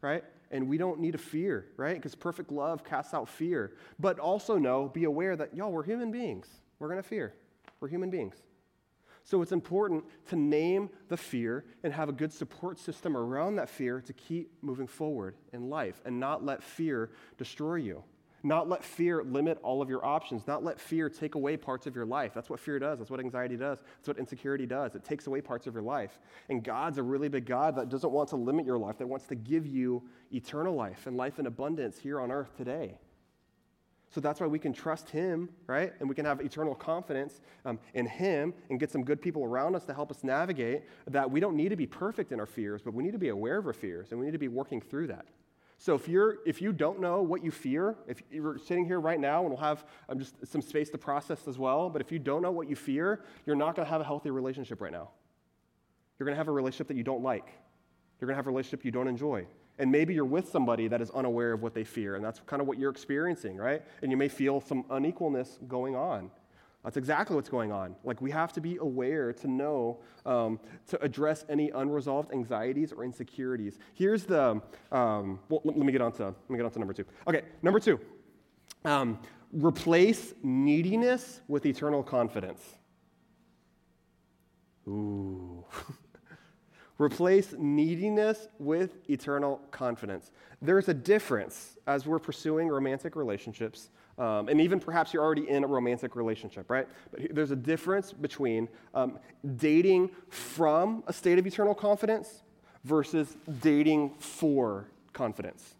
right? 0.00 0.24
And 0.50 0.68
we 0.68 0.78
don't 0.78 1.00
need 1.00 1.12
to 1.12 1.18
fear, 1.18 1.66
right? 1.76 1.96
Because 1.96 2.14
perfect 2.14 2.52
love 2.52 2.84
casts 2.84 3.14
out 3.14 3.28
fear. 3.28 3.72
But 3.98 4.18
also 4.18 4.58
know, 4.58 4.88
be 4.88 5.04
aware 5.04 5.36
that, 5.36 5.56
y'all, 5.56 5.72
we're 5.72 5.82
human 5.82 6.10
beings. 6.10 6.48
We're 6.78 6.88
going 6.88 7.02
to 7.02 7.08
fear. 7.08 7.34
We're 7.80 7.88
human 7.88 8.10
beings. 8.10 8.42
So 9.24 9.40
it's 9.40 9.52
important 9.52 10.04
to 10.28 10.36
name 10.36 10.90
the 11.08 11.16
fear 11.16 11.64
and 11.82 11.92
have 11.92 12.10
a 12.10 12.12
good 12.12 12.32
support 12.32 12.78
system 12.78 13.16
around 13.16 13.56
that 13.56 13.70
fear 13.70 14.02
to 14.02 14.12
keep 14.12 14.52
moving 14.60 14.86
forward 14.86 15.34
in 15.54 15.70
life 15.70 16.02
and 16.04 16.20
not 16.20 16.44
let 16.44 16.62
fear 16.62 17.10
destroy 17.38 17.76
you. 17.76 18.04
Not 18.46 18.68
let 18.68 18.84
fear 18.84 19.24
limit 19.24 19.58
all 19.62 19.80
of 19.80 19.88
your 19.88 20.04
options. 20.04 20.46
Not 20.46 20.62
let 20.62 20.78
fear 20.78 21.08
take 21.08 21.34
away 21.34 21.56
parts 21.56 21.86
of 21.86 21.96
your 21.96 22.04
life. 22.04 22.32
That's 22.34 22.50
what 22.50 22.60
fear 22.60 22.78
does. 22.78 22.98
That's 22.98 23.10
what 23.10 23.18
anxiety 23.18 23.56
does. 23.56 23.78
That's 23.96 24.08
what 24.08 24.18
insecurity 24.18 24.66
does. 24.66 24.94
It 24.94 25.02
takes 25.02 25.26
away 25.26 25.40
parts 25.40 25.66
of 25.66 25.72
your 25.72 25.82
life. 25.82 26.18
And 26.50 26.62
God's 26.62 26.98
a 26.98 27.02
really 27.02 27.28
big 27.28 27.46
God 27.46 27.74
that 27.76 27.88
doesn't 27.88 28.12
want 28.12 28.28
to 28.28 28.36
limit 28.36 28.66
your 28.66 28.76
life, 28.76 28.98
that 28.98 29.06
wants 29.06 29.26
to 29.28 29.34
give 29.34 29.66
you 29.66 30.02
eternal 30.30 30.74
life 30.74 31.06
and 31.06 31.16
life 31.16 31.38
in 31.38 31.46
abundance 31.46 31.98
here 31.98 32.20
on 32.20 32.30
earth 32.30 32.54
today. 32.58 32.98
So 34.14 34.20
that's 34.20 34.38
why 34.38 34.46
we 34.46 34.60
can 34.60 34.72
trust 34.72 35.10
Him, 35.10 35.48
right? 35.66 35.92
And 35.98 36.08
we 36.08 36.14
can 36.14 36.24
have 36.24 36.40
eternal 36.40 36.76
confidence 36.76 37.40
um, 37.64 37.80
in 37.94 38.06
Him 38.06 38.54
and 38.70 38.78
get 38.78 38.92
some 38.92 39.02
good 39.02 39.20
people 39.20 39.42
around 39.42 39.74
us 39.74 39.84
to 39.86 39.94
help 39.94 40.12
us 40.12 40.22
navigate 40.22 40.84
that 41.10 41.28
we 41.28 41.40
don't 41.40 41.56
need 41.56 41.70
to 41.70 41.76
be 41.76 41.86
perfect 41.86 42.30
in 42.30 42.38
our 42.38 42.46
fears, 42.46 42.80
but 42.80 42.94
we 42.94 43.02
need 43.02 43.10
to 43.10 43.18
be 43.18 43.30
aware 43.30 43.58
of 43.58 43.66
our 43.66 43.72
fears 43.72 44.12
and 44.12 44.20
we 44.20 44.26
need 44.26 44.32
to 44.32 44.38
be 44.38 44.46
working 44.46 44.80
through 44.80 45.08
that. 45.08 45.26
So 45.78 45.96
if 45.96 46.06
you're 46.06 46.38
if 46.46 46.62
you 46.62 46.72
don't 46.72 47.00
know 47.00 47.22
what 47.22 47.42
you 47.42 47.50
fear, 47.50 47.96
if 48.06 48.22
you're 48.30 48.56
sitting 48.56 48.84
here 48.84 49.00
right 49.00 49.18
now 49.18 49.40
and 49.40 49.48
we'll 49.48 49.58
have 49.58 49.84
um, 50.08 50.20
just 50.20 50.46
some 50.46 50.62
space 50.62 50.90
to 50.90 50.98
process 50.98 51.48
as 51.48 51.58
well, 51.58 51.90
but 51.90 52.00
if 52.00 52.12
you 52.12 52.20
don't 52.20 52.40
know 52.40 52.52
what 52.52 52.70
you 52.70 52.76
fear, 52.76 53.24
you're 53.46 53.56
not 53.56 53.74
going 53.74 53.84
to 53.84 53.90
have 53.90 54.00
a 54.00 54.04
healthy 54.04 54.30
relationship 54.30 54.80
right 54.80 54.92
now. 54.92 55.10
You're 56.18 56.24
going 56.24 56.34
to 56.34 56.38
have 56.38 56.46
a 56.46 56.52
relationship 56.52 56.86
that 56.86 56.96
you 56.96 57.02
don't 57.02 57.24
like. 57.24 57.48
You're 58.20 58.28
going 58.28 58.34
to 58.34 58.36
have 58.36 58.46
a 58.46 58.50
relationship 58.50 58.84
you 58.84 58.92
don't 58.92 59.08
enjoy. 59.08 59.44
And 59.78 59.90
maybe 59.90 60.14
you're 60.14 60.24
with 60.24 60.48
somebody 60.48 60.88
that 60.88 61.00
is 61.00 61.10
unaware 61.10 61.52
of 61.52 61.62
what 61.62 61.74
they 61.74 61.84
fear, 61.84 62.14
and 62.14 62.24
that's 62.24 62.40
kind 62.46 62.62
of 62.62 62.68
what 62.68 62.78
you're 62.78 62.90
experiencing, 62.90 63.56
right? 63.56 63.82
And 64.02 64.10
you 64.10 64.16
may 64.16 64.28
feel 64.28 64.60
some 64.60 64.84
unequalness 64.84 65.66
going 65.66 65.96
on. 65.96 66.30
That's 66.84 66.98
exactly 66.98 67.34
what's 67.34 67.48
going 67.48 67.72
on. 67.72 67.96
Like, 68.04 68.20
we 68.20 68.30
have 68.30 68.52
to 68.52 68.60
be 68.60 68.76
aware 68.76 69.32
to 69.32 69.48
know, 69.48 70.00
um, 70.26 70.60
to 70.88 71.02
address 71.02 71.46
any 71.48 71.70
unresolved 71.70 72.30
anxieties 72.30 72.92
or 72.92 73.04
insecurities. 73.04 73.78
Here's 73.94 74.24
the, 74.24 74.60
um, 74.92 75.40
well, 75.48 75.62
let, 75.64 75.76
me 75.76 75.92
get 75.92 76.02
on 76.02 76.12
to, 76.12 76.24
let 76.24 76.50
me 76.50 76.58
get 76.58 76.66
on 76.66 76.70
to 76.72 76.78
number 76.78 76.92
two. 76.92 77.06
Okay, 77.26 77.42
number 77.62 77.80
two. 77.80 77.98
Um, 78.84 79.18
replace 79.50 80.34
neediness 80.42 81.40
with 81.48 81.64
eternal 81.64 82.02
confidence. 82.02 82.62
Ooh. 84.86 85.64
Replace 86.98 87.54
neediness 87.58 88.48
with 88.58 88.98
eternal 89.10 89.60
confidence. 89.70 90.30
There's 90.62 90.88
a 90.88 90.94
difference 90.94 91.76
as 91.86 92.06
we're 92.06 92.20
pursuing 92.20 92.68
romantic 92.68 93.16
relationships, 93.16 93.90
um, 94.16 94.48
and 94.48 94.60
even 94.60 94.78
perhaps 94.78 95.12
you're 95.12 95.22
already 95.22 95.48
in 95.48 95.64
a 95.64 95.66
romantic 95.66 96.14
relationship, 96.14 96.70
right? 96.70 96.86
But 97.10 97.34
there's 97.34 97.50
a 97.50 97.56
difference 97.56 98.12
between 98.12 98.68
um, 98.94 99.18
dating 99.56 100.10
from 100.28 101.02
a 101.08 101.12
state 101.12 101.38
of 101.38 101.46
eternal 101.46 101.74
confidence 101.74 102.42
versus 102.84 103.36
dating 103.60 104.10
for 104.18 104.86
confidence. 105.12 105.74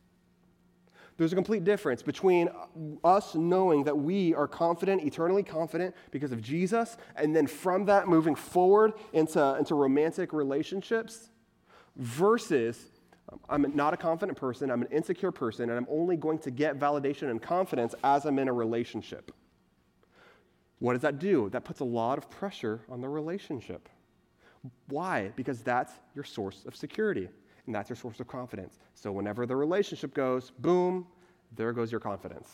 There's 1.16 1.32
a 1.32 1.36
complete 1.36 1.62
difference 1.62 2.02
between 2.02 2.48
us 3.04 3.36
knowing 3.36 3.84
that 3.84 3.96
we 3.96 4.34
are 4.34 4.48
confident, 4.48 5.04
eternally 5.04 5.44
confident 5.44 5.94
because 6.10 6.32
of 6.32 6.42
Jesus, 6.42 6.96
and 7.14 7.34
then 7.34 7.46
from 7.46 7.84
that 7.84 8.08
moving 8.08 8.34
forward 8.34 8.94
into, 9.12 9.56
into 9.56 9.76
romantic 9.76 10.32
relationships, 10.32 11.30
versus 11.96 12.86
um, 13.28 13.38
I'm 13.48 13.76
not 13.76 13.94
a 13.94 13.96
confident 13.96 14.36
person, 14.36 14.70
I'm 14.70 14.82
an 14.82 14.88
insecure 14.90 15.30
person, 15.30 15.70
and 15.70 15.78
I'm 15.78 15.86
only 15.88 16.16
going 16.16 16.38
to 16.40 16.50
get 16.50 16.80
validation 16.80 17.30
and 17.30 17.40
confidence 17.40 17.94
as 18.02 18.24
I'm 18.24 18.38
in 18.40 18.48
a 18.48 18.52
relationship. 18.52 19.30
What 20.80 20.94
does 20.94 21.02
that 21.02 21.20
do? 21.20 21.48
That 21.50 21.64
puts 21.64 21.78
a 21.80 21.84
lot 21.84 22.18
of 22.18 22.28
pressure 22.28 22.80
on 22.90 23.00
the 23.00 23.08
relationship. 23.08 23.88
Why? 24.88 25.30
Because 25.36 25.60
that's 25.62 25.92
your 26.14 26.24
source 26.24 26.64
of 26.66 26.74
security 26.74 27.28
and 27.66 27.74
that's 27.74 27.88
your 27.88 27.96
source 27.96 28.20
of 28.20 28.28
confidence. 28.28 28.78
So 28.94 29.12
whenever 29.12 29.46
the 29.46 29.56
relationship 29.56 30.14
goes, 30.14 30.50
boom, 30.58 31.06
there 31.56 31.72
goes 31.72 31.90
your 31.90 32.00
confidence. 32.00 32.50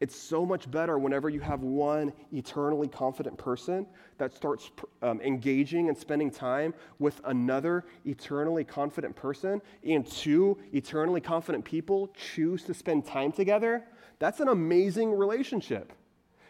It's 0.00 0.16
so 0.16 0.44
much 0.44 0.70
better 0.70 0.98
whenever 0.98 1.30
you 1.30 1.40
have 1.40 1.62
one 1.62 2.12
eternally 2.32 2.88
confident 2.88 3.38
person 3.38 3.86
that 4.18 4.32
starts 4.32 4.70
um, 5.02 5.20
engaging 5.20 5.88
and 5.88 5.96
spending 5.96 6.30
time 6.30 6.74
with 6.98 7.20
another 7.24 7.84
eternally 8.04 8.64
confident 8.64 9.14
person, 9.14 9.62
and 9.86 10.04
two 10.06 10.58
eternally 10.72 11.20
confident 11.20 11.64
people 11.64 12.08
choose 12.08 12.64
to 12.64 12.74
spend 12.74 13.06
time 13.06 13.30
together. 13.30 13.84
That's 14.18 14.40
an 14.40 14.48
amazing 14.48 15.12
relationship. 15.12 15.92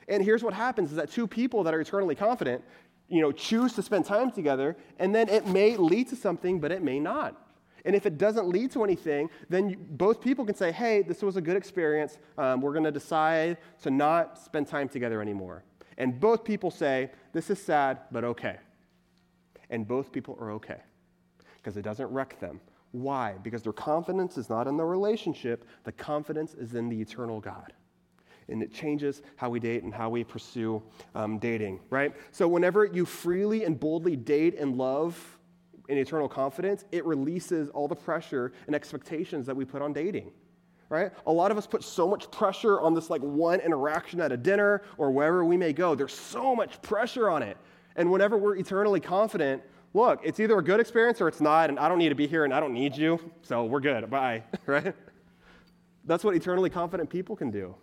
And 0.09 0.23
here's 0.23 0.43
what 0.43 0.55
happens 0.55 0.91
is 0.91 0.97
that 0.97 1.11
two 1.11 1.27
people 1.27 1.63
that 1.65 1.75
are 1.75 1.81
eternally 1.81 2.15
confident 2.15 2.65
you 3.09 3.21
know, 3.21 3.33
choose 3.33 3.75
to 3.75 3.83
spend 3.83 4.05
time 4.05 4.31
together, 4.31 4.77
and 4.99 5.15
then 5.15 5.29
it 5.29 5.47
may 5.47 5.77
lead 5.77 6.09
to 6.09 6.17
something, 6.17 6.61
but 6.61 6.73
it 6.73 6.83
may 6.83 6.99
not. 6.99 7.41
And 7.85 7.95
if 7.95 8.07
it 8.07 8.17
doesn't 8.17 8.49
lead 8.49 8.73
to 8.73 8.83
anything, 8.83 9.29
then 9.51 9.71
you, 9.71 9.77
both 9.77 10.21
people 10.23 10.47
can 10.47 10.55
say, 10.55 10.73
hey, 10.73 11.03
this 11.03 11.23
was 11.23 11.37
a 11.37 11.41
good 11.41 11.57
experience. 11.57 12.19
Um, 12.39 12.63
we're 12.63 12.73
going 12.73 12.85
to 12.85 12.93
decide 12.93 13.59
to 13.83 13.91
not 13.91 14.39
spend 14.39 14.69
time 14.69 14.89
together 14.89 15.21
anymore. 15.21 15.65
And 15.99 16.19
both 16.19 16.45
people 16.45 16.71
say, 16.71 17.11
this 17.33 17.51
is 17.51 17.63
sad, 17.63 17.99
but 18.11 18.25
okay. 18.25 18.57
And 19.69 19.87
both 19.87 20.13
people 20.13 20.37
are 20.41 20.53
okay 20.53 20.81
because 21.57 21.77
it 21.77 21.83
doesn't 21.83 22.11
wreck 22.11 22.41
them. 22.41 22.61
Why? 22.93 23.35
Because 23.43 23.63
their 23.63 23.73
confidence 23.73 24.39
is 24.39 24.49
not 24.49 24.67
in 24.67 24.77
the 24.77 24.85
relationship, 24.85 25.67
the 25.85 25.93
confidence 25.93 26.55
is 26.55 26.75
in 26.75 26.89
the 26.89 27.01
eternal 27.01 27.41
God 27.41 27.73
and 28.49 28.63
it 28.63 28.73
changes 28.73 29.23
how 29.37 29.49
we 29.51 29.61
date 29.61 29.83
and 29.83 29.93
how 29.93 30.11
we 30.11 30.25
pursue 30.25 30.83
um, 31.15 31.39
dating, 31.39 31.81
right? 31.91 32.15
So, 32.31 32.47
whenever 32.49 32.85
you 32.85 33.05
freely 33.05 33.65
and 33.65 33.79
boldly 33.79 34.17
date 34.17 34.57
and 34.59 34.77
love 34.77 35.39
in 35.89 35.99
eternal 35.99 36.29
confidence, 36.29 36.85
it 36.93 37.05
releases 37.05 37.71
all 37.71 37.89
the 37.89 37.97
pressure 37.97 38.53
and 38.67 38.75
expectations 38.75 39.47
that 39.47 39.57
we 39.57 39.65
put 39.65 39.83
on 39.83 39.93
dating. 39.93 40.33
Right? 40.91 41.11
A 41.27 41.33
lot 41.33 41.51
of 41.51 41.59
us 41.59 41.67
put 41.67 41.83
so 41.83 42.07
much 42.07 42.31
pressure 42.31 42.81
on 42.81 42.95
this 42.95 43.11
like 43.11 43.23
one 43.23 43.61
interaction 43.61 44.21
at 44.21 44.31
a 44.31 44.37
dinner 44.37 44.83
or 44.99 45.11
wherever 45.11 45.45
we 45.45 45.57
may 45.57 45.73
go. 45.73 45.95
There's 45.95 46.13
so 46.13 46.55
much 46.55 46.81
pressure 46.83 47.31
on 47.31 47.43
it. 47.43 47.57
And 47.97 48.13
whenever 48.13 48.37
we're 48.37 48.57
eternally 48.57 49.01
confident, 49.01 49.63
look, 49.95 50.21
it's 50.23 50.39
either 50.41 50.59
a 50.59 50.63
good 50.63 50.81
experience 50.81 51.21
or 51.21 51.29
it's 51.29 51.41
not, 51.41 51.71
and 51.71 51.79
I 51.79 51.89
don't 51.89 51.99
need 51.99 52.11
to 52.11 52.15
be 52.15 52.27
here 52.27 52.45
and 52.45 52.53
I 52.53 52.61
don't 52.61 52.75
need 52.75 52.97
you, 52.97 53.19
so 53.43 53.65
we're 53.65 53.81
good. 53.81 54.09
Bye. 54.11 54.45
right? 54.67 54.95
That's 56.05 56.23
what 56.23 56.37
eternally 56.37 56.71
confident 56.71 57.09
people 57.09 57.35
can 57.35 57.51
do 57.51 57.75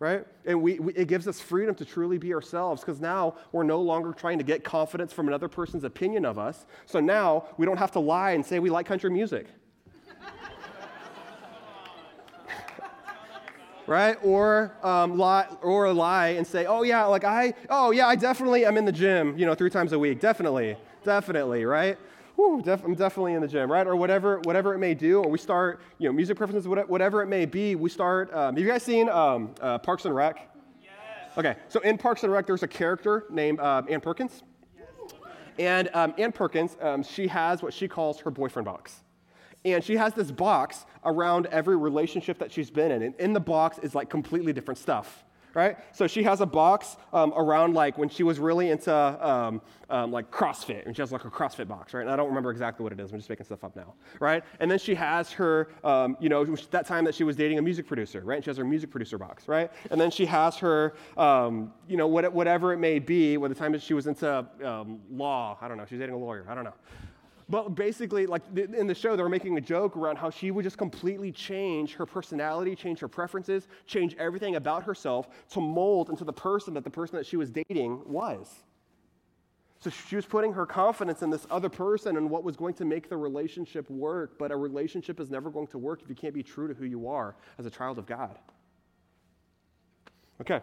right? 0.00 0.24
And 0.46 0.62
we, 0.62 0.78
we, 0.78 0.92
it 0.94 1.08
gives 1.08 1.26
us 1.26 1.40
freedom 1.40 1.74
to 1.76 1.84
truly 1.84 2.18
be 2.18 2.32
ourselves 2.32 2.82
because 2.82 3.00
now 3.00 3.34
we're 3.50 3.64
no 3.64 3.80
longer 3.80 4.12
trying 4.12 4.38
to 4.38 4.44
get 4.44 4.62
confidence 4.62 5.12
from 5.12 5.28
another 5.28 5.48
person's 5.48 5.84
opinion 5.84 6.24
of 6.24 6.38
us. 6.38 6.66
So 6.86 7.00
now 7.00 7.46
we 7.56 7.66
don't 7.66 7.78
have 7.78 7.90
to 7.92 8.00
lie 8.00 8.32
and 8.32 8.46
say 8.46 8.60
we 8.60 8.70
like 8.70 8.86
country 8.86 9.10
music. 9.10 9.46
right? 13.86 14.16
Or 14.22 14.72
um, 14.84 15.18
lie, 15.18 15.48
or 15.62 15.92
lie 15.92 16.28
and 16.28 16.46
say, 16.46 16.66
oh 16.66 16.82
yeah, 16.82 17.04
like 17.06 17.24
I, 17.24 17.54
oh 17.68 17.90
yeah, 17.90 18.06
I 18.06 18.14
definitely 18.14 18.64
am 18.64 18.76
in 18.76 18.84
the 18.84 18.92
gym, 18.92 19.36
you 19.36 19.46
know, 19.46 19.54
three 19.54 19.70
times 19.70 19.92
a 19.92 19.98
week, 19.98 20.20
definitely, 20.20 20.76
definitely, 21.02 21.64
right? 21.64 21.98
Whew, 22.38 22.62
def- 22.62 22.84
I'm 22.84 22.94
definitely 22.94 23.34
in 23.34 23.42
the 23.42 23.48
gym, 23.48 23.70
right? 23.70 23.86
Or 23.86 23.96
whatever, 23.96 24.38
whatever 24.44 24.72
it 24.72 24.78
may 24.78 24.94
do. 24.94 25.20
Or 25.20 25.28
we 25.28 25.38
start, 25.38 25.80
you 25.98 26.08
know, 26.08 26.12
music 26.12 26.36
preferences, 26.36 26.68
whatever 26.68 27.20
it 27.20 27.26
may 27.26 27.44
be. 27.44 27.74
We 27.74 27.90
start. 27.90 28.32
Um, 28.32 28.54
have 28.54 28.64
you 28.64 28.68
guys 28.68 28.84
seen 28.84 29.08
um, 29.08 29.54
uh, 29.60 29.78
Parks 29.78 30.04
and 30.04 30.14
Rec? 30.14 30.48
Yes. 30.80 30.90
Okay, 31.36 31.56
so 31.68 31.80
in 31.80 31.98
Parks 31.98 32.22
and 32.22 32.32
Rec, 32.32 32.46
there's 32.46 32.62
a 32.62 32.68
character 32.68 33.24
named 33.28 33.58
um, 33.58 33.86
Ann 33.90 34.00
Perkins. 34.00 34.44
Yes. 34.76 34.86
And 35.58 35.90
um, 35.94 36.14
Ann 36.16 36.30
Perkins, 36.30 36.76
um, 36.80 37.02
she 37.02 37.26
has 37.26 37.60
what 37.60 37.74
she 37.74 37.88
calls 37.88 38.20
her 38.20 38.30
boyfriend 38.30 38.66
box. 38.66 39.02
And 39.64 39.82
she 39.82 39.96
has 39.96 40.14
this 40.14 40.30
box 40.30 40.86
around 41.04 41.46
every 41.46 41.76
relationship 41.76 42.38
that 42.38 42.52
she's 42.52 42.70
been 42.70 42.92
in. 42.92 43.02
And 43.02 43.14
in 43.16 43.32
the 43.32 43.40
box 43.40 43.78
is 43.78 43.96
like 43.96 44.08
completely 44.08 44.52
different 44.52 44.78
stuff 44.78 45.24
right? 45.54 45.76
So 45.92 46.06
she 46.06 46.22
has 46.22 46.40
a 46.40 46.46
box 46.46 46.96
um, 47.12 47.32
around 47.36 47.74
like 47.74 47.98
when 47.98 48.08
she 48.08 48.22
was 48.22 48.38
really 48.38 48.70
into 48.70 48.92
um, 48.94 49.60
um, 49.90 50.12
like 50.12 50.30
CrossFit, 50.30 50.86
and 50.86 50.94
she 50.94 51.02
has 51.02 51.12
like 51.12 51.24
a 51.24 51.30
CrossFit 51.30 51.68
box, 51.68 51.94
right? 51.94 52.02
And 52.02 52.10
I 52.10 52.16
don't 52.16 52.28
remember 52.28 52.50
exactly 52.50 52.82
what 52.84 52.92
it 52.92 53.00
is. 53.00 53.12
I'm 53.12 53.18
just 53.18 53.30
making 53.30 53.46
stuff 53.46 53.64
up 53.64 53.74
now, 53.74 53.94
right? 54.20 54.44
And 54.60 54.70
then 54.70 54.78
she 54.78 54.94
has 54.94 55.32
her, 55.32 55.68
um, 55.84 56.16
you 56.20 56.28
know, 56.28 56.44
that 56.44 56.86
time 56.86 57.04
that 57.04 57.14
she 57.14 57.24
was 57.24 57.36
dating 57.36 57.58
a 57.58 57.62
music 57.62 57.86
producer, 57.86 58.20
right? 58.20 58.36
And 58.36 58.44
she 58.44 58.50
has 58.50 58.56
her 58.56 58.64
music 58.64 58.90
producer 58.90 59.18
box, 59.18 59.48
right? 59.48 59.70
And 59.90 60.00
then 60.00 60.10
she 60.10 60.26
has 60.26 60.56
her, 60.56 60.94
um, 61.16 61.72
you 61.88 61.96
know, 61.96 62.06
whatever 62.06 62.72
it 62.72 62.78
may 62.78 62.98
be, 62.98 63.36
when 63.36 63.50
the 63.50 63.54
time 63.54 63.72
that 63.72 63.82
she 63.82 63.94
was 63.94 64.06
into 64.06 64.46
um, 64.64 65.00
law, 65.10 65.58
I 65.60 65.68
don't 65.68 65.76
know, 65.78 65.86
she's 65.86 65.98
dating 65.98 66.14
a 66.14 66.18
lawyer, 66.18 66.46
I 66.48 66.54
don't 66.54 66.64
know. 66.64 66.74
But 67.50 67.74
basically, 67.74 68.26
like 68.26 68.42
in 68.56 68.86
the 68.86 68.94
show, 68.94 69.16
they 69.16 69.22
were 69.22 69.28
making 69.30 69.56
a 69.56 69.60
joke 69.60 69.96
around 69.96 70.16
how 70.16 70.28
she 70.28 70.50
would 70.50 70.64
just 70.64 70.76
completely 70.76 71.32
change 71.32 71.94
her 71.94 72.04
personality, 72.04 72.76
change 72.76 72.98
her 72.98 73.08
preferences, 73.08 73.68
change 73.86 74.14
everything 74.18 74.56
about 74.56 74.82
herself 74.82 75.28
to 75.50 75.60
mold 75.60 76.10
into 76.10 76.24
the 76.24 76.32
person 76.32 76.74
that 76.74 76.84
the 76.84 76.90
person 76.90 77.16
that 77.16 77.24
she 77.24 77.36
was 77.36 77.50
dating 77.50 78.02
was. 78.04 78.64
So 79.80 79.90
she 79.90 80.16
was 80.16 80.26
putting 80.26 80.52
her 80.52 80.66
confidence 80.66 81.22
in 81.22 81.30
this 81.30 81.46
other 81.50 81.68
person 81.68 82.16
and 82.16 82.28
what 82.28 82.44
was 82.44 82.56
going 82.56 82.74
to 82.74 82.84
make 82.84 83.08
the 83.08 83.16
relationship 83.16 83.88
work. 83.88 84.38
But 84.38 84.50
a 84.50 84.56
relationship 84.56 85.18
is 85.18 85.30
never 85.30 85.50
going 85.50 85.68
to 85.68 85.78
work 85.78 86.02
if 86.02 86.08
you 86.08 86.16
can't 86.16 86.34
be 86.34 86.42
true 86.42 86.68
to 86.68 86.74
who 86.74 86.84
you 86.84 87.08
are 87.08 87.34
as 87.58 87.64
a 87.64 87.70
child 87.70 87.98
of 87.98 88.04
God. 88.04 88.36
Okay, 90.40 90.60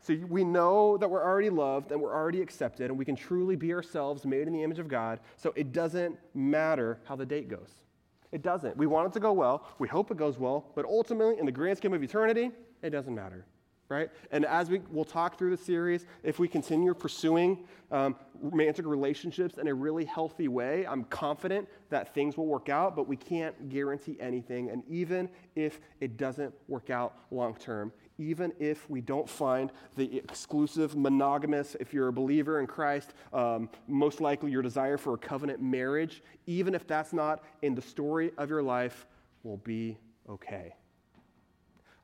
so 0.00 0.14
we 0.28 0.44
know 0.44 0.96
that 0.96 1.10
we're 1.10 1.24
already 1.24 1.50
loved 1.50 1.92
and 1.92 2.00
we're 2.00 2.14
already 2.14 2.40
accepted, 2.40 2.90
and 2.90 2.98
we 2.98 3.04
can 3.04 3.16
truly 3.16 3.56
be 3.56 3.72
ourselves, 3.74 4.24
made 4.24 4.46
in 4.46 4.52
the 4.52 4.62
image 4.62 4.78
of 4.78 4.88
God. 4.88 5.20
So 5.36 5.52
it 5.56 5.72
doesn't 5.72 6.16
matter 6.34 7.00
how 7.04 7.16
the 7.16 7.26
date 7.26 7.48
goes. 7.48 7.82
It 8.30 8.42
doesn't. 8.42 8.76
We 8.76 8.86
want 8.86 9.08
it 9.08 9.12
to 9.14 9.20
go 9.20 9.32
well. 9.32 9.66
We 9.78 9.88
hope 9.88 10.10
it 10.10 10.16
goes 10.16 10.38
well. 10.38 10.66
But 10.74 10.84
ultimately, 10.84 11.38
in 11.38 11.46
the 11.46 11.52
grand 11.52 11.78
scheme 11.78 11.94
of 11.94 12.02
eternity, 12.02 12.50
it 12.82 12.90
doesn't 12.90 13.14
matter. 13.14 13.44
Right? 13.88 14.10
And 14.30 14.44
as 14.44 14.68
we 14.68 14.82
will 14.90 15.06
talk 15.06 15.38
through 15.38 15.48
the 15.48 15.62
series, 15.62 16.04
if 16.22 16.38
we 16.38 16.46
continue 16.46 16.92
pursuing 16.92 17.66
um, 17.90 18.16
romantic 18.38 18.84
relationships 18.84 19.56
in 19.56 19.66
a 19.66 19.72
really 19.72 20.04
healthy 20.04 20.46
way, 20.46 20.86
I'm 20.86 21.04
confident 21.04 21.66
that 21.88 22.12
things 22.12 22.36
will 22.36 22.46
work 22.46 22.68
out, 22.68 22.94
but 22.94 23.08
we 23.08 23.16
can't 23.16 23.70
guarantee 23.70 24.18
anything. 24.20 24.68
And 24.68 24.82
even 24.90 25.30
if 25.56 25.80
it 26.00 26.18
doesn't 26.18 26.52
work 26.68 26.90
out 26.90 27.14
long 27.30 27.54
term, 27.54 27.90
even 28.18 28.52
if 28.58 28.90
we 28.90 29.00
don't 29.00 29.28
find 29.28 29.70
the 29.96 30.18
exclusive 30.18 30.96
monogamous, 30.96 31.76
if 31.78 31.94
you're 31.94 32.08
a 32.08 32.12
believer 32.12 32.60
in 32.60 32.66
Christ, 32.66 33.14
um, 33.32 33.70
most 33.86 34.20
likely 34.20 34.50
your 34.50 34.62
desire 34.62 34.96
for 34.96 35.14
a 35.14 35.18
covenant 35.18 35.62
marriage, 35.62 36.22
even 36.46 36.74
if 36.74 36.86
that's 36.86 37.12
not 37.12 37.44
in 37.62 37.74
the 37.74 37.82
story 37.82 38.32
of 38.36 38.50
your 38.50 38.62
life, 38.62 39.06
will 39.44 39.58
be 39.58 39.96
okay. 40.28 40.74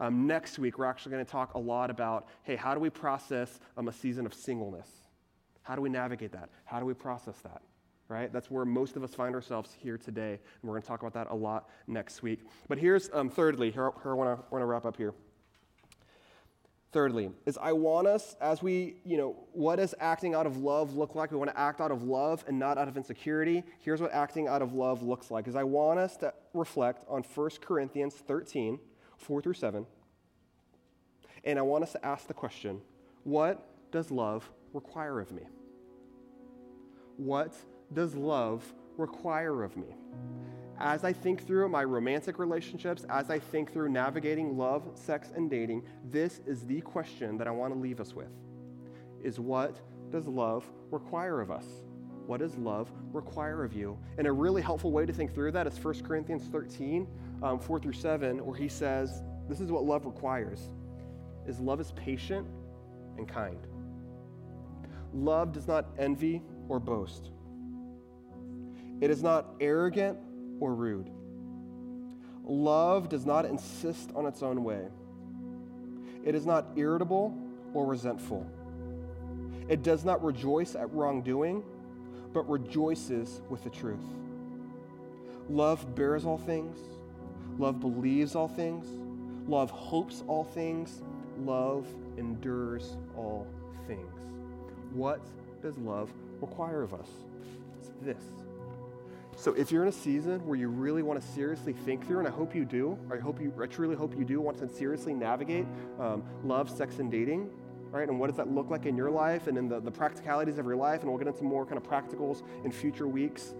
Um, 0.00 0.26
next 0.26 0.58
week, 0.58 0.78
we're 0.78 0.86
actually 0.86 1.12
going 1.12 1.24
to 1.24 1.30
talk 1.30 1.54
a 1.54 1.58
lot 1.58 1.90
about 1.90 2.28
hey, 2.44 2.56
how 2.56 2.74
do 2.74 2.80
we 2.80 2.90
process 2.90 3.60
um, 3.76 3.88
a 3.88 3.92
season 3.92 4.26
of 4.26 4.34
singleness? 4.34 4.88
How 5.62 5.74
do 5.74 5.82
we 5.82 5.88
navigate 5.88 6.32
that? 6.32 6.50
How 6.64 6.78
do 6.78 6.86
we 6.86 6.94
process 6.94 7.36
that? 7.42 7.62
Right? 8.08 8.32
That's 8.32 8.50
where 8.50 8.66
most 8.66 8.96
of 8.96 9.02
us 9.02 9.14
find 9.14 9.34
ourselves 9.34 9.74
here 9.80 9.96
today. 9.96 10.32
And 10.32 10.62
we're 10.62 10.74
going 10.74 10.82
to 10.82 10.88
talk 10.88 11.00
about 11.00 11.14
that 11.14 11.28
a 11.30 11.34
lot 11.34 11.70
next 11.86 12.22
week. 12.22 12.40
But 12.68 12.78
here's, 12.78 13.08
um, 13.14 13.30
thirdly, 13.30 13.70
here, 13.70 13.90
here 14.02 14.12
I 14.12 14.14
want 14.14 14.50
to 14.50 14.66
wrap 14.66 14.84
up 14.84 14.96
here. 14.96 15.14
Thirdly, 16.94 17.32
is 17.44 17.58
I 17.60 17.72
want 17.72 18.06
us, 18.06 18.36
as 18.40 18.62
we, 18.62 18.98
you 19.04 19.16
know, 19.16 19.34
what 19.52 19.76
does 19.76 19.96
acting 19.98 20.32
out 20.32 20.46
of 20.46 20.58
love 20.58 20.94
look 20.94 21.16
like? 21.16 21.32
We 21.32 21.36
want 21.36 21.50
to 21.50 21.58
act 21.58 21.80
out 21.80 21.90
of 21.90 22.04
love 22.04 22.44
and 22.46 22.56
not 22.56 22.78
out 22.78 22.86
of 22.86 22.96
insecurity. 22.96 23.64
Here's 23.80 24.00
what 24.00 24.12
acting 24.12 24.46
out 24.46 24.62
of 24.62 24.74
love 24.74 25.02
looks 25.02 25.28
like. 25.28 25.48
Is 25.48 25.56
I 25.56 25.64
want 25.64 25.98
us 25.98 26.16
to 26.18 26.32
reflect 26.52 27.04
on 27.08 27.24
1 27.24 27.50
Corinthians 27.60 28.14
13, 28.14 28.78
4 29.16 29.42
through 29.42 29.54
7. 29.54 29.84
And 31.42 31.58
I 31.58 31.62
want 31.62 31.82
us 31.82 31.90
to 31.94 32.06
ask 32.06 32.28
the 32.28 32.34
question, 32.34 32.80
what 33.24 33.66
does 33.90 34.12
love 34.12 34.48
require 34.72 35.18
of 35.18 35.32
me? 35.32 35.42
What 37.16 37.56
does 37.92 38.14
love 38.14 38.72
require 38.96 39.64
of 39.64 39.76
me? 39.76 39.96
As 40.78 41.04
I 41.04 41.12
think 41.12 41.46
through 41.46 41.68
my 41.68 41.84
romantic 41.84 42.38
relationships, 42.38 43.04
as 43.08 43.30
I 43.30 43.38
think 43.38 43.72
through 43.72 43.90
navigating 43.90 44.56
love, 44.56 44.90
sex, 44.94 45.30
and 45.34 45.48
dating, 45.48 45.82
this 46.04 46.40
is 46.46 46.66
the 46.66 46.80
question 46.80 47.38
that 47.38 47.46
I 47.46 47.50
want 47.50 47.72
to 47.72 47.78
leave 47.78 48.00
us 48.00 48.14
with. 48.14 48.30
Is 49.22 49.38
what 49.38 49.80
does 50.10 50.26
love 50.26 50.64
require 50.90 51.40
of 51.40 51.50
us? 51.50 51.64
What 52.26 52.40
does 52.40 52.56
love 52.56 52.90
require 53.12 53.64
of 53.64 53.74
you? 53.74 53.98
And 54.18 54.26
a 54.26 54.32
really 54.32 54.62
helpful 54.62 54.90
way 54.90 55.06
to 55.06 55.12
think 55.12 55.34
through 55.34 55.52
that 55.52 55.66
is 55.66 55.78
1 55.82 56.02
Corinthians 56.02 56.44
13, 56.50 57.06
um, 57.42 57.58
4 57.58 57.78
through 57.78 57.92
7, 57.92 58.44
where 58.44 58.56
he 58.56 58.68
says, 58.68 59.22
This 59.48 59.60
is 59.60 59.70
what 59.70 59.84
love 59.84 60.06
requires 60.06 60.70
is 61.46 61.60
love 61.60 61.80
is 61.80 61.92
patient 61.92 62.46
and 63.18 63.28
kind. 63.28 63.66
Love 65.12 65.52
does 65.52 65.66
not 65.66 65.86
envy 65.98 66.42
or 66.68 66.80
boast. 66.80 67.30
It 69.00 69.10
is 69.10 69.22
not 69.22 69.54
arrogant 69.60 70.18
or 70.64 70.74
rude. 70.74 71.10
Love 72.42 73.10
does 73.10 73.26
not 73.26 73.44
insist 73.44 74.10
on 74.14 74.26
its 74.26 74.42
own 74.42 74.64
way. 74.64 74.86
It 76.24 76.34
is 76.34 76.46
not 76.46 76.66
irritable 76.74 77.36
or 77.74 77.86
resentful. 77.86 78.46
It 79.68 79.82
does 79.82 80.04
not 80.04 80.24
rejoice 80.24 80.74
at 80.74 80.90
wrongdoing, 80.92 81.62
but 82.32 82.48
rejoices 82.48 83.42
with 83.50 83.62
the 83.62 83.70
truth. 83.70 84.04
Love 85.50 85.94
bears 85.94 86.24
all 86.24 86.38
things. 86.38 86.78
Love 87.58 87.78
believes 87.80 88.34
all 88.34 88.48
things. 88.48 88.86
Love 89.46 89.70
hopes 89.70 90.24
all 90.26 90.44
things. 90.44 91.02
Love 91.38 91.86
endures 92.16 92.96
all 93.16 93.46
things. 93.86 94.14
What 94.92 95.20
does 95.60 95.76
love 95.76 96.10
require 96.40 96.82
of 96.82 96.94
us? 96.94 97.08
It's 97.78 97.90
this. 98.00 98.43
So 99.44 99.52
if 99.52 99.70
you're 99.70 99.82
in 99.82 99.90
a 99.90 99.92
season 99.92 100.40
where 100.46 100.56
you 100.56 100.68
really 100.68 101.02
want 101.02 101.20
to 101.20 101.28
seriously 101.32 101.74
think 101.74 102.06
through, 102.06 102.20
and 102.20 102.26
I 102.26 102.30
hope 102.30 102.54
you 102.54 102.64
do, 102.64 102.98
I 103.12 103.18
hope 103.18 103.38
you, 103.42 103.52
I 103.62 103.66
truly 103.66 103.94
hope 103.94 104.16
you 104.16 104.24
do 104.24 104.40
want 104.40 104.56
to 104.56 104.68
seriously 104.70 105.12
navigate 105.12 105.66
um, 106.00 106.24
love, 106.42 106.70
sex, 106.70 106.98
and 106.98 107.10
dating, 107.10 107.50
right? 107.90 108.08
And 108.08 108.18
what 108.18 108.28
does 108.28 108.38
that 108.38 108.50
look 108.50 108.70
like 108.70 108.86
in 108.86 108.96
your 108.96 109.10
life 109.10 109.46
and 109.46 109.58
in 109.58 109.68
the, 109.68 109.80
the 109.80 109.90
practicalities 109.90 110.56
of 110.56 110.64
your 110.64 110.76
life? 110.76 111.02
And 111.02 111.10
we'll 111.10 111.18
get 111.18 111.28
into 111.28 111.44
more 111.44 111.66
kind 111.66 111.76
of 111.76 111.82
practicals 111.82 112.42
in 112.64 112.72
future 112.72 113.06
weeks. 113.06 113.52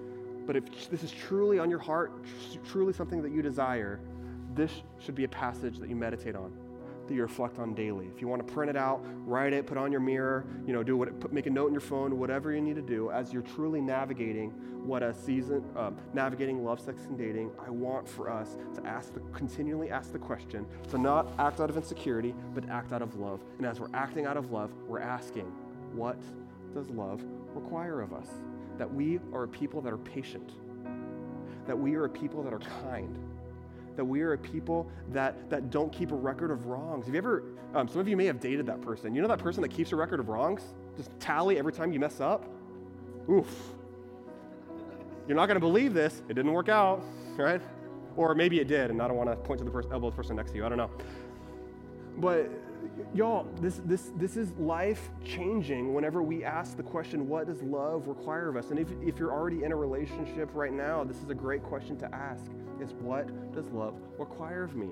But 0.46 0.56
if 0.56 0.88
this 0.88 1.02
is 1.02 1.12
truly 1.12 1.58
on 1.58 1.68
your 1.68 1.80
heart, 1.80 2.12
truly 2.66 2.94
something 2.94 3.20
that 3.20 3.32
you 3.32 3.42
desire, 3.42 4.00
this 4.54 4.72
should 5.00 5.14
be 5.14 5.24
a 5.24 5.28
passage 5.28 5.80
that 5.80 5.90
you 5.90 5.96
meditate 5.96 6.34
on 6.34 6.63
that 7.08 7.14
you 7.14 7.22
reflect 7.22 7.58
on 7.58 7.74
daily. 7.74 8.08
If 8.14 8.20
you 8.20 8.28
want 8.28 8.46
to 8.46 8.52
print 8.52 8.70
it 8.70 8.76
out, 8.76 9.04
write 9.26 9.52
it, 9.52 9.66
put 9.66 9.76
it 9.76 9.80
on 9.80 9.90
your 9.90 10.00
mirror, 10.00 10.44
you 10.66 10.72
know, 10.72 10.82
do 10.82 10.96
what, 10.96 11.20
put, 11.20 11.32
make 11.32 11.46
a 11.46 11.50
note 11.50 11.68
in 11.68 11.74
your 11.74 11.80
phone, 11.80 12.18
whatever 12.18 12.52
you 12.52 12.60
need 12.60 12.76
to 12.76 12.82
do 12.82 13.10
as 13.10 13.32
you're 13.32 13.42
truly 13.42 13.80
navigating 13.80 14.50
what 14.84 15.02
a 15.02 15.14
season, 15.14 15.64
um, 15.76 15.96
navigating 16.12 16.62
love, 16.62 16.78
sex, 16.78 17.02
and 17.06 17.16
dating. 17.16 17.50
I 17.66 17.70
want 17.70 18.06
for 18.08 18.30
us 18.30 18.56
to 18.74 18.86
ask 18.86 19.14
the, 19.14 19.20
continually 19.32 19.90
ask 19.90 20.12
the 20.12 20.18
question, 20.18 20.66
to 20.90 20.98
not 20.98 21.32
act 21.38 21.60
out 21.60 21.70
of 21.70 21.76
insecurity, 21.76 22.34
but 22.54 22.68
act 22.68 22.92
out 22.92 23.00
of 23.00 23.16
love. 23.16 23.40
And 23.56 23.66
as 23.66 23.80
we're 23.80 23.94
acting 23.94 24.26
out 24.26 24.36
of 24.36 24.50
love, 24.50 24.70
we're 24.86 25.00
asking, 25.00 25.50
what 25.92 26.18
does 26.74 26.90
love 26.90 27.22
require 27.54 28.02
of 28.02 28.12
us? 28.12 28.28
That 28.76 28.92
we 28.92 29.20
are 29.32 29.44
a 29.44 29.48
people 29.48 29.80
that 29.80 29.92
are 29.92 29.98
patient, 29.98 30.52
that 31.66 31.78
we 31.78 31.94
are 31.94 32.04
a 32.04 32.10
people 32.10 32.42
that 32.42 32.52
are 32.52 32.60
kind 32.82 33.16
that 33.96 34.04
we 34.04 34.22
are 34.22 34.32
a 34.32 34.38
people 34.38 34.88
that, 35.12 35.48
that 35.50 35.70
don't 35.70 35.92
keep 35.92 36.12
a 36.12 36.14
record 36.14 36.50
of 36.50 36.66
wrongs. 36.66 37.06
Have 37.06 37.14
you 37.14 37.18
ever, 37.18 37.44
um, 37.74 37.88
some 37.88 38.00
of 38.00 38.08
you 38.08 38.16
may 38.16 38.26
have 38.26 38.40
dated 38.40 38.66
that 38.66 38.80
person. 38.80 39.14
You 39.14 39.22
know 39.22 39.28
that 39.28 39.38
person 39.38 39.62
that 39.62 39.70
keeps 39.70 39.92
a 39.92 39.96
record 39.96 40.20
of 40.20 40.28
wrongs? 40.28 40.62
Just 40.96 41.10
tally 41.20 41.58
every 41.58 41.72
time 41.72 41.92
you 41.92 42.00
mess 42.00 42.20
up? 42.20 42.44
Oof. 43.30 43.48
You're 45.26 45.36
not 45.36 45.46
going 45.46 45.56
to 45.56 45.60
believe 45.60 45.94
this. 45.94 46.22
It 46.28 46.34
didn't 46.34 46.52
work 46.52 46.68
out, 46.68 47.02
right? 47.36 47.62
Or 48.16 48.34
maybe 48.34 48.60
it 48.60 48.68
did, 48.68 48.90
and 48.90 49.02
I 49.02 49.08
don't 49.08 49.16
want 49.16 49.30
to 49.30 49.36
point 49.36 49.58
to 49.58 49.64
the 49.64 49.70
person, 49.70 49.92
elbow 49.92 50.08
of 50.08 50.14
the 50.14 50.16
person 50.16 50.36
next 50.36 50.52
to 50.52 50.56
you. 50.56 50.66
I 50.66 50.68
don't 50.68 50.78
know. 50.78 50.90
But 52.18 52.50
y'all, 53.14 53.46
this, 53.60 53.80
this, 53.84 54.12
this 54.16 54.36
is 54.36 54.52
life 54.52 55.10
changing 55.24 55.94
whenever 55.94 56.22
we 56.22 56.44
ask 56.44 56.76
the 56.76 56.82
question, 56.82 57.28
what 57.28 57.46
does 57.46 57.62
love 57.62 58.06
require 58.08 58.48
of 58.48 58.56
us? 58.56 58.70
And 58.70 58.78
if, 58.78 58.88
if 59.02 59.18
you're 59.18 59.32
already 59.32 59.64
in 59.64 59.72
a 59.72 59.76
relationship 59.76 60.50
right 60.54 60.72
now, 60.72 61.04
this 61.04 61.18
is 61.22 61.30
a 61.30 61.34
great 61.34 61.62
question 61.62 61.96
to 61.98 62.14
ask 62.14 62.44
is 62.80 62.92
what 62.94 63.52
does 63.52 63.68
love 63.68 63.94
require 64.18 64.64
of 64.64 64.74
me? 64.74 64.90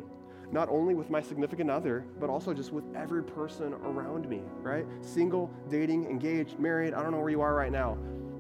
Not 0.51 0.69
only 0.69 0.95
with 0.95 1.11
my 1.11 1.23
significant 1.23 1.71
other, 1.71 2.05
but 2.21 2.29
also 2.29 2.53
just 2.53 2.73
with 2.73 2.85
every 2.95 3.23
person 3.23 3.73
around 3.73 4.29
me, 4.29 4.43
right? 4.61 4.87
Single, 5.01 5.51
dating, 5.71 6.07
engaged, 6.07 6.59
married, 6.59 6.95
I 6.95 7.03
don't 7.03 7.11
know 7.11 7.21
where 7.21 7.31
you 7.31 7.41
are 7.41 7.55
right 7.55 7.73
now. 7.73 7.95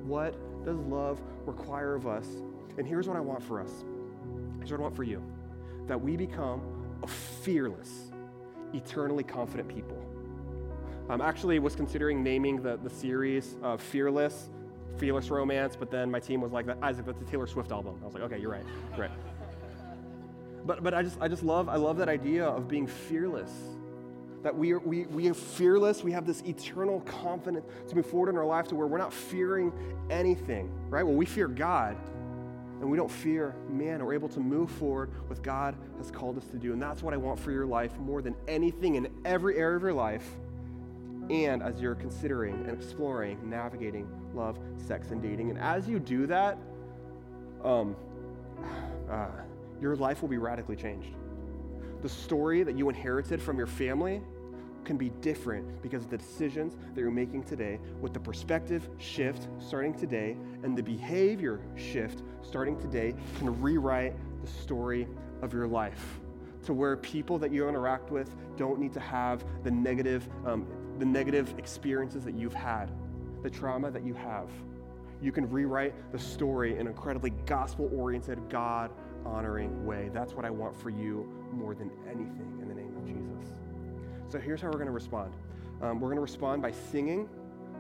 What 0.05 0.35
does 0.65 0.79
love 0.81 1.21
require 1.47 1.95
of 1.95 2.07
us? 2.07 2.27
And 2.77 2.87
here's 2.87 3.09
what 3.09 3.17
I 3.17 3.21
want 3.21 3.43
for 3.43 3.61
us. 3.61 3.85
Here's 4.59 4.71
what 4.73 4.81
I 4.81 4.83
want 4.83 4.97
for 4.97 5.05
you 5.05 5.23
that 5.87 6.01
we 6.01 6.17
become 6.17 6.63
a 7.03 7.09
fearless, 7.09 8.12
eternally 8.75 9.25
confident 9.25 9.69
people. 9.69 9.99
I 11.09 11.15
um, 11.15 11.21
actually 11.21 11.59
was 11.59 11.75
considering 11.75 12.23
naming 12.23 12.63
the, 12.63 12.79
the 12.83 12.91
series 12.91 13.57
uh, 13.63 13.77
Fearless, 13.77 14.51
Fearless 14.99 15.31
Romance, 15.31 15.77
but 15.77 15.91
then 15.91 16.11
my 16.11 16.21
team 16.21 16.41
was 16.41 16.53
like, 16.53 16.67
Isaac, 16.83 17.07
that's 17.07 17.21
a 17.21 17.25
Taylor 17.25 17.47
Swift 17.47 17.73
album. 17.73 17.99
I 18.03 18.05
was 18.05 18.15
like, 18.15 18.23
okay, 18.25 18.39
you're 18.39 18.53
right. 18.53 18.65
You're 18.97 19.09
right. 19.09 19.11
But, 20.65 20.83
but 20.83 20.95
I, 20.95 21.03
just, 21.03 21.21
I 21.21 21.29
just 21.29 21.43
love, 21.43 21.69
I 21.69 21.77
love 21.77 21.97
that 21.99 22.09
idea 22.09 22.47
of 22.47 22.69
being 22.69 22.87
fearless. 22.87 23.51
That 24.43 24.57
we 24.57 24.73
are, 24.73 24.81
we, 24.81 25.07
we 25.07 25.29
are 25.29 25.35
fearless. 25.35 26.03
We 26.03 26.13
have 26.13 26.27
this 26.27 26.41
eternal 26.43 27.01
confidence 27.01 27.65
to 27.89 27.97
move 27.97 28.07
forward 28.07 28.29
in 28.29 28.37
our 28.37 28.45
life 28.45 28.69
to 28.69 28.75
where 28.75 28.87
we're 28.87 28.99
not 28.99 29.13
fearing 29.13 29.73
anything, 30.11 30.71
right? 30.89 31.05
Well, 31.05 31.15
we 31.15 31.27
fear 31.27 31.47
God 31.49 31.97
and 32.83 32.91
we 32.91 32.97
don't 32.97 33.11
fear 33.11 33.55
man. 33.71 34.05
We're 34.05 34.15
able 34.15 34.29
to 34.31 34.41
move 34.41 34.69
forward 34.69 35.13
with 35.29 35.41
God 35.41 35.77
has 35.99 36.11
called 36.11 36.37
us 36.37 36.45
to 36.47 36.57
do. 36.57 36.73
And 36.73 36.83
that's 36.83 37.01
what 37.01 37.15
I 37.15 37.17
want 37.17 37.39
for 37.39 37.53
your 37.53 37.65
life 37.65 37.97
more 37.99 38.21
than 38.21 38.35
anything 38.49 38.97
in 38.97 39.09
every 39.25 39.57
area 39.57 39.77
of 39.77 39.83
your 39.83 39.93
life. 39.93 40.29
And 41.31 41.63
as 41.63 41.81
you're 41.81 41.95
considering 41.95 42.67
and 42.67 42.71
exploring, 42.71 43.39
navigating 43.49 44.09
love, 44.35 44.59
sex, 44.77 45.13
and 45.13 45.23
dating. 45.23 45.51
And 45.51 45.61
as 45.61 45.89
you 45.89 46.01
do 46.01 46.27
that, 46.27 46.59
um, 47.63 47.95
uh, 49.09 49.29
your 49.81 49.95
life 49.95 50.21
will 50.21 50.29
be 50.29 50.39
radically 50.39 50.75
changed. 50.75 51.15
The 52.03 52.09
story 52.09 52.65
that 52.65 52.77
you 52.77 52.89
inherited 52.89 53.41
from 53.41 53.59
your 53.59 53.69
family 53.69 54.23
can 54.85 54.97
be 54.97 55.11
different 55.21 55.83
because 55.83 56.05
of 56.05 56.11
the 56.11 56.19
decisions 56.19 56.77
that 56.95 57.01
you're 57.01 57.11
making 57.11 57.45
today, 57.45 57.79
with 58.01 58.13
the 58.13 58.21
perspective 58.21 58.89
shift 58.99 59.49
starting 59.59 59.95
today 59.95 60.37
and 60.63 60.77
the 60.77 60.83
behavior 60.83 61.61
shift 61.77 62.23
starting 62.43 62.79
today 62.79 63.15
can 63.39 63.61
rewrite 63.61 64.15
the 64.43 64.51
story 64.51 65.07
of 65.43 65.53
your 65.53 65.67
life 65.67 66.21
to 66.65 66.73
where 66.73 66.97
people 66.97 67.39
that 67.39 67.53
you 67.53 67.69
interact 67.69 68.11
with 68.11 68.31
don't 68.57 68.79
need 68.79 68.93
to 68.93 69.01
have 69.01 69.45
the 69.65 69.71
negative, 69.71 70.29
um, 70.47 70.67
the 70.99 71.05
negative 71.05 71.55
experiences 71.59 72.25
that 72.25 72.35
you've 72.35 72.55
had, 72.55 72.91
the 73.43 73.51
trauma 73.51 73.91
that 73.91 74.05
you 74.05 74.15
have. 74.15 74.49
You 75.21 75.33
can 75.33 75.49
rewrite 75.49 75.95
the 76.13 76.19
story 76.19 76.75
in 76.75 76.81
an 76.81 76.87
incredibly 76.89 77.31
gospel 77.47 77.91
oriented, 77.95 78.49
God 78.49 78.91
honoring 79.25 79.87
way. 79.87 80.11
That's 80.13 80.35
what 80.35 80.45
I 80.45 80.51
want 80.51 80.77
for 80.77 80.91
you 80.91 81.29
more 81.53 81.75
than 81.75 81.91
anything 82.09 82.59
in 82.61 82.69
the 82.69 82.75
name 82.75 82.97
of 82.97 83.07
Jesus. 83.07 83.62
So 84.33 84.39
here's 84.39 84.63
how 84.63 84.69
we're 84.69 84.79
going 84.79 84.87
to 84.87 84.93
respond 84.93 85.35
um, 85.83 86.01
we're 86.01 86.09
going 86.09 86.17
to 86.17 86.23
respond 86.23 86.63
by 86.63 86.73
singing. 86.73 87.29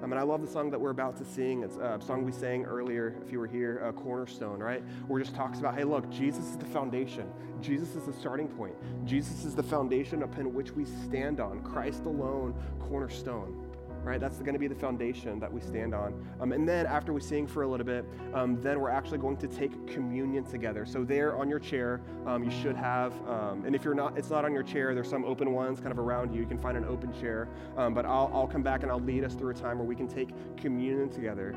Um, 0.03 0.13
and 0.13 0.19
I 0.19 0.23
love 0.23 0.43
the 0.43 0.49
song 0.49 0.71
that 0.73 0.79
we're 0.79 0.91
about 0.91 1.17
to 1.19 1.25
sing. 1.25 1.63
It's 1.63 1.77
a 1.77 1.99
song 2.05 2.25
we 2.25 2.33
sang 2.33 2.65
earlier, 2.65 3.15
if 3.25 3.33
you 3.33 3.39
were 3.39 3.47
here, 3.47 3.83
uh, 3.87 3.93
Cornerstone, 3.93 4.59
right? 4.59 4.83
Where 5.07 5.21
it 5.21 5.25
just 5.25 5.37
talks 5.37 5.61
about, 5.61 5.77
hey, 5.77 5.85
look, 5.85 6.11
Jesus 6.11 6.45
is 6.45 6.59
the 6.59 6.67
foundation. 6.67 7.33
Jesus 7.63 7.95
is 7.95 8.05
the 8.05 8.13
starting 8.13 8.49
point. 8.49 8.75
Jesus 9.07 9.45
is 9.45 9.55
the 9.55 9.63
foundation 9.63 10.25
upon 10.25 10.53
which 10.53 10.73
we 10.73 10.85
stand 10.85 11.39
on. 11.39 11.63
Christ 11.63 12.05
alone, 12.05 12.55
cornerstone 12.81 13.62
right? 14.05 14.21
That's 14.21 14.39
going 14.39 14.55
to 14.55 14.59
be 14.59 14.69
the 14.69 14.75
foundation 14.75 15.39
that 15.41 15.53
we 15.53 15.61
stand 15.61 15.95
on. 15.95 16.15
Um, 16.41 16.53
and 16.53 16.69
then 16.69 16.87
after 16.87 17.13
we 17.13 17.21
sing 17.21 17.47
for 17.47 17.63
a 17.63 17.69
little 17.69 17.87
bit, 17.87 18.05
um, 18.35 18.61
then 18.61 18.81
we're 18.81 18.91
actually 18.91 19.19
going 19.19 19.37
to 19.39 19.49
take 19.49 19.87
communion 19.87 20.45
together. 20.45 20.85
So 20.85 21.05
there 21.05 21.37
on 21.37 21.49
your 21.49 21.59
chair, 21.59 22.01
um, 22.27 22.43
you 22.45 22.51
should 22.51 22.77
have, 22.77 23.13
um, 23.29 23.65
and 23.65 23.75
if 23.75 23.85
you're 23.85 23.95
not, 23.95 24.19
it's 24.19 24.31
not 24.31 24.45
on 24.45 24.53
your 24.53 24.63
chair. 24.63 24.95
There's 24.95 25.11
some 25.11 25.25
open 25.25 25.53
ones 25.53 25.81
kind 25.81 25.93
of 25.93 25.99
around 25.99 26.33
you. 26.33 26.41
You 26.41 26.47
can 26.47 26.59
find 26.59 26.77
an 26.77 26.85
open 26.85 27.13
chair. 27.13 27.49
Um, 27.77 27.95
but 27.95 28.05
I'll, 28.05 28.31
I'll 28.35 28.47
come 28.47 28.63
back 28.63 28.83
and 28.83 28.91
I'll 28.91 29.01
lead 29.01 29.25
us 29.25 29.35
through 29.35 29.51
a 29.51 29.55
time 29.55 29.79
where 29.79 29.87
we 29.87 29.97
can 29.97 30.09
take 30.09 30.31
communion 30.57 31.09
together 31.09 31.55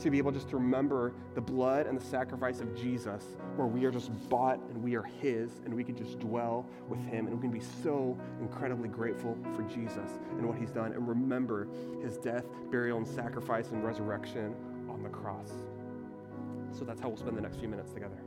to 0.00 0.10
be 0.10 0.18
able 0.18 0.32
just 0.32 0.48
to 0.50 0.56
remember 0.56 1.12
the 1.34 1.40
blood 1.40 1.86
and 1.86 1.98
the 1.98 2.04
sacrifice 2.04 2.60
of 2.60 2.74
Jesus, 2.76 3.36
where 3.56 3.66
we 3.66 3.84
are 3.84 3.90
just 3.90 4.10
bought 4.28 4.58
and 4.70 4.82
we 4.82 4.96
are 4.96 5.02
His, 5.02 5.50
and 5.64 5.72
we 5.72 5.84
can 5.84 5.96
just 5.96 6.18
dwell 6.18 6.66
with 6.88 7.00
Him, 7.06 7.26
and 7.26 7.36
we 7.36 7.42
can 7.42 7.50
be 7.50 7.64
so 7.82 8.18
incredibly 8.40 8.88
grateful 8.88 9.36
for 9.54 9.62
Jesus 9.62 10.18
and 10.30 10.46
what 10.46 10.58
He's 10.58 10.70
done, 10.70 10.92
and 10.92 11.06
remember 11.06 11.68
His 12.02 12.16
death, 12.16 12.44
burial, 12.70 12.98
and 12.98 13.06
sacrifice 13.06 13.70
and 13.70 13.84
resurrection 13.84 14.54
on 14.88 15.02
the 15.02 15.08
cross. 15.08 15.52
So 16.76 16.84
that's 16.84 17.00
how 17.00 17.08
we'll 17.08 17.18
spend 17.18 17.36
the 17.36 17.42
next 17.42 17.58
few 17.58 17.68
minutes 17.68 17.92
together. 17.92 18.23